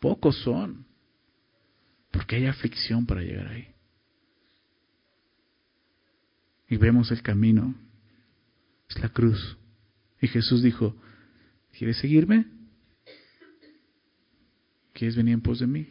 Pocos 0.00 0.36
son. 0.42 0.84
Porque 2.10 2.36
hay 2.36 2.46
aflicción 2.46 3.06
para 3.06 3.22
llegar 3.22 3.46
ahí. 3.46 3.68
Y 6.68 6.76
vemos 6.76 7.10
el 7.10 7.22
camino. 7.22 7.74
Es 8.90 9.00
la 9.00 9.08
cruz. 9.08 9.56
Y 10.20 10.28
Jesús 10.28 10.62
dijo, 10.62 10.94
¿quieres 11.72 11.96
seguirme? 11.98 12.46
¿Quieres 15.02 15.16
venir 15.16 15.34
en 15.34 15.40
pos 15.40 15.58
de 15.58 15.66
mí? 15.66 15.88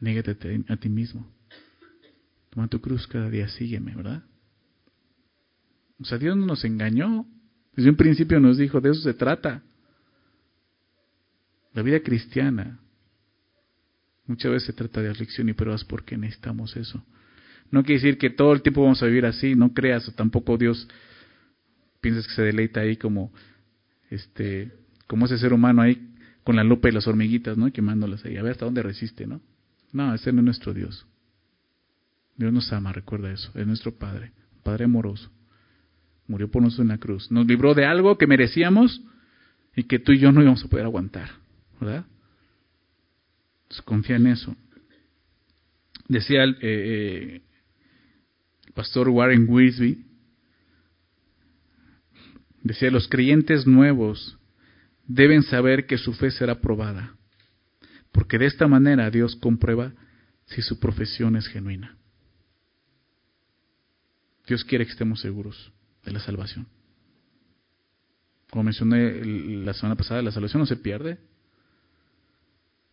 Négate 0.00 0.36
a 0.68 0.76
ti 0.76 0.90
mismo. 0.90 1.26
Toma 2.50 2.68
tu 2.68 2.78
cruz 2.82 3.06
cada 3.06 3.30
día, 3.30 3.48
sígueme, 3.48 3.96
¿verdad? 3.96 4.22
O 5.98 6.04
sea, 6.04 6.18
Dios 6.18 6.36
no 6.36 6.44
nos 6.44 6.62
engañó. 6.62 7.24
Desde 7.74 7.88
un 7.88 7.96
principio 7.96 8.38
nos 8.38 8.58
dijo, 8.58 8.82
de 8.82 8.90
eso 8.90 9.00
se 9.00 9.14
trata. 9.14 9.62
La 11.72 11.80
vida 11.80 12.00
cristiana 12.00 12.78
muchas 14.26 14.52
veces 14.52 14.66
se 14.66 14.72
trata 14.74 15.00
de 15.00 15.08
aflicción 15.08 15.48
y 15.48 15.54
pruebas 15.54 15.86
porque 15.86 16.18
necesitamos 16.18 16.76
eso. 16.76 17.02
No 17.70 17.82
quiere 17.82 18.02
decir 18.02 18.18
que 18.18 18.28
todo 18.28 18.52
el 18.52 18.60
tiempo 18.60 18.82
vamos 18.82 19.02
a 19.02 19.06
vivir 19.06 19.24
así, 19.24 19.54
no 19.54 19.72
creas, 19.72 20.06
o 20.06 20.12
tampoco 20.12 20.58
Dios 20.58 20.86
piensas 22.02 22.26
que 22.26 22.34
se 22.34 22.42
deleita 22.42 22.80
ahí 22.80 22.98
como 22.98 23.32
este 24.10 24.70
como 25.06 25.24
ese 25.24 25.38
ser 25.38 25.54
humano 25.54 25.80
ahí 25.80 26.09
con 26.50 26.56
la 26.56 26.64
lupa 26.64 26.88
y 26.88 26.92
las 26.92 27.06
hormiguitas, 27.06 27.56
¿no? 27.56 27.70
Quemándolas 27.70 28.24
ahí, 28.24 28.36
a 28.36 28.42
ver 28.42 28.50
hasta 28.50 28.64
dónde 28.64 28.82
resiste, 28.82 29.24
¿no? 29.24 29.40
No, 29.92 30.12
ese 30.12 30.32
no 30.32 30.40
es 30.40 30.46
nuestro 30.46 30.74
Dios. 30.74 31.06
Dios 32.34 32.52
nos 32.52 32.72
ama, 32.72 32.92
recuerda 32.92 33.30
eso, 33.30 33.52
es 33.54 33.64
nuestro 33.68 33.94
Padre, 33.94 34.32
Padre 34.64 34.86
amoroso. 34.86 35.30
Murió 36.26 36.50
por 36.50 36.60
nosotros 36.60 36.86
en 36.86 36.88
la 36.88 36.98
cruz. 36.98 37.30
Nos 37.30 37.46
libró 37.46 37.72
de 37.74 37.86
algo 37.86 38.18
que 38.18 38.26
merecíamos 38.26 39.00
y 39.76 39.84
que 39.84 40.00
tú 40.00 40.10
y 40.10 40.18
yo 40.18 40.32
no 40.32 40.42
íbamos 40.42 40.64
a 40.64 40.66
poder 40.66 40.86
aguantar, 40.86 41.30
¿verdad? 41.80 42.04
Entonces, 43.62 43.82
confía 43.82 44.16
en 44.16 44.26
eso. 44.26 44.56
Decía 46.08 46.42
el, 46.42 46.58
eh, 46.62 47.42
el 48.66 48.72
pastor 48.72 49.08
Warren 49.08 49.46
Wisby, 49.48 50.04
decía, 52.64 52.90
los 52.90 53.06
creyentes 53.06 53.68
nuevos 53.68 54.36
deben 55.12 55.42
saber 55.42 55.86
que 55.86 55.98
su 55.98 56.12
fe 56.12 56.30
será 56.30 56.60
probada, 56.60 57.16
porque 58.12 58.38
de 58.38 58.46
esta 58.46 58.68
manera 58.68 59.10
Dios 59.10 59.34
comprueba 59.36 59.92
si 60.46 60.62
su 60.62 60.78
profesión 60.78 61.34
es 61.36 61.48
genuina. 61.48 61.96
Dios 64.46 64.64
quiere 64.64 64.84
que 64.84 64.92
estemos 64.92 65.20
seguros 65.20 65.72
de 66.04 66.12
la 66.12 66.20
salvación. 66.20 66.66
Como 68.50 68.64
mencioné 68.64 69.24
la 69.64 69.74
semana 69.74 69.96
pasada, 69.96 70.22
la 70.22 70.32
salvación 70.32 70.60
no 70.60 70.66
se 70.66 70.76
pierde. 70.76 71.18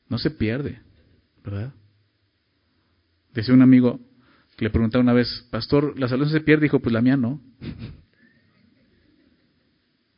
No 0.10 0.18
se 0.18 0.32
pierde, 0.32 0.82
¿verdad? 1.44 1.74
Decía 3.34 3.54
un 3.54 3.62
amigo 3.62 4.00
que 4.56 4.66
le 4.66 4.72
preguntaba 4.72 5.04
una 5.04 5.14
vez, 5.14 5.46
Pastor, 5.52 6.00
¿la 6.00 6.08
salvación 6.08 6.40
se 6.40 6.46
pierde? 6.46 6.64
Dijo, 6.64 6.80
pues 6.80 6.94
la 6.94 7.02
mía 7.02 7.18
no. 7.18 7.42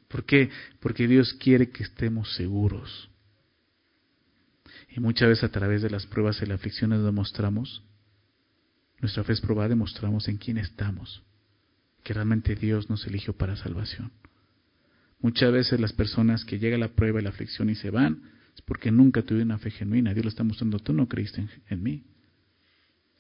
¿Por 0.09 0.25
qué? 0.25 0.49
Porque 0.81 1.07
Dios 1.07 1.33
quiere 1.35 1.69
que 1.69 1.83
estemos 1.83 2.35
seguros. 2.35 3.09
Y 4.89 4.99
muchas 4.99 5.29
veces 5.29 5.43
a 5.45 5.51
través 5.51 5.81
de 5.81 5.89
las 5.89 6.07
pruebas 6.07 6.41
y 6.41 6.47
las 6.47 6.59
aflicciones 6.59 7.03
demostramos, 7.03 7.83
nuestra 8.99 9.23
fe 9.23 9.33
es 9.33 9.41
probada, 9.41 9.69
demostramos 9.69 10.27
en 10.27 10.37
quién 10.37 10.57
estamos, 10.57 11.23
que 12.03 12.13
realmente 12.13 12.55
Dios 12.55 12.89
nos 12.89 13.05
eligió 13.05 13.33
para 13.33 13.55
salvación. 13.55 14.11
Muchas 15.21 15.51
veces 15.51 15.79
las 15.79 15.93
personas 15.93 16.43
que 16.43 16.59
llega 16.59 16.77
la 16.77 16.89
prueba 16.89 17.19
y 17.19 17.23
la 17.23 17.29
aflicción 17.29 17.69
y 17.69 17.75
se 17.75 17.91
van, 17.91 18.23
es 18.55 18.61
porque 18.61 18.91
nunca 18.91 19.21
tuvieron 19.21 19.49
una 19.49 19.59
fe 19.59 19.69
genuina. 19.69 20.13
Dios 20.13 20.25
lo 20.25 20.29
está 20.29 20.43
mostrando, 20.43 20.79
tú 20.79 20.91
no 20.91 21.07
creíste 21.07 21.47
en, 21.69 21.83
mí. 21.83 22.03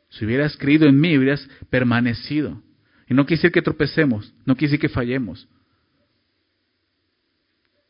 Si 0.09 0.25
hubieras 0.25 0.57
creído 0.57 0.87
en 0.87 0.99
mí, 0.99 1.17
hubieras 1.17 1.47
permanecido. 1.69 2.63
Y 3.07 3.13
no 3.13 3.25
quise 3.25 3.51
que 3.51 3.61
tropecemos, 3.61 4.33
no 4.45 4.55
quise 4.55 4.79
que 4.79 4.89
fallemos. 4.89 5.47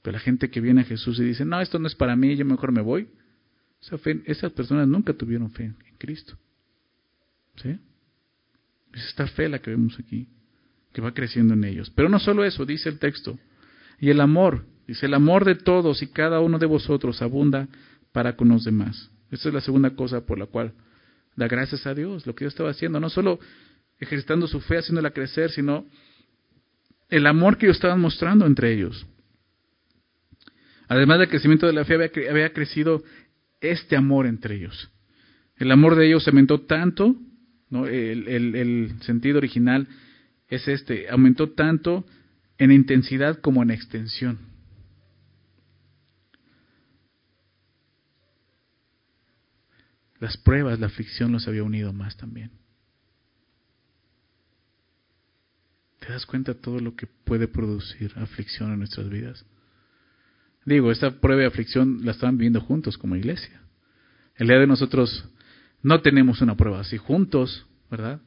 Pero 0.01 0.13
la 0.13 0.19
gente 0.19 0.49
que 0.49 0.61
viene 0.61 0.81
a 0.81 0.85
Jesús 0.85 1.19
y 1.19 1.23
dice, 1.23 1.45
no, 1.45 1.59
esto 1.59 1.79
no 1.79 1.87
es 1.87 1.95
para 1.95 2.15
mí, 2.15 2.35
yo 2.35 2.45
mejor 2.45 2.71
me 2.71 2.81
voy. 2.81 3.09
Esa 3.81 3.97
fe, 3.97 4.21
esas 4.25 4.51
personas 4.51 4.87
nunca 4.87 5.13
tuvieron 5.13 5.51
fe 5.51 5.65
en, 5.65 5.75
Cristo. 5.97 6.37
¿Sí? 7.61 7.77
Es 8.93 9.05
esta 9.07 9.27
fe 9.27 9.49
la 9.49 9.59
que 9.59 9.71
vemos 9.71 9.99
aquí, 9.99 10.27
que 10.93 11.01
va 11.01 11.13
creciendo 11.13 11.53
en 11.53 11.63
ellos. 11.65 11.91
Pero 11.93 12.07
no 12.07 12.19
solo 12.19 12.45
eso, 12.45 12.65
dice 12.65 12.89
el 12.89 12.99
texto. 12.99 13.37
Y 13.99 14.09
el 14.09 14.21
amor, 14.21 14.65
dice, 14.87 15.05
el 15.05 15.13
amor 15.13 15.43
de 15.43 15.55
todos 15.55 16.01
y 16.01 16.07
cada 16.07 16.39
uno 16.39 16.57
de 16.57 16.65
vosotros 16.65 17.21
abunda 17.21 17.67
para 18.13 18.35
con 18.35 18.47
los 18.49 18.63
demás. 18.63 19.11
Esa 19.31 19.49
es 19.49 19.53
la 19.53 19.61
segunda 19.61 19.91
cosa 19.91 20.25
por 20.25 20.39
la 20.39 20.45
cual 20.45 20.73
da 21.35 21.47
gracias 21.47 21.85
a 21.85 21.93
Dios, 21.93 22.25
lo 22.25 22.33
que 22.33 22.45
Dios 22.45 22.53
estaba 22.53 22.71
haciendo, 22.71 22.99
no 22.99 23.09
solo 23.09 23.39
ejercitando 23.99 24.47
su 24.47 24.61
fe, 24.61 24.77
haciéndola 24.77 25.11
crecer, 25.11 25.51
sino 25.51 25.85
el 27.09 27.27
amor 27.27 27.57
que 27.57 27.65
ellos 27.65 27.77
estaban 27.77 27.99
mostrando 27.99 28.45
entre 28.45 28.73
ellos. 28.73 29.05
Además 30.89 31.19
del 31.19 31.29
crecimiento 31.29 31.67
de 31.67 31.73
la 31.73 31.85
fe, 31.85 31.93
había, 32.29 32.51
crecido 32.51 33.03
este 33.61 33.95
amor 33.95 34.25
entre 34.25 34.55
ellos. 34.55 34.91
El 35.55 35.71
amor 35.71 35.95
de 35.95 36.07
ellos 36.07 36.27
aumentó 36.27 36.61
tanto, 36.61 37.15
¿no? 37.69 37.85
el, 37.85 38.27
el 38.27 38.95
sentido 39.01 39.37
original 39.37 39.87
es 40.47 40.67
este, 40.67 41.07
aumentó 41.09 41.51
tanto 41.51 42.05
en 42.57 42.71
intensidad 42.71 43.39
como 43.39 43.61
en 43.61 43.69
extensión. 43.69 44.39
Las 50.19 50.37
pruebas, 50.37 50.79
la 50.79 50.87
aflicción 50.87 51.31
los 51.31 51.47
había 51.47 51.63
unido 51.63 51.93
más 51.93 52.17
también. 52.17 52.51
¿Te 55.99 56.11
das 56.11 56.25
cuenta 56.25 56.53
de 56.53 56.59
todo 56.59 56.79
lo 56.79 56.95
que 56.95 57.05
puede 57.05 57.47
producir 57.47 58.11
aflicción 58.15 58.73
en 58.73 58.79
nuestras 58.79 59.07
vidas? 59.07 59.45
Digo, 60.65 60.91
esta 60.91 61.19
prueba 61.19 61.41
de 61.41 61.47
aflicción 61.47 62.05
la 62.05 62.11
estaban 62.11 62.37
viviendo 62.37 62.61
juntos 62.61 62.97
como 62.97 63.15
iglesia. 63.15 63.61
El 64.35 64.47
día 64.47 64.57
de 64.57 64.67
nosotros 64.67 65.27
no 65.81 66.01
tenemos 66.01 66.41
una 66.41 66.55
prueba 66.55 66.81
así 66.81 66.97
juntos, 66.97 67.67
¿verdad? 67.89 68.21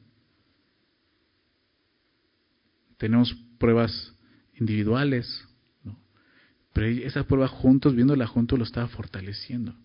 Tenemos 2.97 3.35
pruebas 3.57 4.13
individuales, 4.55 5.47
¿no? 5.83 5.97
pero 6.73 6.87
esa 6.87 7.23
prueba 7.25 7.47
juntos, 7.47 7.95
viéndola 7.95 8.27
juntos, 8.27 8.57
lo 8.57 8.65
estaba 8.65 8.87
fortaleciendo. 8.87 9.75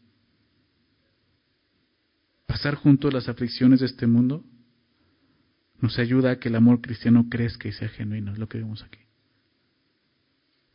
Pasar 2.47 2.75
juntos 2.77 3.13
las 3.13 3.29
aflicciones 3.29 3.81
de 3.81 3.87
este 3.87 4.07
mundo 4.07 4.45
nos 5.81 5.99
ayuda 5.99 6.33
a 6.33 6.39
que 6.39 6.49
el 6.49 6.57
amor 6.57 6.81
cristiano 6.81 7.27
crezca 7.31 7.69
y 7.69 7.73
sea 7.73 7.89
genuino, 7.89 8.33
es 8.33 8.39
lo 8.39 8.49
que 8.49 8.59
vemos 8.59 8.83
aquí. 8.83 8.99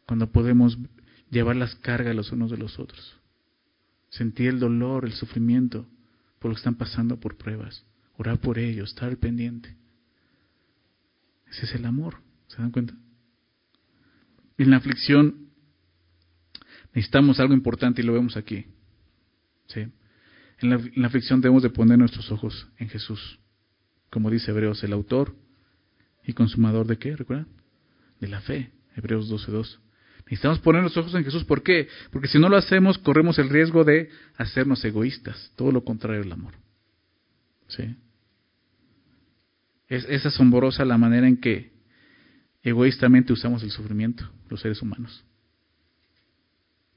Cuando 0.05 0.31
podemos 0.31 0.77
llevar 1.33 1.55
las 1.55 1.75
cargas 1.75 2.15
los 2.15 2.31
unos 2.31 2.51
de 2.51 2.57
los 2.57 2.79
otros. 2.79 3.17
Sentir 4.09 4.49
el 4.49 4.59
dolor, 4.59 5.05
el 5.05 5.13
sufrimiento 5.13 5.87
por 6.39 6.49
lo 6.49 6.55
que 6.55 6.59
están 6.59 6.75
pasando 6.75 7.19
por 7.19 7.37
pruebas. 7.37 7.85
Orar 8.17 8.39
por 8.39 8.59
ellos, 8.59 8.89
estar 8.89 9.15
pendiente. 9.17 9.75
Ese 11.51 11.65
es 11.65 11.75
el 11.75 11.85
amor, 11.85 12.17
¿se 12.47 12.57
dan 12.57 12.71
cuenta? 12.71 12.93
En 14.57 14.69
la 14.69 14.77
aflicción 14.77 15.49
necesitamos 16.93 17.39
algo 17.39 17.53
importante 17.53 18.01
y 18.01 18.05
lo 18.05 18.13
vemos 18.13 18.37
aquí. 18.37 18.65
¿sí? 19.67 19.81
En, 20.59 20.69
la, 20.69 20.75
en 20.75 21.01
la 21.01 21.07
aflicción 21.07 21.41
debemos 21.41 21.63
de 21.63 21.69
poner 21.69 21.97
nuestros 21.97 22.31
ojos 22.31 22.67
en 22.77 22.89
Jesús. 22.89 23.39
Como 24.09 24.29
dice 24.29 24.51
Hebreos, 24.51 24.83
el 24.83 24.93
autor 24.93 25.35
y 26.23 26.33
consumador 26.33 26.85
de 26.85 26.97
qué, 26.97 27.15
¿recuerdan? 27.15 27.47
De 28.19 28.27
la 28.27 28.41
fe. 28.41 28.71
Hebreos 28.95 29.29
12.2. 29.29 29.79
Necesitamos 30.25 30.59
poner 30.59 30.83
los 30.83 30.95
ojos 30.97 31.13
en 31.15 31.23
Jesús. 31.23 31.43
¿Por 31.43 31.63
qué? 31.63 31.87
Porque 32.11 32.27
si 32.27 32.39
no 32.39 32.49
lo 32.49 32.57
hacemos, 32.57 32.97
corremos 32.97 33.37
el 33.39 33.49
riesgo 33.49 33.83
de 33.83 34.09
hacernos 34.37 34.83
egoístas. 34.85 35.51
Todo 35.55 35.71
lo 35.71 35.83
contrario 35.83 36.21
del 36.21 36.31
amor. 36.31 36.53
¿Sí? 37.67 37.95
Es, 39.87 40.05
es 40.09 40.25
asombrosa 40.25 40.85
la 40.85 40.97
manera 40.97 41.27
en 41.27 41.37
que 41.37 41.71
egoístamente 42.63 43.33
usamos 43.33 43.61
el 43.63 43.71
sufrimiento, 43.71 44.29
los 44.49 44.61
seres 44.61 44.81
humanos. 44.81 45.23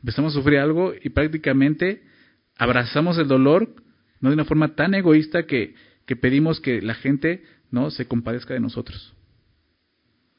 Empezamos 0.00 0.32
a 0.32 0.38
sufrir 0.38 0.60
algo 0.60 0.94
y 1.00 1.10
prácticamente 1.10 2.02
abrazamos 2.56 3.18
el 3.18 3.26
dolor, 3.26 3.74
no 4.20 4.30
de 4.30 4.34
una 4.34 4.44
forma 4.44 4.74
tan 4.74 4.94
egoísta 4.94 5.46
que, 5.46 5.74
que 6.06 6.16
pedimos 6.16 6.60
que 6.60 6.80
la 6.80 6.94
gente 6.94 7.42
no 7.70 7.90
se 7.90 8.06
compadezca 8.06 8.54
de 8.54 8.60
nosotros. 8.60 9.12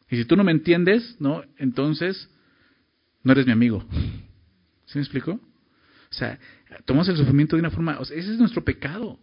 Y 0.10 0.16
si 0.16 0.26
tú 0.26 0.38
no 0.38 0.46
me 0.46 0.54
entiendes, 0.54 1.18
¿no? 1.20 1.44
Entonces 1.58 2.30
no 3.24 3.32
eres 3.32 3.46
mi 3.46 3.52
amigo. 3.52 3.84
¿Sí 4.86 4.98
me 4.98 5.02
explico? 5.02 5.32
O 5.34 6.14
sea, 6.14 6.40
tomamos 6.86 7.10
el 7.10 7.18
sufrimiento 7.18 7.56
de 7.56 7.62
una 7.62 7.72
forma, 7.72 8.00
o 8.00 8.06
sea, 8.06 8.18
ese 8.18 8.32
es 8.32 8.40
nuestro 8.40 8.64
pecado. 8.64 9.20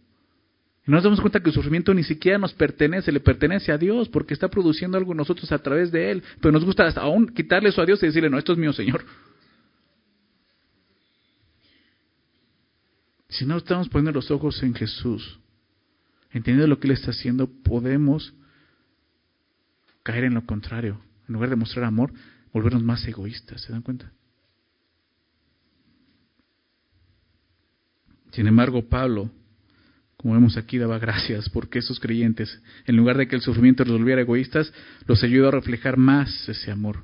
Y 0.87 0.91
no 0.91 0.97
nos 0.97 1.03
damos 1.03 1.19
cuenta 1.19 1.39
que 1.39 1.49
el 1.49 1.55
sufrimiento 1.55 1.93
ni 1.93 2.03
siquiera 2.03 2.37
nos 2.37 2.53
pertenece, 2.53 3.11
le 3.11 3.19
pertenece 3.19 3.71
a 3.71 3.77
Dios, 3.77 4.07
porque 4.09 4.35
está 4.35 4.47
produciendo 4.49 4.97
algo 4.97 5.13
en 5.13 5.17
nosotros 5.17 5.51
a 5.51 5.57
través 5.57 5.91
de 5.91 6.11
Él. 6.11 6.23
Pero 6.39 6.51
nos 6.51 6.63
gusta 6.63 6.85
hasta 6.85 7.01
aún 7.01 7.27
quitarle 7.27 7.69
eso 7.69 7.81
a 7.81 7.85
Dios 7.85 8.01
y 8.03 8.05
decirle, 8.05 8.29
no, 8.29 8.37
esto 8.37 8.53
es 8.53 8.59
mío, 8.59 8.71
Señor. 8.71 9.03
Si 13.29 13.45
no 13.45 13.57
estamos 13.57 13.89
poniendo 13.89 14.11
los 14.11 14.29
ojos 14.29 14.61
en 14.61 14.75
Jesús, 14.75 15.39
entendiendo 16.31 16.67
lo 16.67 16.79
que 16.79 16.87
Él 16.87 16.93
está 16.93 17.09
haciendo, 17.11 17.47
podemos 17.47 18.33
caer 20.03 20.25
en 20.25 20.35
lo 20.35 20.45
contrario. 20.45 21.01
En 21.27 21.33
lugar 21.33 21.49
de 21.49 21.55
mostrar 21.55 21.85
amor, 21.85 22.13
volvernos 22.55 22.83
más 22.83 23.05
egoístas. 23.05 23.61
¿Se 23.61 23.73
dan 23.73 23.81
cuenta? 23.81 24.13
Sin 28.31 28.47
embargo, 28.47 28.87
Pablo, 28.87 29.29
como 30.15 30.35
vemos 30.35 30.55
aquí, 30.55 30.77
daba 30.77 30.97
gracias 30.97 31.49
porque 31.49 31.79
esos 31.79 31.99
creyentes, 31.99 32.61
en 32.85 32.95
lugar 32.95 33.17
de 33.17 33.27
que 33.27 33.35
el 33.35 33.41
sufrimiento 33.41 33.83
los 33.83 33.97
volviera 33.99 34.21
egoístas, 34.21 34.71
los 35.05 35.21
ayudó 35.21 35.49
a 35.49 35.51
reflejar 35.51 35.97
más 35.97 36.47
ese 36.47 36.71
amor 36.71 37.03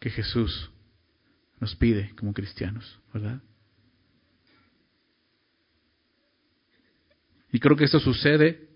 que 0.00 0.10
Jesús 0.10 0.72
nos 1.60 1.76
pide 1.76 2.12
como 2.16 2.34
cristianos, 2.34 3.00
¿verdad? 3.14 3.40
Y 7.52 7.60
creo 7.60 7.76
que 7.76 7.84
esto 7.84 8.00
sucede 8.00 8.70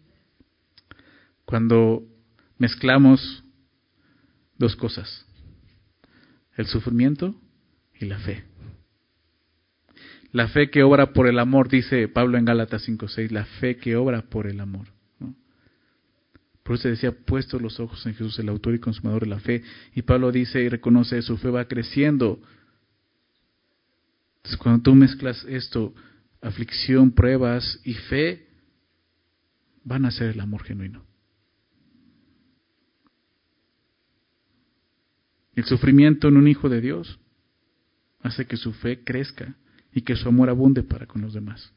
cuando 1.45 2.05
mezclamos 2.57 3.43
dos 4.59 4.77
cosas, 4.77 5.26
el 6.57 6.67
sufrimiento 6.67 7.35
y 7.99 8.07
la 8.07 8.19
fe. 8.19 8.45
La 10.33 10.49
fe 10.49 10.71
que 10.71 10.83
obra 10.83 11.13
por 11.13 11.29
el 11.29 11.39
amor, 11.39 11.69
dice 11.69 12.09
Pablo 12.09 12.37
en 12.37 12.45
Gálatas 12.45 12.89
5.6, 12.89 13.31
la 13.31 13.45
fe 13.45 13.77
que 13.77 13.97
obra 13.97 14.23
por 14.23 14.47
el 14.47 14.61
amor. 14.61 14.89
Por 16.63 16.75
eso 16.77 16.89
decía, 16.89 17.13
puesto 17.13 17.61
los 17.61 17.79
ojos 17.79 18.05
en 18.07 18.15
Jesús, 18.15 18.41
el 18.41 18.49
autor 18.49 18.75
y 18.75 18.81
consumador 18.81 19.23
de 19.23 19.29
la 19.29 19.39
fe. 19.39 19.63
Y 19.95 20.03
Pablo 20.03 20.33
dice 20.33 20.61
y 20.61 20.69
reconoce, 20.69 21.23
su 21.23 21.37
fe 21.37 21.49
va 21.49 21.69
creciendo. 21.69 22.41
Entonces, 24.39 24.59
cuando 24.59 24.83
tú 24.83 24.95
mezclas 24.97 25.45
esto, 25.45 25.95
aflicción, 26.43 27.13
pruebas 27.13 27.81
y 27.85 27.95
fe, 27.95 28.49
van 29.85 30.07
a 30.07 30.11
ser 30.11 30.31
el 30.31 30.41
amor 30.41 30.65
genuino. 30.65 31.05
El 35.57 35.65
sufrimiento 35.65 36.29
en 36.29 36.37
un 36.37 36.47
hijo 36.47 36.69
de 36.69 36.81
Dios 36.81 37.19
hace 38.21 38.47
que 38.47 38.57
su 38.57 38.73
fe 38.73 39.03
crezca 39.03 39.57
y 39.93 40.03
que 40.03 40.15
su 40.15 40.29
amor 40.29 40.51
abunde 40.51 40.83
para 40.83 41.07
con 41.07 41.23
los 41.23 41.33
demás. 41.33 41.73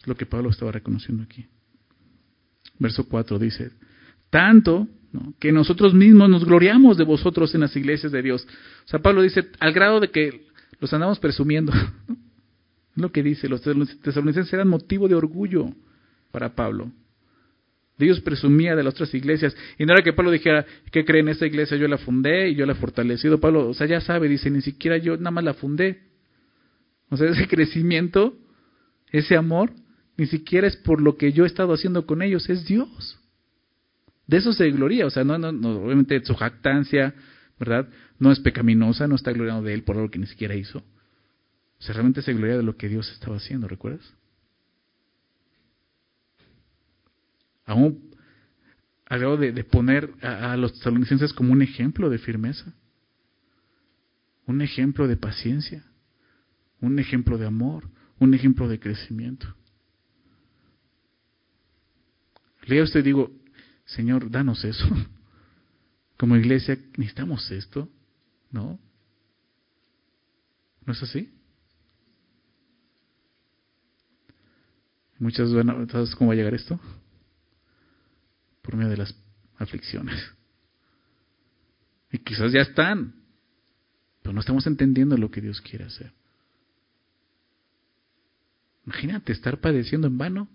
Es 0.00 0.08
lo 0.08 0.16
que 0.16 0.26
Pablo 0.26 0.48
estaba 0.48 0.72
reconociendo 0.72 1.22
aquí. 1.22 1.46
Verso 2.78 3.06
4 3.06 3.38
dice, 3.38 3.70
tanto 4.30 4.88
que 5.38 5.52
nosotros 5.52 5.94
mismos 5.94 6.28
nos 6.30 6.44
gloriamos 6.44 6.96
de 6.96 7.04
vosotros 7.04 7.54
en 7.54 7.60
las 7.60 7.76
iglesias 7.76 8.12
de 8.12 8.22
Dios. 8.22 8.46
O 8.84 8.88
sea, 8.88 9.00
Pablo 9.00 9.22
dice, 9.22 9.50
al 9.60 9.72
grado 9.72 10.00
de 10.00 10.10
que 10.10 10.46
los 10.80 10.92
andamos 10.92 11.18
presumiendo. 11.18 11.72
Es 12.96 13.02
lo 13.02 13.12
que 13.12 13.22
dice, 13.22 13.46
los 13.46 13.60
tesalonicenses 13.60 14.54
eran 14.54 14.68
motivo 14.68 15.06
de 15.06 15.14
orgullo 15.14 15.68
para 16.30 16.54
Pablo. 16.54 16.90
Dios 17.98 18.20
presumía 18.20 18.76
de 18.76 18.82
las 18.82 18.94
otras 18.94 19.14
iglesias. 19.14 19.56
Y 19.78 19.86
no 19.86 19.94
era 19.94 20.02
que 20.02 20.12
Pablo 20.12 20.30
dijera, 20.30 20.66
¿qué 20.92 21.04
creen? 21.04 21.28
Esta 21.28 21.46
iglesia 21.46 21.76
yo 21.76 21.88
la 21.88 21.98
fundé 21.98 22.50
y 22.50 22.54
yo 22.54 22.66
la 22.66 22.72
he 22.72 22.76
fortalecido. 22.76 23.40
Pablo, 23.40 23.68
o 23.68 23.74
sea, 23.74 23.86
ya 23.86 24.00
sabe, 24.00 24.28
dice, 24.28 24.50
ni 24.50 24.60
siquiera 24.60 24.98
yo 24.98 25.16
nada 25.16 25.30
más 25.30 25.44
la 25.44 25.54
fundé. 25.54 26.02
O 27.08 27.16
sea, 27.16 27.28
ese 27.30 27.48
crecimiento, 27.48 28.36
ese 29.10 29.36
amor, 29.36 29.72
ni 30.16 30.26
siquiera 30.26 30.66
es 30.66 30.76
por 30.76 31.00
lo 31.00 31.16
que 31.16 31.32
yo 31.32 31.44
he 31.44 31.46
estado 31.46 31.72
haciendo 31.72 32.06
con 32.06 32.22
ellos, 32.22 32.48
es 32.50 32.66
Dios. 32.66 33.18
De 34.26 34.38
eso 34.38 34.52
se 34.52 34.70
gloria, 34.70 35.06
o 35.06 35.10
sea, 35.10 35.24
no, 35.24 35.38
no, 35.38 35.70
obviamente 35.82 36.22
su 36.24 36.34
jactancia, 36.34 37.14
¿verdad? 37.58 37.88
No 38.18 38.32
es 38.32 38.40
pecaminosa, 38.40 39.06
no 39.06 39.14
está 39.14 39.32
gloriando 39.32 39.62
de 39.62 39.74
él 39.74 39.84
por 39.84 39.96
algo 39.96 40.10
que 40.10 40.18
ni 40.18 40.26
siquiera 40.26 40.54
hizo. 40.56 40.78
O 40.78 41.82
sea, 41.82 41.94
realmente 41.94 42.22
se 42.22 42.34
gloria 42.34 42.56
de 42.56 42.62
lo 42.62 42.76
que 42.76 42.88
Dios 42.88 43.10
estaba 43.12 43.36
haciendo, 43.36 43.68
¿recuerdas? 43.68 44.14
Aún 47.66 48.10
al 49.04 49.38
de, 49.38 49.52
de 49.52 49.64
poner 49.64 50.14
a, 50.22 50.56
los 50.56 50.72
estadounidenses 50.72 51.32
como 51.32 51.52
un 51.52 51.62
ejemplo 51.62 52.08
de 52.08 52.18
firmeza, 52.18 52.72
un 54.46 54.62
ejemplo 54.62 55.06
de 55.06 55.16
paciencia 55.16 55.84
un 56.80 56.98
ejemplo 56.98 57.38
de 57.38 57.46
amor, 57.46 57.88
un 58.18 58.34
ejemplo 58.34 58.68
de 58.68 58.78
crecimiento. 58.78 59.54
Leo 62.64 62.84
esto 62.84 62.98
y 62.98 63.02
digo, 63.02 63.30
Señor, 63.84 64.30
danos 64.30 64.64
eso. 64.64 64.86
Como 66.16 66.36
iglesia 66.36 66.78
necesitamos 66.96 67.50
esto, 67.50 67.88
¿no? 68.50 68.78
¿No 70.84 70.92
es 70.92 71.02
así? 71.02 71.32
Muchas 75.18 75.52
veces, 75.52 75.90
¿sabes 75.90 76.14
cómo 76.14 76.28
va 76.28 76.34
a 76.34 76.36
llegar 76.36 76.54
esto? 76.54 76.80
Por 78.66 78.74
medio 78.74 78.90
de 78.90 78.96
las 78.96 79.14
aflicciones. 79.58 80.20
Y 82.12 82.18
quizás 82.18 82.52
ya 82.52 82.60
están, 82.60 83.14
pero 84.22 84.32
no 84.32 84.40
estamos 84.40 84.66
entendiendo 84.66 85.16
lo 85.16 85.30
que 85.30 85.40
Dios 85.40 85.60
quiere 85.60 85.84
hacer. 85.84 86.12
Imagínate 88.84 89.32
estar 89.32 89.60
padeciendo 89.60 90.08
en 90.08 90.18
vano. 90.18 90.48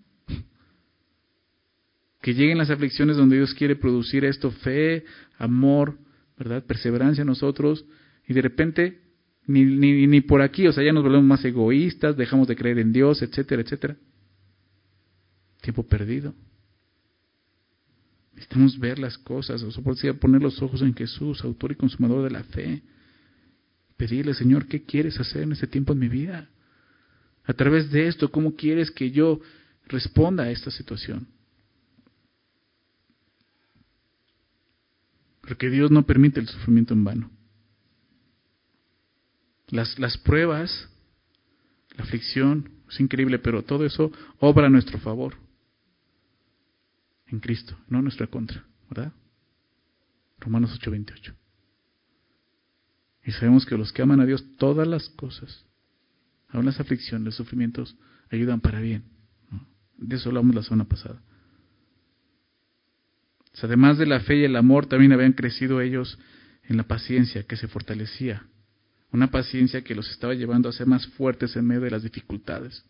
Que 2.20 2.34
lleguen 2.34 2.58
las 2.58 2.70
aflicciones 2.70 3.16
donde 3.16 3.36
Dios 3.36 3.54
quiere 3.54 3.76
producir 3.76 4.24
esto, 4.24 4.50
fe, 4.50 5.04
amor, 5.38 5.98
¿verdad? 6.38 6.64
Perseverancia 6.64 7.22
en 7.22 7.28
nosotros, 7.28 7.84
y 8.28 8.34
de 8.34 8.42
repente 8.42 9.00
ni, 9.46 9.64
ni, 9.64 10.06
ni 10.06 10.20
por 10.20 10.42
aquí, 10.42 10.66
o 10.66 10.72
sea, 10.72 10.84
ya 10.84 10.92
nos 10.92 11.02
volvemos 11.02 11.26
más 11.26 11.44
egoístas, 11.44 12.16
dejamos 12.16 12.46
de 12.46 12.56
creer 12.56 12.78
en 12.78 12.92
Dios, 12.92 13.22
etcétera, 13.22 13.62
etcétera. 13.62 13.96
Tiempo 15.62 15.82
perdido. 15.82 16.34
Necesitamos 18.34 18.78
ver 18.78 18.98
las 18.98 19.18
cosas, 19.18 19.62
o 19.62 19.70
sea, 19.70 20.14
poner 20.14 20.42
los 20.42 20.60
ojos 20.62 20.82
en 20.82 20.94
Jesús, 20.94 21.44
autor 21.44 21.72
y 21.72 21.76
consumador 21.76 22.24
de 22.24 22.30
la 22.30 22.44
fe. 22.44 22.82
Pedirle, 23.96 24.34
Señor, 24.34 24.66
¿qué 24.66 24.82
quieres 24.82 25.20
hacer 25.20 25.42
en 25.42 25.52
este 25.52 25.66
tiempo 25.66 25.92
en 25.92 25.98
mi 25.98 26.08
vida? 26.08 26.48
A 27.44 27.52
través 27.52 27.90
de 27.90 28.08
esto, 28.08 28.30
¿cómo 28.30 28.56
quieres 28.56 28.90
que 28.90 29.10
yo 29.10 29.40
responda 29.86 30.44
a 30.44 30.50
esta 30.50 30.70
situación? 30.70 31.28
Porque 35.42 35.68
Dios 35.68 35.90
no 35.90 36.06
permite 36.06 36.40
el 36.40 36.48
sufrimiento 36.48 36.94
en 36.94 37.04
vano. 37.04 37.30
Las, 39.68 39.98
las 39.98 40.16
pruebas, 40.16 40.88
la 41.96 42.04
aflicción, 42.04 42.70
es 42.88 43.00
increíble, 43.00 43.38
pero 43.38 43.62
todo 43.62 43.84
eso 43.84 44.12
obra 44.38 44.66
a 44.66 44.70
nuestro 44.70 44.98
favor. 44.98 45.34
En 47.32 47.40
Cristo, 47.40 47.76
no 47.88 47.98
a 47.98 48.02
nuestra 48.02 48.28
contra, 48.28 48.64
¿verdad? 48.88 49.12
Romanos 50.38 50.78
8:28. 50.80 51.34
Y 53.24 53.32
sabemos 53.32 53.66
que 53.66 53.76
los 53.76 53.92
que 53.92 54.02
aman 54.02 54.20
a 54.20 54.26
Dios, 54.26 54.44
todas 54.58 54.86
las 54.86 55.08
cosas 55.08 55.64
Aún 56.52 56.66
las 56.66 56.78
aflicciones, 56.78 57.24
los 57.24 57.34
sufrimientos 57.34 57.96
ayudan 58.30 58.60
para 58.60 58.80
bien. 58.80 59.04
De 59.96 60.16
eso 60.16 60.28
hablamos 60.28 60.54
la 60.54 60.62
semana 60.62 60.84
pasada. 60.84 61.20
además 63.62 63.98
de 63.98 64.06
la 64.06 64.20
fe 64.20 64.38
y 64.38 64.44
el 64.44 64.56
amor, 64.56 64.86
también 64.86 65.12
habían 65.12 65.32
crecido 65.32 65.80
ellos 65.80 66.18
en 66.64 66.76
la 66.76 66.82
paciencia 66.84 67.44
que 67.44 67.56
se 67.56 67.68
fortalecía. 67.68 68.46
Una 69.12 69.30
paciencia 69.30 69.82
que 69.82 69.94
los 69.94 70.10
estaba 70.10 70.34
llevando 70.34 70.68
a 70.68 70.72
ser 70.72 70.86
más 70.86 71.06
fuertes 71.06 71.56
en 71.56 71.66
medio 71.66 71.82
de 71.82 71.90
las 71.90 72.02
dificultades. 72.02 72.84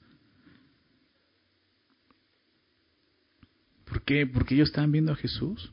¿Por 3.93 4.05
qué? 4.05 4.27
Porque 4.27 4.55
ellos 4.55 4.71
estaban 4.71 4.91
viendo 4.91 5.13
a 5.13 5.17
Jesús. 5.17 5.71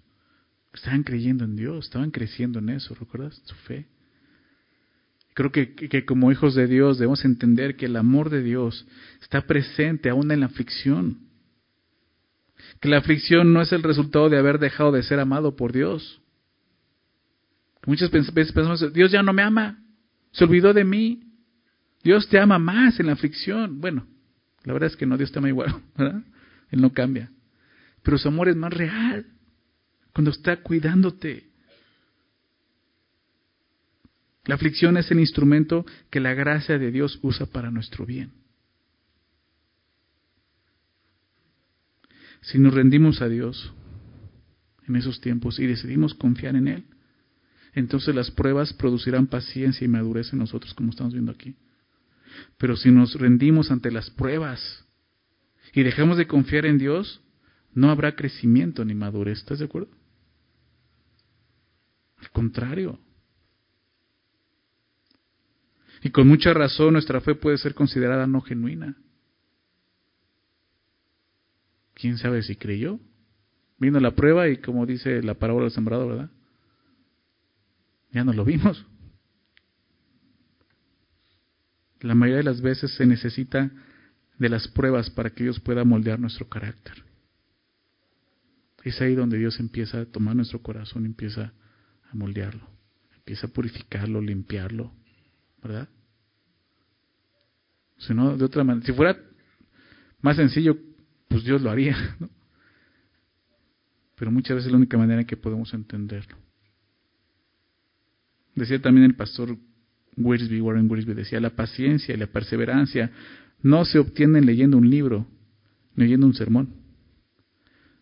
Estaban 0.73 1.03
creyendo 1.03 1.45
en 1.45 1.55
Dios, 1.55 1.85
estaban 1.85 2.11
creciendo 2.11 2.59
en 2.59 2.67
eso, 2.67 2.93
¿recuerdas? 2.93 3.41
Su 3.45 3.55
fe. 3.55 3.87
Creo 5.33 5.53
que, 5.53 5.73
que, 5.73 6.03
como 6.03 6.29
hijos 6.29 6.53
de 6.53 6.67
Dios 6.67 6.97
debemos 6.97 7.23
entender 7.23 7.77
que 7.77 7.85
el 7.85 7.95
amor 7.95 8.29
de 8.29 8.43
Dios 8.43 8.85
está 9.21 9.47
presente 9.47 10.09
aún 10.09 10.31
en 10.31 10.41
la 10.41 10.47
aflicción. 10.47 11.29
Que 12.81 12.89
la 12.89 12.97
aflicción 12.97 13.53
no 13.53 13.61
es 13.61 13.71
el 13.71 13.83
resultado 13.83 14.29
de 14.29 14.37
haber 14.37 14.59
dejado 14.59 14.91
de 14.91 15.01
ser 15.01 15.21
amado 15.21 15.55
por 15.55 15.71
Dios. 15.71 16.21
Muchas 17.85 18.11
veces 18.11 18.33
pensamos, 18.33 18.91
Dios 18.91 19.13
ya 19.13 19.23
no 19.23 19.31
me 19.31 19.43
ama, 19.43 19.81
se 20.33 20.43
olvidó 20.43 20.73
de 20.73 20.83
mí. 20.83 21.23
Dios 22.03 22.27
te 22.27 22.37
ama 22.37 22.59
más 22.59 22.99
en 22.99 23.05
la 23.05 23.13
aflicción. 23.13 23.79
Bueno, 23.79 24.05
la 24.65 24.73
verdad 24.73 24.89
es 24.89 24.97
que 24.97 25.05
no, 25.05 25.17
Dios 25.17 25.31
te 25.31 25.39
ama 25.39 25.47
igual, 25.47 25.73
¿verdad? 25.97 26.21
Él 26.69 26.81
no 26.81 26.91
cambia. 26.91 27.31
Pero 28.03 28.17
su 28.17 28.27
amor 28.27 28.49
es 28.49 28.55
más 28.55 28.73
real 28.73 29.25
cuando 30.13 30.31
está 30.31 30.57
cuidándote, 30.57 31.49
la 34.45 34.55
aflicción 34.55 34.97
es 34.97 35.09
el 35.11 35.19
instrumento 35.19 35.85
que 36.09 36.19
la 36.19 36.33
gracia 36.33 36.77
de 36.79 36.91
Dios 36.91 37.19
usa 37.21 37.45
para 37.45 37.71
nuestro 37.71 38.05
bien. 38.05 38.31
Si 42.41 42.57
nos 42.57 42.73
rendimos 42.73 43.21
a 43.21 43.29
Dios 43.29 43.73
en 44.87 44.95
esos 44.95 45.21
tiempos 45.21 45.59
y 45.59 45.67
decidimos 45.67 46.15
confiar 46.15 46.55
en 46.55 46.67
Él, 46.67 46.83
entonces 47.73 48.15
las 48.15 48.31
pruebas 48.31 48.73
producirán 48.73 49.27
paciencia 49.27 49.85
y 49.85 49.87
madurez 49.87 50.33
en 50.33 50.39
nosotros, 50.39 50.73
como 50.73 50.89
estamos 50.89 51.13
viendo 51.13 51.31
aquí. 51.31 51.55
Pero 52.57 52.75
si 52.75 52.91
nos 52.91 53.13
rendimos 53.15 53.69
ante 53.71 53.91
las 53.91 54.09
pruebas 54.09 54.85
y 55.73 55.83
dejamos 55.83 56.17
de 56.17 56.27
confiar 56.27 56.65
en 56.65 56.77
Dios, 56.77 57.21
no 57.73 57.89
habrá 57.89 58.15
crecimiento 58.15 58.83
ni 58.83 58.93
madurez. 58.93 59.39
¿Estás 59.39 59.59
de 59.59 59.65
acuerdo? 59.65 59.89
Al 62.17 62.29
contrario. 62.31 62.99
Y 66.01 66.09
con 66.11 66.27
mucha 66.27 66.53
razón 66.53 66.93
nuestra 66.93 67.21
fe 67.21 67.35
puede 67.35 67.57
ser 67.57 67.73
considerada 67.73 68.25
no 68.25 68.41
genuina. 68.41 68.95
¿Quién 71.93 72.17
sabe 72.17 72.41
si 72.43 72.55
creyó? 72.55 72.99
Vino 73.77 73.99
la 73.99 74.11
prueba 74.11 74.47
y 74.47 74.57
como 74.57 74.85
dice 74.85 75.21
la 75.21 75.33
parábola 75.33 75.65
del 75.65 75.73
sembrado, 75.73 76.07
¿verdad? 76.07 76.29
Ya 78.11 78.23
no 78.23 78.33
lo 78.33 78.45
vimos. 78.45 78.85
La 82.01 82.15
mayoría 82.15 82.37
de 82.37 82.43
las 82.43 82.61
veces 82.61 82.93
se 82.95 83.05
necesita 83.05 83.69
de 84.37 84.49
las 84.49 84.67
pruebas 84.69 85.09
para 85.09 85.31
que 85.31 85.43
Dios 85.43 85.59
pueda 85.59 85.83
moldear 85.83 86.19
nuestro 86.19 86.47
carácter. 86.47 87.08
Es 88.83 89.01
ahí 89.01 89.15
donde 89.15 89.37
Dios 89.37 89.59
empieza 89.59 90.01
a 90.01 90.05
tomar 90.05 90.35
nuestro 90.35 90.61
corazón, 90.61 91.05
empieza 91.05 91.53
a 92.11 92.15
moldearlo, 92.15 92.67
empieza 93.15 93.47
a 93.47 93.49
purificarlo, 93.49 94.21
limpiarlo, 94.21 94.93
¿verdad? 95.61 95.89
Si 97.97 98.13
no, 98.13 98.37
de 98.37 98.45
otra 98.45 98.63
manera, 98.63 98.85
si 98.85 98.93
fuera 98.93 99.19
más 100.21 100.37
sencillo, 100.37 100.77
pues 101.27 101.43
Dios 101.43 101.61
lo 101.61 101.69
haría, 101.69 101.95
¿no? 102.19 102.29
Pero 104.15 104.31
muchas 104.31 104.55
veces 104.55 104.67
es 104.67 104.71
la 104.71 104.77
única 104.77 104.97
manera 104.97 105.21
en 105.21 105.27
que 105.27 105.37
podemos 105.37 105.73
entenderlo. 105.73 106.35
Decía 108.53 108.81
también 108.81 109.05
el 109.05 109.15
pastor 109.15 109.57
Wiersbe, 110.17 110.61
Warren 110.61 110.91
Wiersbe, 110.91 111.15
decía, 111.15 111.39
la 111.39 111.51
paciencia 111.51 112.13
y 112.13 112.17
la 112.17 112.27
perseverancia 112.27 113.11
no 113.61 113.85
se 113.85 113.99
obtienen 113.99 114.45
leyendo 114.45 114.77
un 114.77 114.89
libro, 114.89 115.25
ni 115.95 116.05
oyendo 116.05 116.27
un 116.27 116.33
sermón. 116.33 116.78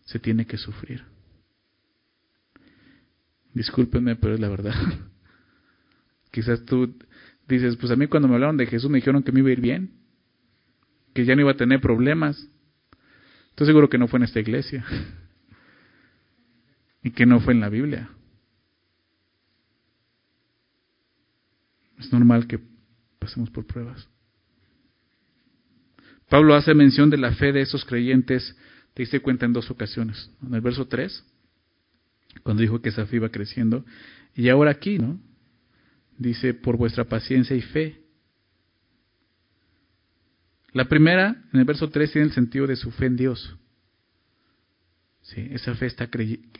Se 0.08 0.18
tiene 0.18 0.46
que 0.46 0.56
sufrir. 0.56 1.04
Discúlpenme, 3.52 4.16
pero 4.16 4.34
es 4.34 4.40
la 4.40 4.48
verdad. 4.48 4.74
Quizás 6.30 6.64
tú 6.64 6.96
dices, 7.46 7.76
pues 7.76 7.92
a 7.92 7.96
mí 7.96 8.06
cuando 8.06 8.26
me 8.26 8.34
hablaron 8.34 8.56
de 8.56 8.64
Jesús 8.64 8.88
me 8.88 8.96
dijeron 8.96 9.22
que 9.22 9.32
me 9.32 9.40
iba 9.40 9.50
a 9.50 9.52
ir 9.52 9.60
bien, 9.60 9.90
que 11.12 11.26
ya 11.26 11.34
no 11.34 11.42
iba 11.42 11.50
a 11.50 11.58
tener 11.58 11.82
problemas. 11.82 12.48
Estoy 13.50 13.66
seguro 13.66 13.90
que 13.90 13.98
no 13.98 14.08
fue 14.08 14.18
en 14.18 14.24
esta 14.24 14.40
iglesia 14.40 14.82
y 17.02 17.10
que 17.10 17.26
no 17.26 17.40
fue 17.40 17.52
en 17.52 17.60
la 17.60 17.68
Biblia. 17.68 18.08
Es 21.98 22.10
normal 22.14 22.46
que 22.46 22.60
pasemos 23.18 23.50
por 23.50 23.66
pruebas. 23.66 24.08
Pablo 26.30 26.54
hace 26.54 26.72
mención 26.72 27.10
de 27.10 27.18
la 27.18 27.32
fe 27.32 27.52
de 27.52 27.60
esos 27.60 27.84
creyentes, 27.84 28.56
te 28.98 29.02
diste 29.02 29.20
cuenta 29.20 29.46
en 29.46 29.52
dos 29.52 29.70
ocasiones. 29.70 30.28
En 30.44 30.52
el 30.54 30.60
verso 30.60 30.88
3, 30.88 31.24
cuando 32.42 32.62
dijo 32.62 32.82
que 32.82 32.88
esa 32.88 33.06
fe 33.06 33.14
iba 33.14 33.28
creciendo, 33.28 33.84
y 34.34 34.48
ahora 34.48 34.72
aquí, 34.72 34.98
¿no? 34.98 35.20
Dice, 36.16 36.52
por 36.52 36.76
vuestra 36.76 37.04
paciencia 37.04 37.54
y 37.54 37.62
fe. 37.62 38.02
La 40.72 40.86
primera, 40.86 41.44
en 41.52 41.60
el 41.60 41.64
verso 41.64 41.88
3, 41.88 42.10
tiene 42.10 42.26
el 42.26 42.32
sentido 42.32 42.66
de 42.66 42.74
su 42.74 42.90
fe 42.90 43.06
en 43.06 43.14
Dios. 43.14 43.56
Esa 45.36 45.76
fe 45.76 45.86
está 45.86 46.10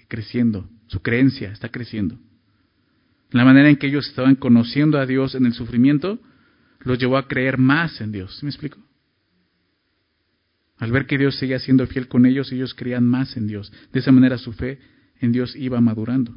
creciendo, 0.06 0.70
su 0.86 1.02
creencia 1.02 1.50
está 1.50 1.70
creciendo. 1.70 2.20
La 3.32 3.44
manera 3.44 3.68
en 3.68 3.78
que 3.78 3.88
ellos 3.88 4.06
estaban 4.06 4.36
conociendo 4.36 5.00
a 5.00 5.06
Dios 5.06 5.34
en 5.34 5.44
el 5.44 5.54
sufrimiento 5.54 6.20
los 6.82 7.00
llevó 7.00 7.16
a 7.16 7.26
creer 7.26 7.58
más 7.58 8.00
en 8.00 8.12
Dios. 8.12 8.36
¿Sí 8.38 8.46
me 8.46 8.50
explico? 8.50 8.78
Al 10.78 10.92
ver 10.92 11.06
que 11.06 11.18
Dios 11.18 11.36
seguía 11.36 11.58
siendo 11.58 11.86
fiel 11.86 12.08
con 12.08 12.24
ellos, 12.24 12.52
ellos 12.52 12.74
creían 12.74 13.04
más 13.04 13.36
en 13.36 13.46
Dios. 13.46 13.72
De 13.92 14.00
esa 14.00 14.12
manera 14.12 14.38
su 14.38 14.52
fe 14.52 14.78
en 15.20 15.32
Dios 15.32 15.56
iba 15.56 15.80
madurando. 15.80 16.36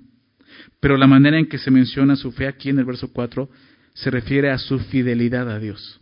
Pero 0.79 0.97
la 0.97 1.07
manera 1.07 1.37
en 1.37 1.47
que 1.47 1.57
se 1.57 1.71
menciona 1.71 2.15
su 2.15 2.31
fe 2.31 2.47
aquí 2.47 2.69
en 2.69 2.79
el 2.79 2.85
verso 2.85 3.11
4 3.11 3.49
se 3.93 4.09
refiere 4.09 4.49
a 4.49 4.57
su 4.57 4.79
fidelidad 4.79 5.49
a 5.49 5.59
Dios. 5.59 6.01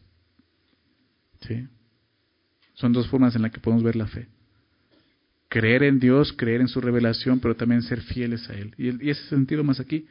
¿Sí? 1.42 1.68
Son 2.74 2.94
dos 2.94 3.08
formas 3.10 3.36
en 3.36 3.42
las 3.42 3.52
que 3.52 3.60
podemos 3.60 3.84
ver 3.84 3.96
la 3.96 4.08
fe. 4.08 4.28
Creer 5.50 5.84
en 5.84 6.00
Dios, 6.00 6.32
creer 6.34 6.62
en 6.62 6.68
su 6.68 6.80
revelación, 6.80 7.40
pero 7.40 7.56
también 7.56 7.82
ser 7.82 8.02
fieles 8.02 8.50
a 8.50 8.54
Él. 8.54 8.74
Y, 8.78 9.10
ese 9.10 9.24
sentido 9.28 9.64
más 9.64 9.80
aquí. 9.80 10.06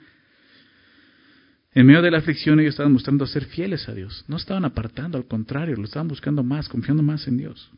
En 1.72 1.86
medio 1.86 2.02
de 2.02 2.10
la 2.10 2.18
aflicción 2.18 2.58
ellos 2.60 2.70
estaban 2.70 2.92
mostrando 2.92 3.26
ser 3.26 3.44
fieles 3.46 3.88
a 3.88 3.94
Dios. 3.94 4.24
No 4.26 4.36
estaban 4.36 4.64
apartando, 4.64 5.16
al 5.16 5.26
contrario, 5.26 5.76
lo 5.76 5.84
estaban 5.84 6.08
buscando 6.08 6.42
más, 6.42 6.68
confiando 6.68 7.02
más 7.02 7.26
en 7.28 7.38
Dios. 7.38 7.70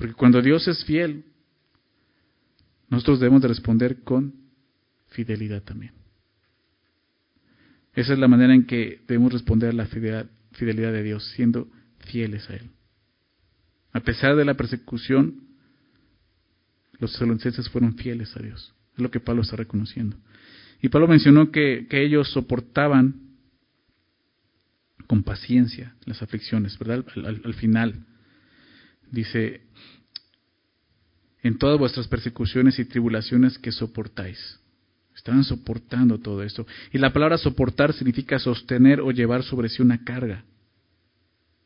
Porque 0.00 0.14
cuando 0.14 0.40
Dios 0.40 0.66
es 0.66 0.82
fiel, 0.86 1.26
nosotros 2.88 3.20
debemos 3.20 3.42
de 3.42 3.48
responder 3.48 4.00
con 4.02 4.32
fidelidad 5.08 5.62
también. 5.62 5.92
Esa 7.92 8.14
es 8.14 8.18
la 8.18 8.26
manera 8.26 8.54
en 8.54 8.64
que 8.64 9.02
debemos 9.06 9.30
responder 9.30 9.68
a 9.68 9.72
la 9.74 9.84
fidelidad, 9.84 10.92
de 10.92 11.02
Dios, 11.02 11.30
siendo 11.36 11.68
fieles 11.98 12.48
a 12.48 12.54
Él. 12.54 12.70
A 13.92 14.00
pesar 14.00 14.36
de 14.36 14.46
la 14.46 14.54
persecución, 14.54 15.42
los 16.98 17.12
tesalonicenses 17.12 17.68
fueron 17.68 17.94
fieles 17.96 18.34
a 18.38 18.42
Dios. 18.42 18.74
Es 18.94 19.00
lo 19.00 19.10
que 19.10 19.20
Pablo 19.20 19.42
está 19.42 19.56
reconociendo. 19.56 20.16
Y 20.80 20.88
Pablo 20.88 21.08
mencionó 21.08 21.50
que, 21.50 21.86
ellos 21.90 22.32
soportaban 22.32 23.36
con 25.06 25.24
paciencia 25.24 25.94
las 26.06 26.22
aflicciones, 26.22 26.78
¿verdad? 26.78 27.04
al 27.44 27.52
final 27.52 28.06
dice, 29.10 29.62
en 31.42 31.58
todas 31.58 31.78
vuestras 31.78 32.08
persecuciones 32.08 32.78
y 32.78 32.84
tribulaciones 32.84 33.58
que 33.58 33.72
soportáis. 33.72 34.58
Estaban 35.14 35.44
soportando 35.44 36.18
todo 36.18 36.42
esto. 36.42 36.66
Y 36.92 36.98
la 36.98 37.12
palabra 37.12 37.36
soportar 37.38 37.92
significa 37.92 38.38
sostener 38.38 39.00
o 39.00 39.10
llevar 39.10 39.42
sobre 39.42 39.68
sí 39.68 39.82
una 39.82 40.02
carga. 40.04 40.44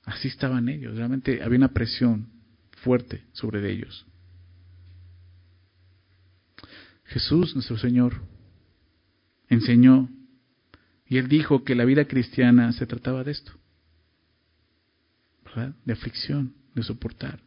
Así 0.05 0.28
estaban 0.28 0.68
ellos. 0.68 0.97
Realmente 0.97 1.42
había 1.42 1.59
una 1.59 1.72
presión 1.72 2.28
fuerte 2.82 3.22
sobre 3.32 3.70
ellos. 3.70 4.07
Jesús, 7.05 7.55
nuestro 7.55 7.78
Señor, 7.78 8.22
enseñó 9.49 10.09
y 11.07 11.18
él 11.18 11.28
dijo 11.28 11.64
que 11.64 11.74
la 11.74 11.84
vida 11.84 12.07
cristiana 12.07 12.72
se 12.72 12.86
trataba 12.86 13.24
de 13.24 13.32
esto. 13.32 13.53
¿verdad? 15.45 15.74
De 15.84 15.92
aflicción, 15.92 16.55
de 16.75 16.83
soportar. 16.83 17.41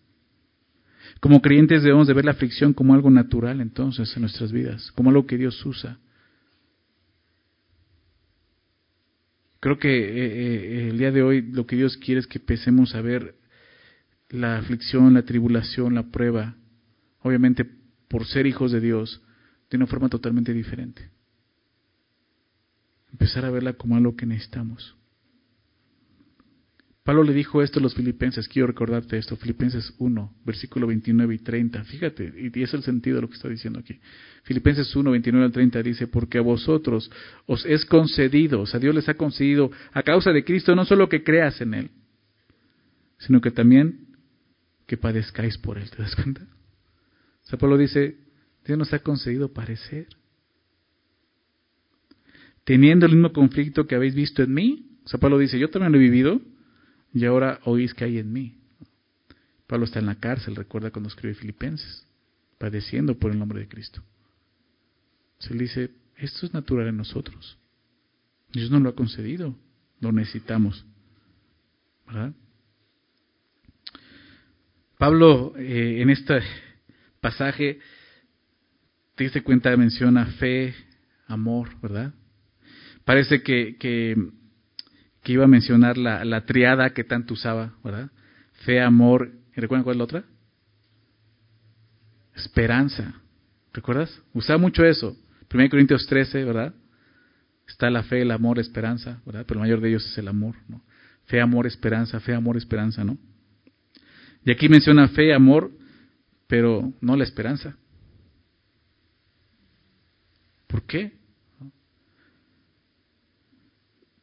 Como 1.19 1.41
creyentes 1.41 1.83
debemos 1.83 2.07
de 2.07 2.13
ver 2.13 2.25
la 2.25 2.31
aflicción 2.31 2.73
como 2.73 2.93
algo 2.93 3.09
natural 3.09 3.61
entonces 3.61 4.15
en 4.15 4.21
nuestras 4.21 4.51
vidas, 4.51 4.91
como 4.93 5.09
algo 5.09 5.25
que 5.25 5.37
Dios 5.37 5.65
usa. 5.65 5.99
Creo 9.59 9.79
que 9.79 9.89
eh, 9.89 10.85
eh, 10.85 10.89
el 10.89 10.97
día 10.97 11.11
de 11.11 11.23
hoy 11.23 11.41
lo 11.41 11.65
que 11.65 11.75
Dios 11.75 11.97
quiere 11.97 12.19
es 12.19 12.27
que 12.27 12.37
empecemos 12.37 12.93
a 12.93 13.01
ver 13.01 13.35
la 14.29 14.57
aflicción, 14.57 15.13
la 15.13 15.23
tribulación, 15.23 15.95
la 15.95 16.03
prueba, 16.03 16.55
obviamente 17.21 17.65
por 18.07 18.25
ser 18.25 18.45
hijos 18.45 18.71
de 18.71 18.81
Dios, 18.81 19.21
de 19.69 19.77
una 19.77 19.87
forma 19.87 20.09
totalmente 20.09 20.53
diferente. 20.53 21.09
Empezar 23.11 23.45
a 23.45 23.49
verla 23.51 23.73
como 23.73 23.95
algo 23.95 24.15
que 24.15 24.25
necesitamos. 24.25 24.95
Pablo 27.07 27.23
le 27.23 27.31
dijo 27.31 27.61
esto 27.61 27.79
a 27.79 27.81
los 27.81 27.95
filipenses, 27.95 28.49
quiero 28.49 28.67
recordarte 28.67 29.17
esto, 29.17 29.37
Filipenses 29.37 29.93
1, 29.97 30.33
versículo 30.43 30.87
29 30.87 31.35
y 31.35 31.37
30, 31.37 31.85
fíjate, 31.85 32.51
y 32.53 32.61
es 32.61 32.73
el 32.73 32.83
sentido 32.83 33.15
de 33.15 33.21
lo 33.21 33.29
que 33.29 33.35
está 33.35 33.47
diciendo 33.47 33.79
aquí. 33.79 33.97
Filipenses 34.43 34.93
1, 34.93 35.11
29 35.11 35.45
al 35.45 35.51
30 35.53 35.83
dice, 35.83 36.07
porque 36.07 36.37
a 36.37 36.41
vosotros 36.41 37.09
os 37.45 37.65
es 37.65 37.85
concedido, 37.85 38.59
o 38.59 38.65
sea, 38.65 38.81
Dios 38.81 38.93
les 38.93 39.07
ha 39.07 39.13
concedido 39.13 39.71
a 39.93 40.03
causa 40.03 40.33
de 40.33 40.43
Cristo 40.43 40.75
no 40.75 40.83
solo 40.83 41.07
que 41.07 41.23
creas 41.23 41.61
en 41.61 41.75
Él, 41.75 41.91
sino 43.19 43.39
que 43.39 43.51
también 43.51 44.07
que 44.85 44.97
padezcáis 44.97 45.57
por 45.57 45.77
Él, 45.77 45.89
¿te 45.89 46.01
das 46.03 46.13
cuenta? 46.13 46.45
O 47.53 47.57
Pablo 47.57 47.77
dice, 47.77 48.17
Dios 48.65 48.77
nos 48.77 48.91
ha 48.91 48.99
concedido 48.99 49.53
parecer. 49.53 50.07
Teniendo 52.65 53.05
el 53.05 53.13
mismo 53.13 53.31
conflicto 53.31 53.87
que 53.87 53.95
habéis 53.95 54.13
visto 54.13 54.43
en 54.43 54.53
mí, 54.53 54.99
o 55.05 55.17
Pablo 55.19 55.37
dice, 55.37 55.57
yo 55.57 55.69
también 55.69 55.93
lo 55.93 55.99
he 55.99 56.01
vivido, 56.01 56.41
y 57.17 57.25
ahora 57.25 57.59
oís 57.63 57.95
que 57.95 58.05
hay 58.05 58.19
en 58.19 58.31
mí. 58.31 58.59
Pablo 59.65 59.85
está 59.85 59.97
en 59.97 60.05
la 60.05 60.19
cárcel, 60.19 60.55
recuerda 60.55 60.91
cuando 60.91 61.09
escribe 61.09 61.33
Filipenses, 61.33 62.05
padeciendo 62.59 63.17
por 63.17 63.31
el 63.31 63.39
nombre 63.39 63.59
de 63.59 63.67
Cristo. 63.67 64.03
Se 65.39 65.53
le 65.55 65.63
dice, 65.63 65.91
esto 66.15 66.45
es 66.45 66.53
natural 66.53 66.87
en 66.87 66.97
nosotros. 66.97 67.57
Dios 68.53 68.69
nos 68.69 68.83
lo 68.83 68.89
ha 68.89 68.95
concedido, 68.95 69.55
lo 69.99 70.11
necesitamos. 70.11 70.85
¿Verdad? 72.05 72.33
Pablo 74.99 75.55
eh, 75.57 76.01
en 76.01 76.11
este 76.11 76.39
pasaje, 77.19 77.79
te 79.15 79.23
diste 79.23 79.41
cuenta, 79.41 79.75
menciona 79.75 80.27
fe, 80.33 80.75
amor, 81.25 81.69
¿verdad? 81.81 82.13
Parece 83.05 83.41
que, 83.41 83.75
que 83.79 84.15
que 85.27 85.33
iba 85.33 85.43
a 85.43 85.47
mencionar 85.47 85.97
la, 85.97 86.23
la 86.23 86.45
triada 86.45 86.91
que 86.91 87.03
tanto 87.03 87.33
usaba, 87.33 87.73
¿verdad? 87.83 88.09
Fe, 88.63 88.79
amor, 88.79 89.29
¿y 89.53 89.59
recuerdan 89.59 89.83
cuál 89.83 89.95
es 89.95 89.97
la 89.97 90.03
otra? 90.05 90.23
Esperanza. 92.33 93.13
¿Recuerdas? 93.73 94.21
Usaba 94.33 94.57
mucho 94.57 94.85
eso. 94.85 95.17
1 95.53 95.69
Corintios 95.69 96.07
13, 96.07 96.45
¿verdad? 96.45 96.73
Está 97.67 97.89
la 97.89 98.03
fe, 98.03 98.21
el 98.21 98.31
amor, 98.31 98.57
esperanza, 98.57 99.21
¿verdad? 99.25 99.43
Pero 99.45 99.59
el 99.59 99.65
mayor 99.65 99.81
de 99.81 99.89
ellos 99.89 100.05
es 100.09 100.17
el 100.17 100.29
amor, 100.29 100.55
¿no? 100.69 100.81
Fe, 101.25 101.41
amor, 101.41 101.67
esperanza, 101.67 102.21
fe, 102.21 102.33
amor, 102.33 102.55
esperanza, 102.55 103.03
¿no? 103.03 103.17
Y 104.45 104.51
aquí 104.51 104.69
menciona 104.69 105.09
fe, 105.09 105.33
amor, 105.33 105.73
pero 106.47 106.93
no 107.01 107.17
la 107.17 107.25
esperanza. 107.25 107.75
¿Por 110.67 110.83
qué? 110.83 111.17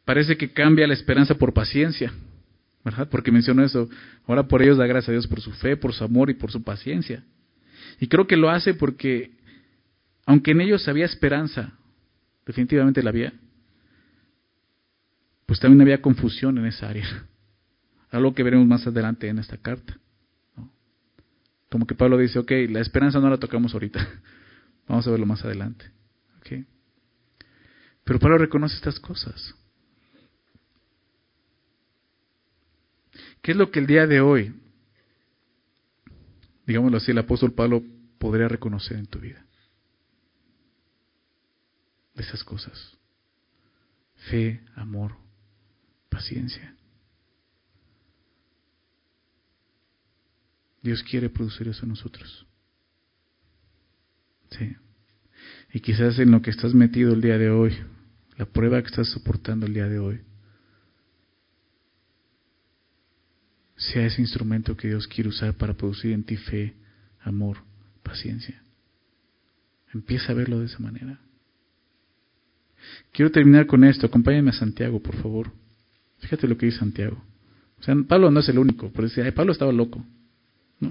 Parece 0.05 0.36
que 0.36 0.52
cambia 0.52 0.86
la 0.86 0.94
esperanza 0.94 1.34
por 1.34 1.55
paciencia, 1.55 2.12
¿verdad? 2.84 3.09
Porque 3.09 3.32
mencionó 3.32 3.64
eso. 3.64 3.88
Ahora 4.26 4.46
por 4.46 4.62
ellos 4.62 4.76
da 4.76 4.86
gracias 4.86 5.09
a 5.09 5.12
Dios 5.12 5.26
por 5.26 5.40
su 5.40 5.52
fe, 5.52 5.76
por 5.76 5.94
su 5.94 6.05
amor 6.05 6.30
y 6.30 6.34
por 6.34 6.50
su 6.50 6.62
paciencia. 6.62 7.24
Y 8.00 8.09
creo 8.09 8.26
que 8.26 8.36
lo 8.36 8.50
hace 8.50 8.74
porque, 8.74 9.30
aunque 10.26 10.50
en 10.50 10.61
ellos 10.61 10.86
había 10.88 11.07
esperanza, 11.07 11.72
definitivamente 12.44 13.02
la 13.02 13.11
había, 13.11 13.32
pues 15.46 15.61
también 15.61 15.80
había 15.80 16.02
confusión 16.02 16.59
en 16.59 16.66
esa 16.66 16.88
área. 16.88 17.26
Algo 18.11 18.34
que 18.34 18.42
veremos 18.42 18.66
más 18.66 18.86
adelante 18.86 19.28
en 19.28 19.38
esta 19.38 19.57
carta. 19.57 19.98
Como 21.70 21.86
que 21.86 21.94
Pablo 21.94 22.18
dice, 22.18 22.38
ok, 22.38 22.52
la 22.70 22.80
esperanza 22.80 23.18
no 23.18 23.28
la 23.28 23.38
tocamos 23.38 23.74
ahorita. 23.74 24.07
Vamos 24.88 25.07
a 25.09 25.11
verlo 25.11 25.26
más 25.26 25.44
adelante. 25.44 25.90
Okay. 26.38 26.66
Pero 28.05 28.18
Pablo 28.20 28.38
reconoce 28.38 28.76
estas 28.76 29.00
cosas. 29.00 29.55
¿Qué 33.45 33.53
es 33.53 33.59
lo 33.59 33.70
que 33.70 33.78
el 33.78 33.86
día 33.86 34.07
de 34.07 34.22
hoy, 34.22 34.55
digámoslo 36.66 36.97
así, 36.97 37.11
el 37.11 37.18
apóstol 37.18 37.53
Pablo 37.53 37.84
podría 38.18 38.49
reconocer 38.49 38.97
en 38.97 39.05
tu 39.05 39.18
vida? 39.18 39.45
De 42.14 42.22
esas 42.22 42.42
cosas. 42.42 42.97
Fe, 44.30 44.62
amor, 44.76 45.14
paciencia. 46.09 46.74
Dios 50.80 51.03
quiere 51.03 51.28
producir 51.28 51.68
eso 51.68 51.82
en 51.82 51.90
nosotros. 51.90 52.47
Sí. 54.53 54.74
Y 55.74 55.80
quizás 55.80 56.18
en 56.18 56.30
lo 56.30 56.40
que 56.40 56.49
estás 56.49 56.72
metido 56.72 57.12
el 57.12 57.20
día 57.20 57.36
de 57.36 57.51
hoy, 57.51 57.76
la 58.38 58.47
prueba 58.47 58.80
que 58.80 58.88
estás 58.88 59.11
soportando 59.11 59.66
el 59.66 59.74
día 59.74 59.86
de 59.90 59.99
hoy, 59.99 60.22
sea 63.76 64.06
ese 64.06 64.20
instrumento 64.20 64.76
que 64.76 64.88
Dios 64.88 65.06
quiere 65.06 65.30
usar 65.30 65.54
para 65.54 65.74
producir 65.74 66.12
en 66.12 66.24
ti 66.24 66.36
fe, 66.36 66.74
amor, 67.20 67.58
paciencia. 68.02 68.62
Empieza 69.92 70.32
a 70.32 70.34
verlo 70.34 70.60
de 70.60 70.66
esa 70.66 70.78
manera. 70.78 71.18
Quiero 73.12 73.30
terminar 73.30 73.66
con 73.66 73.84
esto. 73.84 74.06
Acompáñame 74.06 74.50
a 74.50 74.54
Santiago, 74.54 75.00
por 75.00 75.16
favor. 75.16 75.52
Fíjate 76.18 76.48
lo 76.48 76.56
que 76.56 76.66
dice 76.66 76.78
Santiago. 76.78 77.22
O 77.78 77.82
sea, 77.82 77.94
Pablo 78.08 78.30
no 78.30 78.40
es 78.40 78.48
el 78.48 78.58
único, 78.58 78.90
pero 78.92 79.08
dice, 79.08 79.30
Pablo 79.32 79.52
estaba 79.52 79.72
loco. 79.72 80.04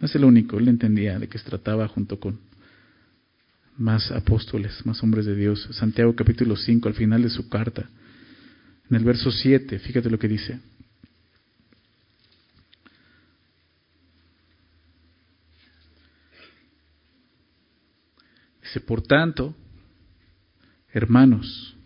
No, 0.00 0.08
es 0.08 0.14
el 0.16 0.24
único, 0.24 0.58
él 0.58 0.66
entendía 0.66 1.20
de 1.20 1.28
que 1.28 1.38
se 1.38 1.44
trataba 1.44 1.86
junto 1.86 2.18
con 2.18 2.40
más 3.78 4.10
apóstoles, 4.10 4.84
más 4.84 5.00
hombres 5.04 5.24
de 5.24 5.36
Dios. 5.36 5.68
Santiago 5.70 6.16
capítulo 6.16 6.56
5, 6.56 6.88
al 6.88 6.94
final 6.94 7.22
de 7.22 7.30
su 7.30 7.48
carta, 7.48 7.88
en 8.90 8.96
el 8.96 9.04
verso 9.04 9.30
7, 9.30 9.78
fíjate 9.78 10.10
lo 10.10 10.18
que 10.18 10.26
dice. 10.26 10.58
Por 18.80 19.02
tanto, 19.02 19.54
hermanos, 20.92 21.76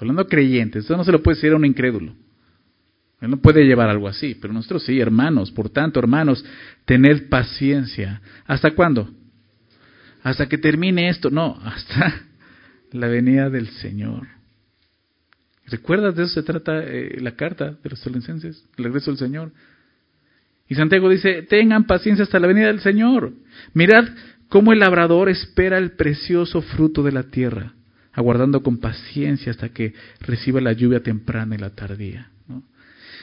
hablando 0.00 0.26
creyentes, 0.26 0.84
eso 0.84 0.96
no 0.96 1.04
se 1.04 1.12
lo 1.12 1.22
puede 1.22 1.36
decir 1.36 1.52
a 1.52 1.56
un 1.56 1.64
incrédulo. 1.64 2.14
Él 3.20 3.30
no 3.30 3.36
puede 3.36 3.64
llevar 3.64 3.90
algo 3.90 4.08
así, 4.08 4.34
pero 4.34 4.52
nosotros 4.54 4.84
sí, 4.84 4.98
hermanos. 4.98 5.50
Por 5.50 5.68
tanto, 5.68 6.00
hermanos, 6.00 6.44
tened 6.86 7.28
paciencia. 7.28 8.22
¿Hasta 8.46 8.70
cuándo? 8.70 9.10
Hasta 10.22 10.48
que 10.48 10.56
termine 10.56 11.10
esto. 11.10 11.30
No, 11.30 11.60
hasta 11.64 12.22
la 12.92 13.08
venida 13.08 13.50
del 13.50 13.68
Señor. 13.68 14.26
¿Recuerdas 15.66 16.16
de 16.16 16.24
eso 16.24 16.34
se 16.34 16.42
trata 16.42 16.82
eh, 16.82 17.18
la 17.20 17.36
carta 17.36 17.72
de 17.72 17.90
los 17.90 18.00
telencenses? 18.00 18.66
El 18.76 18.84
regreso 18.84 19.10
del 19.10 19.18
Señor. 19.18 19.52
Y 20.68 20.74
Santiago 20.74 21.08
dice, 21.08 21.42
tengan 21.42 21.84
paciencia 21.84 22.22
hasta 22.22 22.40
la 22.40 22.46
venida 22.46 22.68
del 22.68 22.80
Señor. 22.80 23.34
Mirad 23.74 24.08
cómo 24.50 24.74
el 24.74 24.80
labrador 24.80 25.30
espera 25.30 25.78
el 25.78 25.92
precioso 25.92 26.60
fruto 26.60 27.02
de 27.02 27.12
la 27.12 27.22
tierra 27.22 27.72
aguardando 28.12 28.62
con 28.62 28.78
paciencia 28.78 29.50
hasta 29.50 29.70
que 29.70 29.94
reciba 30.20 30.60
la 30.60 30.72
lluvia 30.72 31.02
temprana 31.02 31.54
y 31.54 31.58
la 31.58 31.70
tardía. 31.70 32.30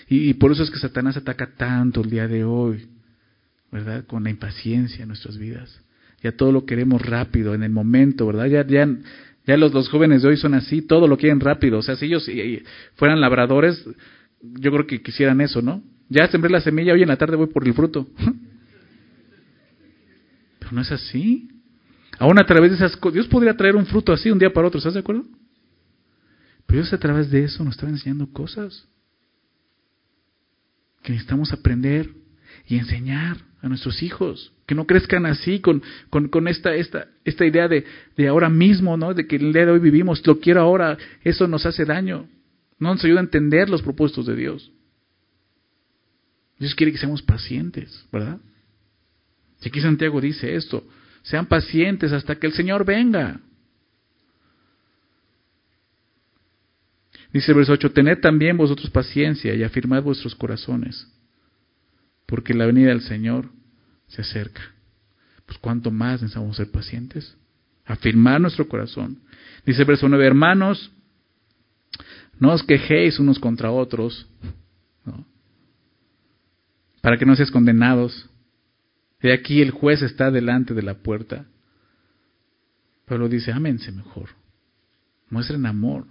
Y, 0.09 0.33
por 0.35 0.53
eso 0.53 0.63
es 0.63 0.71
que 0.71 0.79
Satanás 0.79 1.17
ataca 1.17 1.49
tanto 1.57 2.01
el 2.01 2.09
día 2.09 2.29
de 2.29 2.45
hoy, 2.45 2.87
¿verdad? 3.71 4.05
Con 4.05 4.23
la 4.23 4.29
impaciencia 4.29 5.01
en 5.01 5.09
nuestras 5.09 5.37
vidas. 5.37 5.81
Ya 6.23 6.31
todo 6.31 6.53
lo 6.53 6.65
queremos 6.65 7.01
rápido, 7.01 7.53
en 7.53 7.61
el 7.63 7.71
momento, 7.71 8.25
¿verdad? 8.25 8.45
Ya, 8.45 8.65
ya, 8.65 8.87
ya 9.45 9.57
los, 9.57 9.73
los 9.73 9.89
jóvenes 9.89 10.21
de 10.21 10.29
hoy 10.29 10.37
son 10.37 10.53
así, 10.53 10.81
todo 10.81 11.09
lo 11.09 11.17
quieren 11.17 11.41
rápido. 11.41 11.79
O 11.79 11.81
sea, 11.81 11.97
si 11.97 12.05
ellos 12.05 12.29
fueran 12.95 13.19
labradores, 13.19 13.83
yo 14.41 14.71
creo 14.71 14.87
que 14.87 15.01
quisieran 15.01 15.41
eso, 15.41 15.61
¿no? 15.61 15.83
Ya 16.07 16.25
sembré 16.27 16.49
la 16.49 16.61
semilla, 16.61 16.93
hoy 16.93 17.01
en 17.01 17.09
la 17.09 17.17
tarde 17.17 17.35
voy 17.35 17.47
por 17.47 17.67
el 17.67 17.73
fruto. 17.73 18.07
No 20.71 20.81
es 20.81 20.91
así. 20.91 21.49
Aún 22.19 22.39
a 22.39 22.45
través 22.45 22.71
de 22.71 22.77
esas 22.77 22.95
cosas, 22.97 23.15
Dios 23.15 23.27
podría 23.27 23.55
traer 23.55 23.75
un 23.75 23.85
fruto 23.85 24.11
así 24.11 24.31
un 24.31 24.39
día 24.39 24.51
para 24.51 24.67
otro, 24.67 24.79
¿estás 24.79 24.93
de 24.93 25.01
acuerdo? 25.01 25.25
Pero 26.65 26.81
Dios 26.81 26.93
a 26.93 26.97
través 26.97 27.29
de 27.29 27.43
eso 27.43 27.63
nos 27.63 27.75
está 27.75 27.87
enseñando 27.87 28.31
cosas 28.31 28.87
que 31.03 31.13
necesitamos 31.13 31.53
aprender 31.53 32.09
y 32.67 32.77
enseñar 32.77 33.37
a 33.61 33.69
nuestros 33.69 34.03
hijos, 34.03 34.53
que 34.65 34.75
no 34.75 34.85
crezcan 34.85 35.25
así 35.25 35.59
con, 35.59 35.81
con, 36.09 36.47
esta, 36.47 36.75
esta, 36.75 37.07
esta 37.23 37.45
idea 37.45 37.67
de, 37.67 37.85
de, 38.15 38.27
ahora 38.27 38.49
mismo, 38.49 38.97
¿no? 38.97 39.13
de 39.13 39.25
que 39.25 39.37
el 39.37 39.53
día 39.53 39.65
de 39.65 39.71
hoy 39.71 39.79
vivimos, 39.79 40.25
lo 40.27 40.39
quiero 40.39 40.61
ahora, 40.61 40.97
eso 41.23 41.47
nos 41.47 41.65
hace 41.65 41.85
daño, 41.85 42.27
no 42.77 42.93
nos 42.93 43.03
ayuda 43.03 43.19
a 43.19 43.23
entender 43.23 43.69
los 43.69 43.81
propósitos 43.81 44.25
de 44.25 44.35
Dios. 44.35 44.71
Dios 46.59 46.75
quiere 46.75 46.91
que 46.91 46.97
seamos 46.97 47.21
pacientes, 47.21 48.05
¿verdad? 48.11 48.39
Y 49.61 49.69
aquí 49.69 49.81
Santiago 49.81 50.21
dice 50.21 50.55
esto, 50.55 50.87
sean 51.23 51.45
pacientes 51.45 52.11
hasta 52.11 52.35
que 52.35 52.47
el 52.47 52.53
Señor 52.53 52.85
venga. 52.85 53.39
Dice 57.33 57.51
el 57.51 57.57
verso 57.57 57.73
8, 57.73 57.91
tened 57.91 58.19
también 58.19 58.57
vosotros 58.57 58.89
paciencia 58.89 59.53
y 59.53 59.63
afirmad 59.63 60.03
vuestros 60.03 60.33
corazones, 60.35 61.07
porque 62.25 62.53
la 62.53 62.65
venida 62.65 62.89
del 62.89 63.01
Señor 63.01 63.49
se 64.07 64.21
acerca. 64.21 64.61
Pues 65.45 65.57
cuánto 65.59 65.91
más 65.91 66.21
necesitamos 66.21 66.57
ser 66.57 66.71
pacientes, 66.71 67.35
afirmar 67.85 68.39
nuestro 68.41 68.67
corazón. 68.67 69.19
Dice 69.65 69.81
el 69.81 69.87
verso 69.87 70.07
9, 70.07 70.25
hermanos, 70.25 70.91
no 72.39 72.53
os 72.53 72.63
quejéis 72.63 73.19
unos 73.19 73.39
contra 73.39 73.71
otros, 73.71 74.27
para 77.01 77.17
que 77.17 77.25
no 77.25 77.35
seáis 77.35 77.51
condenados. 77.51 78.29
De 79.21 79.33
aquí 79.33 79.61
el 79.61 79.71
juez 79.71 80.01
está 80.01 80.31
delante 80.31 80.73
de 80.73 80.83
la 80.83 80.95
puerta. 80.95 81.45
Pablo 83.05 83.29
dice, 83.29 83.51
ámense 83.51 83.91
mejor. 83.91 84.29
Muestren 85.29 85.65
amor. 85.65 86.05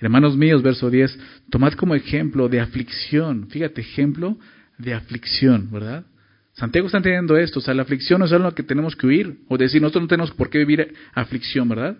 Hermanos 0.00 0.36
míos, 0.36 0.62
verso 0.62 0.90
10, 0.90 1.18
tomad 1.50 1.72
como 1.74 1.94
ejemplo 1.94 2.48
de 2.48 2.60
aflicción. 2.60 3.48
Fíjate, 3.48 3.80
ejemplo 3.80 4.38
de 4.78 4.94
aflicción, 4.94 5.70
¿verdad? 5.70 6.04
Santiago 6.52 6.86
está 6.86 6.98
entendiendo 6.98 7.36
esto. 7.36 7.60
O 7.60 7.62
sea, 7.62 7.74
la 7.74 7.82
aflicción 7.82 8.18
no 8.18 8.26
es 8.26 8.32
algo 8.32 8.52
que 8.52 8.62
tenemos 8.62 8.96
que 8.96 9.06
huir. 9.06 9.38
O 9.48 9.56
decir, 9.56 9.80
nosotros 9.80 10.02
no 10.02 10.08
tenemos 10.08 10.30
por 10.32 10.50
qué 10.50 10.58
vivir 10.58 10.94
aflicción, 11.14 11.68
¿verdad? 11.68 11.96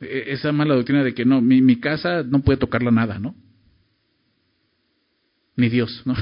E-, 0.00 0.32
esa 0.32 0.52
mala 0.52 0.74
doctrina 0.74 1.02
de 1.02 1.14
que 1.14 1.24
no, 1.24 1.40
mi, 1.40 1.60
mi 1.60 1.78
casa 1.80 2.22
no 2.22 2.40
puede 2.40 2.58
tocarla 2.58 2.90
nada, 2.90 3.18
¿no? 3.18 3.34
Ni 5.58 5.68
Dios, 5.68 6.02
¿no? 6.06 6.14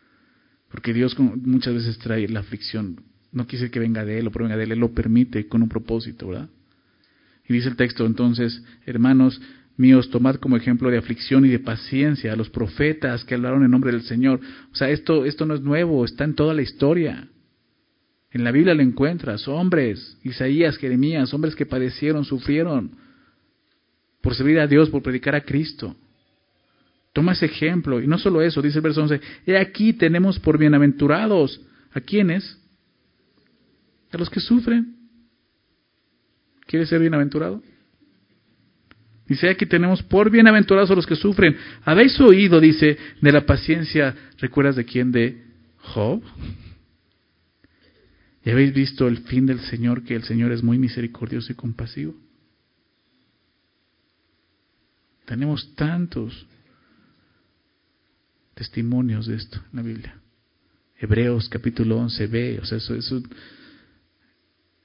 Porque 0.70 0.92
Dios 0.92 1.16
muchas 1.18 1.74
veces 1.74 1.98
trae 1.98 2.26
la 2.26 2.40
aflicción. 2.40 3.00
No 3.30 3.46
quise 3.46 3.70
que 3.70 3.78
venga 3.78 4.04
de 4.04 4.18
Él 4.18 4.26
o 4.26 4.32
provenga 4.32 4.56
de 4.56 4.64
Él, 4.64 4.72
Él 4.72 4.78
lo 4.80 4.92
permite 4.92 5.46
con 5.46 5.62
un 5.62 5.68
propósito, 5.68 6.28
¿verdad? 6.28 6.48
Y 7.46 7.52
dice 7.52 7.68
el 7.68 7.76
texto 7.76 8.06
entonces, 8.06 8.64
hermanos 8.86 9.40
míos, 9.76 10.08
tomad 10.10 10.36
como 10.36 10.56
ejemplo 10.56 10.90
de 10.90 10.96
aflicción 10.96 11.44
y 11.44 11.50
de 11.50 11.58
paciencia 11.58 12.32
a 12.32 12.36
los 12.36 12.48
profetas 12.48 13.24
que 13.24 13.34
hablaron 13.34 13.64
en 13.64 13.70
nombre 13.70 13.92
del 13.92 14.02
Señor. 14.02 14.40
O 14.72 14.74
sea, 14.74 14.88
esto, 14.88 15.26
esto 15.26 15.44
no 15.44 15.54
es 15.54 15.60
nuevo, 15.60 16.04
está 16.04 16.24
en 16.24 16.34
toda 16.34 16.54
la 16.54 16.62
historia. 16.62 17.28
En 18.30 18.44
la 18.44 18.50
Biblia 18.50 18.74
lo 18.74 18.82
encuentras, 18.82 19.46
hombres, 19.46 20.16
Isaías, 20.24 20.78
Jeremías, 20.78 21.34
hombres 21.34 21.54
que 21.54 21.66
padecieron, 21.66 22.24
sufrieron 22.24 22.92
por 24.22 24.34
servir 24.34 24.58
a 24.58 24.66
Dios, 24.66 24.88
por 24.88 25.02
predicar 25.02 25.34
a 25.34 25.42
Cristo. 25.42 25.94
Toma 27.14 27.32
ese 27.32 27.46
ejemplo. 27.46 28.02
Y 28.02 28.08
no 28.08 28.18
solo 28.18 28.42
eso, 28.42 28.60
dice 28.60 28.78
el 28.78 28.82
verso 28.82 29.00
11, 29.00 29.20
he 29.46 29.56
aquí 29.56 29.92
tenemos 29.92 30.40
por 30.40 30.58
bienaventurados. 30.58 31.60
¿A 31.92 32.00
quiénes? 32.00 32.58
A 34.10 34.18
los 34.18 34.28
que 34.28 34.40
sufren. 34.40 34.96
¿Quieres 36.66 36.88
ser 36.88 37.00
bienaventurado? 37.00 37.62
Dice, 39.28 39.48
aquí 39.48 39.64
tenemos 39.64 40.02
por 40.02 40.28
bienaventurados 40.28 40.90
a 40.90 40.96
los 40.96 41.06
que 41.06 41.14
sufren. 41.14 41.56
¿Habéis 41.84 42.20
oído, 42.20 42.60
dice, 42.60 42.98
de 43.20 43.32
la 43.32 43.46
paciencia? 43.46 44.14
¿Recuerdas 44.38 44.74
de 44.74 44.84
quién? 44.84 45.12
De 45.12 45.40
Job. 45.78 46.20
¿Y 48.44 48.50
habéis 48.50 48.74
visto 48.74 49.06
el 49.06 49.18
fin 49.18 49.46
del 49.46 49.60
Señor, 49.60 50.02
que 50.02 50.16
el 50.16 50.24
Señor 50.24 50.50
es 50.50 50.64
muy 50.64 50.78
misericordioso 50.78 51.52
y 51.52 51.54
compasivo? 51.54 52.16
Tenemos 55.26 55.74
tantos 55.76 56.46
testimonios 58.54 59.26
de 59.26 59.36
esto 59.36 59.58
en 59.70 59.76
la 59.76 59.82
Biblia. 59.82 60.20
Hebreos 60.96 61.48
capítulo 61.48 62.00
11b, 62.00 62.60
o 62.62 62.64
sea, 62.64 62.78
eso 62.78 62.94
es 62.94 63.10
un, 63.10 63.28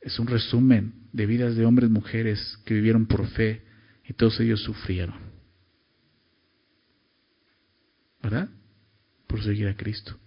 es 0.01 0.19
un 0.19 0.27
resumen 0.27 0.93
de 1.13 1.25
vidas 1.25 1.55
de 1.55 1.65
hombres 1.65 1.89
y 1.89 1.93
mujeres 1.93 2.57
que 2.65 2.73
vivieron 2.73 3.05
por 3.05 3.27
fe 3.27 3.63
y 4.07 4.13
todos 4.13 4.39
ellos 4.39 4.61
sufrieron. 4.63 5.15
¿Verdad? 8.21 8.49
Por 9.27 9.43
seguir 9.43 9.67
a 9.67 9.75
Cristo. 9.75 10.17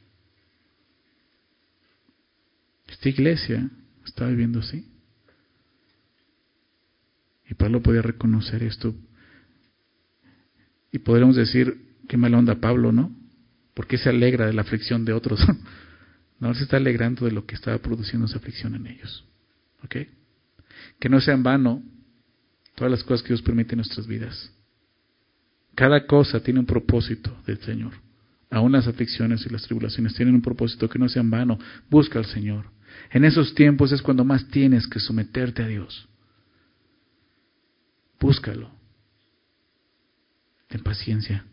Esta 2.88 3.08
iglesia 3.08 3.68
está 4.06 4.26
viviendo 4.28 4.60
así. 4.60 4.88
Y 7.48 7.54
Pablo 7.54 7.82
podía 7.82 8.02
reconocer 8.02 8.62
esto. 8.62 8.94
Y 10.90 10.98
podríamos 11.00 11.36
decir, 11.36 11.96
qué 12.08 12.16
mal 12.16 12.34
onda 12.34 12.60
Pablo, 12.60 12.92
¿no? 12.92 13.21
Porque 13.74 13.98
se 13.98 14.08
alegra 14.08 14.46
de 14.46 14.52
la 14.52 14.62
aflicción 14.62 15.04
de 15.04 15.12
otros? 15.12 15.40
no, 16.40 16.54
se 16.54 16.64
está 16.64 16.76
alegrando 16.76 17.24
de 17.24 17.32
lo 17.32 17.46
que 17.46 17.54
estaba 17.54 17.78
produciendo 17.78 18.26
esa 18.26 18.38
aflicción 18.38 18.74
en 18.74 18.86
ellos. 18.86 19.24
¿Ok? 19.84 19.96
Que 20.98 21.08
no 21.08 21.20
sea 21.20 21.34
en 21.34 21.42
vano 21.42 21.82
todas 22.74 22.90
las 22.90 23.04
cosas 23.04 23.22
que 23.22 23.28
Dios 23.28 23.42
permite 23.42 23.72
en 23.72 23.78
nuestras 23.78 24.06
vidas. 24.06 24.52
Cada 25.74 26.06
cosa 26.06 26.42
tiene 26.42 26.60
un 26.60 26.66
propósito 26.66 27.36
del 27.46 27.58
Señor. 27.60 27.92
Aún 28.50 28.72
las 28.72 28.86
aflicciones 28.86 29.46
y 29.46 29.48
las 29.48 29.62
tribulaciones 29.62 30.14
tienen 30.14 30.34
un 30.34 30.42
propósito 30.42 30.88
que 30.88 30.98
no 30.98 31.08
sea 31.08 31.22
en 31.22 31.30
vano. 31.30 31.58
Busca 31.88 32.18
al 32.18 32.26
Señor. 32.26 32.66
En 33.10 33.24
esos 33.24 33.54
tiempos 33.54 33.92
es 33.92 34.02
cuando 34.02 34.24
más 34.24 34.46
tienes 34.48 34.86
que 34.86 35.00
someterte 35.00 35.62
a 35.62 35.66
Dios. 35.66 36.06
Búscalo. 38.20 38.70
Ten 40.68 40.82
paciencia. 40.82 41.44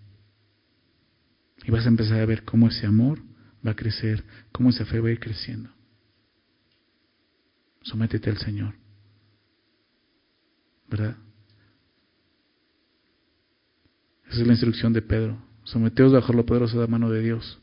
Y 1.63 1.71
vas 1.71 1.85
a 1.85 1.89
empezar 1.89 2.19
a 2.19 2.25
ver 2.25 2.43
cómo 2.43 2.67
ese 2.67 2.85
amor 2.85 3.19
va 3.65 3.71
a 3.71 3.75
crecer, 3.75 4.23
cómo 4.51 4.69
esa 4.69 4.85
fe 4.85 4.99
va 4.99 5.09
a 5.09 5.11
ir 5.11 5.19
creciendo. 5.19 5.69
Sométete 7.81 8.29
al 8.29 8.37
Señor. 8.37 8.75
¿Verdad? 10.89 11.17
Esa 14.29 14.41
es 14.41 14.47
la 14.47 14.53
instrucción 14.53 14.93
de 14.93 15.01
Pedro. 15.01 15.41
Someteos 15.63 16.13
bajo 16.13 16.33
la 16.33 16.43
poderosa 16.43 16.85
mano 16.87 17.09
de 17.09 17.21
Dios. 17.21 17.59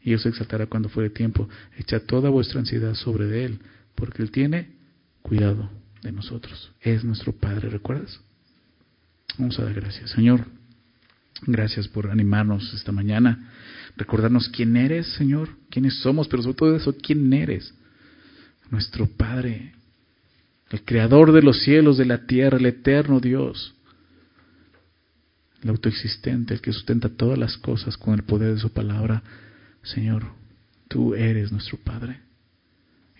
Y 0.00 0.12
Él 0.12 0.20
se 0.20 0.28
exaltará 0.28 0.66
cuando 0.66 0.88
fuere 0.88 1.10
tiempo. 1.10 1.48
Echa 1.76 2.00
toda 2.00 2.30
vuestra 2.30 2.60
ansiedad 2.60 2.94
sobre 2.94 3.44
Él, 3.44 3.60
porque 3.94 4.22
Él 4.22 4.30
tiene 4.30 4.76
cuidado 5.22 5.70
de 6.02 6.12
nosotros. 6.12 6.72
Es 6.80 7.04
nuestro 7.04 7.32
Padre, 7.32 7.68
¿recuerdas? 7.68 8.20
Vamos 9.38 9.58
a 9.58 9.64
dar 9.64 9.74
gracias. 9.74 10.10
Señor, 10.10 10.46
gracias 11.46 11.88
por 11.88 12.10
animarnos 12.10 12.72
esta 12.74 12.92
mañana. 12.92 13.50
Recordarnos 13.96 14.48
quién 14.48 14.76
eres, 14.76 15.06
Señor, 15.14 15.50
quiénes 15.70 16.00
somos, 16.00 16.28
pero 16.28 16.42
sobre 16.42 16.56
todo 16.56 16.76
eso, 16.76 16.94
quién 16.96 17.32
eres. 17.32 17.74
Nuestro 18.70 19.06
Padre, 19.06 19.74
el 20.70 20.82
creador 20.84 21.32
de 21.32 21.42
los 21.42 21.62
cielos, 21.62 21.98
de 21.98 22.06
la 22.06 22.26
tierra, 22.26 22.58
el 22.58 22.66
eterno 22.66 23.20
Dios, 23.20 23.74
el 25.62 25.70
autoexistente, 25.70 26.54
el 26.54 26.60
que 26.60 26.72
sustenta 26.72 27.08
todas 27.10 27.38
las 27.38 27.56
cosas 27.58 27.96
con 27.96 28.14
el 28.14 28.24
poder 28.24 28.54
de 28.54 28.60
su 28.60 28.72
palabra. 28.72 29.22
Señor, 29.82 30.24
tú 30.88 31.14
eres 31.14 31.52
nuestro 31.52 31.78
Padre. 31.78 32.20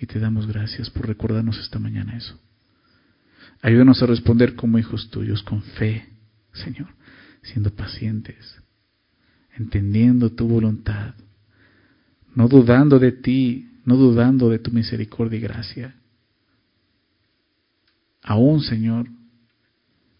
Y 0.01 0.07
te 0.07 0.19
damos 0.19 0.47
gracias 0.49 0.91
por 0.91 1.07
recordarnos 1.07 1.59
esta 1.59 1.79
mañana 1.79 2.17
eso. 2.17 2.37
Ayúdanos 3.61 4.03
a 4.03 4.07
responder 4.07 4.57
como 4.57 4.79
hijos 4.79 5.09
tuyos, 5.11 5.43
con 5.45 5.63
fe, 5.63 6.09
Señor, 6.53 6.89
siendo 7.43 7.71
pacientes, 7.75 8.61
entendiendo 9.57 10.31
tu 10.31 10.47
voluntad, 10.47 11.15
no 12.35 12.49
dudando 12.49 12.99
de 12.99 13.13
ti, 13.13 13.69
no 13.85 13.97
dudando 13.97 14.49
de 14.49 14.59
tu 14.59 14.71
misericordia 14.71 15.39
y 15.39 15.43
gracia. 15.43 15.95
Aún, 18.23 18.63
Señor, 18.63 19.09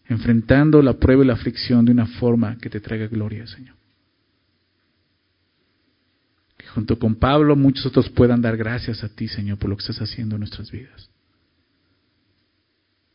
enfrentando 0.07 0.81
la 0.81 0.93
prueba 0.93 1.23
y 1.23 1.27
la 1.27 1.33
aflicción 1.33 1.85
de 1.85 1.91
una 1.91 2.05
forma 2.05 2.57
que 2.57 2.69
te 2.69 2.81
traiga 2.81 3.07
gloria, 3.07 3.47
Señor. 3.47 3.75
Que 6.57 6.67
junto 6.67 6.99
con 6.99 7.15
Pablo 7.15 7.55
muchos 7.55 7.85
otros 7.85 8.09
puedan 8.09 8.41
dar 8.41 8.57
gracias 8.57 9.03
a 9.03 9.09
ti, 9.09 9.27
Señor, 9.27 9.57
por 9.57 9.69
lo 9.69 9.77
que 9.77 9.81
estás 9.81 10.01
haciendo 10.01 10.35
en 10.35 10.41
nuestras 10.41 10.69
vidas. 10.69 11.09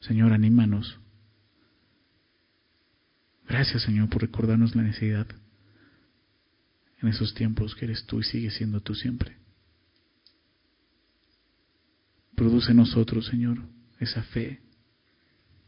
Señor, 0.01 0.33
anímanos. 0.33 0.99
Gracias, 3.49 3.83
Señor, 3.83 4.11
por 4.11 4.21
recordarnos 4.21 4.77
la 4.77 4.83
necesidad 4.83 5.27
en 7.01 7.09
esos 7.09 7.33
tiempos 7.33 7.75
que 7.75 7.87
eres 7.87 8.05
tú 8.05 8.21
y 8.21 8.25
sigues 8.25 8.55
siendo 8.55 8.81
tú 8.81 8.95
siempre. 8.95 9.37
Produce 12.35 12.73
en 12.73 12.77
nosotros, 12.77 13.27
Señor, 13.27 13.59
esa 13.99 14.23
fe 14.23 14.61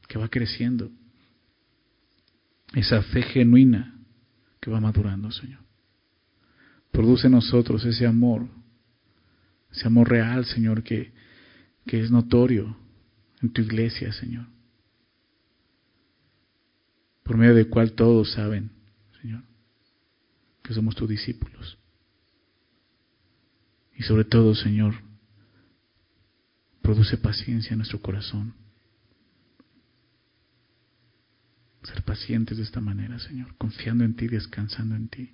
que 0.06 0.18
va 0.18 0.28
creciendo, 0.28 0.90
esa 2.74 3.02
fe 3.02 3.22
genuina 3.22 3.98
que 4.60 4.70
va 4.70 4.78
madurando, 4.78 5.30
Señor. 5.32 5.60
Produce 6.92 7.28
en 7.28 7.32
nosotros 7.32 7.84
ese 7.86 8.06
amor, 8.06 8.46
ese 9.72 9.86
amor 9.86 10.10
real, 10.10 10.44
Señor, 10.44 10.82
que, 10.82 11.12
que 11.86 12.00
es 12.00 12.10
notorio 12.10 12.76
en 13.40 13.52
tu 13.52 13.62
iglesia, 13.62 14.12
Señor. 14.12 14.46
Por 17.30 17.36
medio 17.36 17.54
del 17.54 17.68
cual 17.68 17.92
todos 17.92 18.32
saben, 18.32 18.72
Señor, 19.22 19.44
que 20.64 20.74
somos 20.74 20.96
tus 20.96 21.08
discípulos. 21.08 21.78
Y 23.96 24.02
sobre 24.02 24.24
todo, 24.24 24.52
Señor, 24.56 24.96
produce 26.82 27.18
paciencia 27.18 27.70
en 27.70 27.78
nuestro 27.78 28.00
corazón 28.00 28.54
Ser 31.84 32.02
pacientes 32.02 32.56
de 32.56 32.64
esta 32.64 32.80
manera, 32.80 33.16
Señor, 33.20 33.54
confiando 33.58 34.02
en 34.02 34.16
ti, 34.16 34.26
descansando 34.26 34.96
en 34.96 35.06
ti. 35.06 35.30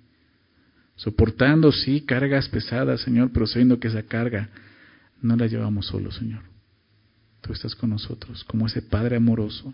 Soportando, 0.97 1.71
sí, 1.71 2.01
cargas 2.01 2.47
pesadas, 2.47 3.01
Señor, 3.01 3.31
pero 3.33 3.47
sabiendo 3.47 3.79
que 3.79 3.87
esa 3.87 4.03
carga 4.03 4.51
no 5.19 5.35
la 5.35 5.47
llevamos 5.47 5.87
solo, 5.87 6.11
Señor. 6.11 6.43
Tú 7.41 7.53
estás 7.53 7.73
con 7.73 7.89
nosotros, 7.89 8.43
como 8.43 8.67
ese 8.67 8.83
Padre 8.83 9.15
amoroso 9.15 9.73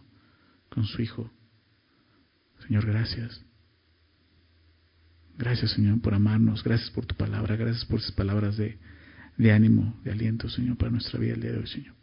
con 0.69 0.86
su 0.86 1.01
Hijo. 1.01 1.30
Señor, 2.68 2.86
gracias. 2.86 3.43
Gracias, 5.38 5.72
Señor, 5.72 6.01
por 6.01 6.14
amarnos. 6.14 6.64
Gracias 6.64 6.89
por 6.91 7.05
tu 7.05 7.16
palabra. 7.16 7.55
Gracias 7.55 7.86
por 7.86 7.99
esas 7.99 8.11
palabras 8.11 8.57
de, 8.57 8.78
de 9.38 9.51
ánimo, 9.51 9.99
de 10.03 10.11
aliento, 10.11 10.49
Señor, 10.49 10.78
para 10.78 10.91
nuestra 10.91 11.20
vida 11.20 11.34
el 11.34 11.41
día 11.41 11.51
de 11.51 11.59
hoy, 11.59 11.68
Señor. 11.68 11.95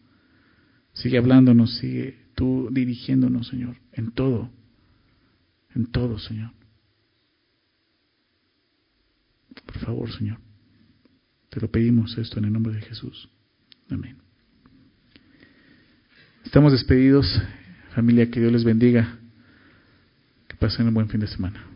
Sigue 0.92 1.18
hablándonos, 1.18 1.78
sigue 1.78 2.26
tú 2.34 2.68
dirigiéndonos, 2.72 3.48
Señor, 3.48 3.76
en 3.92 4.10
todo 4.10 4.50
en 5.74 5.86
todo, 5.86 6.18
Señor. 6.18 6.50
Por 9.66 9.78
favor, 9.78 10.12
Señor. 10.12 10.38
Te 11.48 11.60
lo 11.60 11.70
pedimos 11.70 12.16
esto 12.18 12.38
en 12.38 12.46
el 12.46 12.52
nombre 12.52 12.74
de 12.74 12.82
Jesús. 12.82 13.28
Amén. 13.88 14.16
Estamos 16.44 16.72
despedidos. 16.72 17.26
Familia, 17.94 18.30
que 18.30 18.40
Dios 18.40 18.52
les 18.52 18.64
bendiga. 18.64 19.19
Pasen 20.60 20.86
un 20.86 20.94
buen 20.94 21.08
fin 21.08 21.18
de 21.18 21.26
semana. 21.26 21.69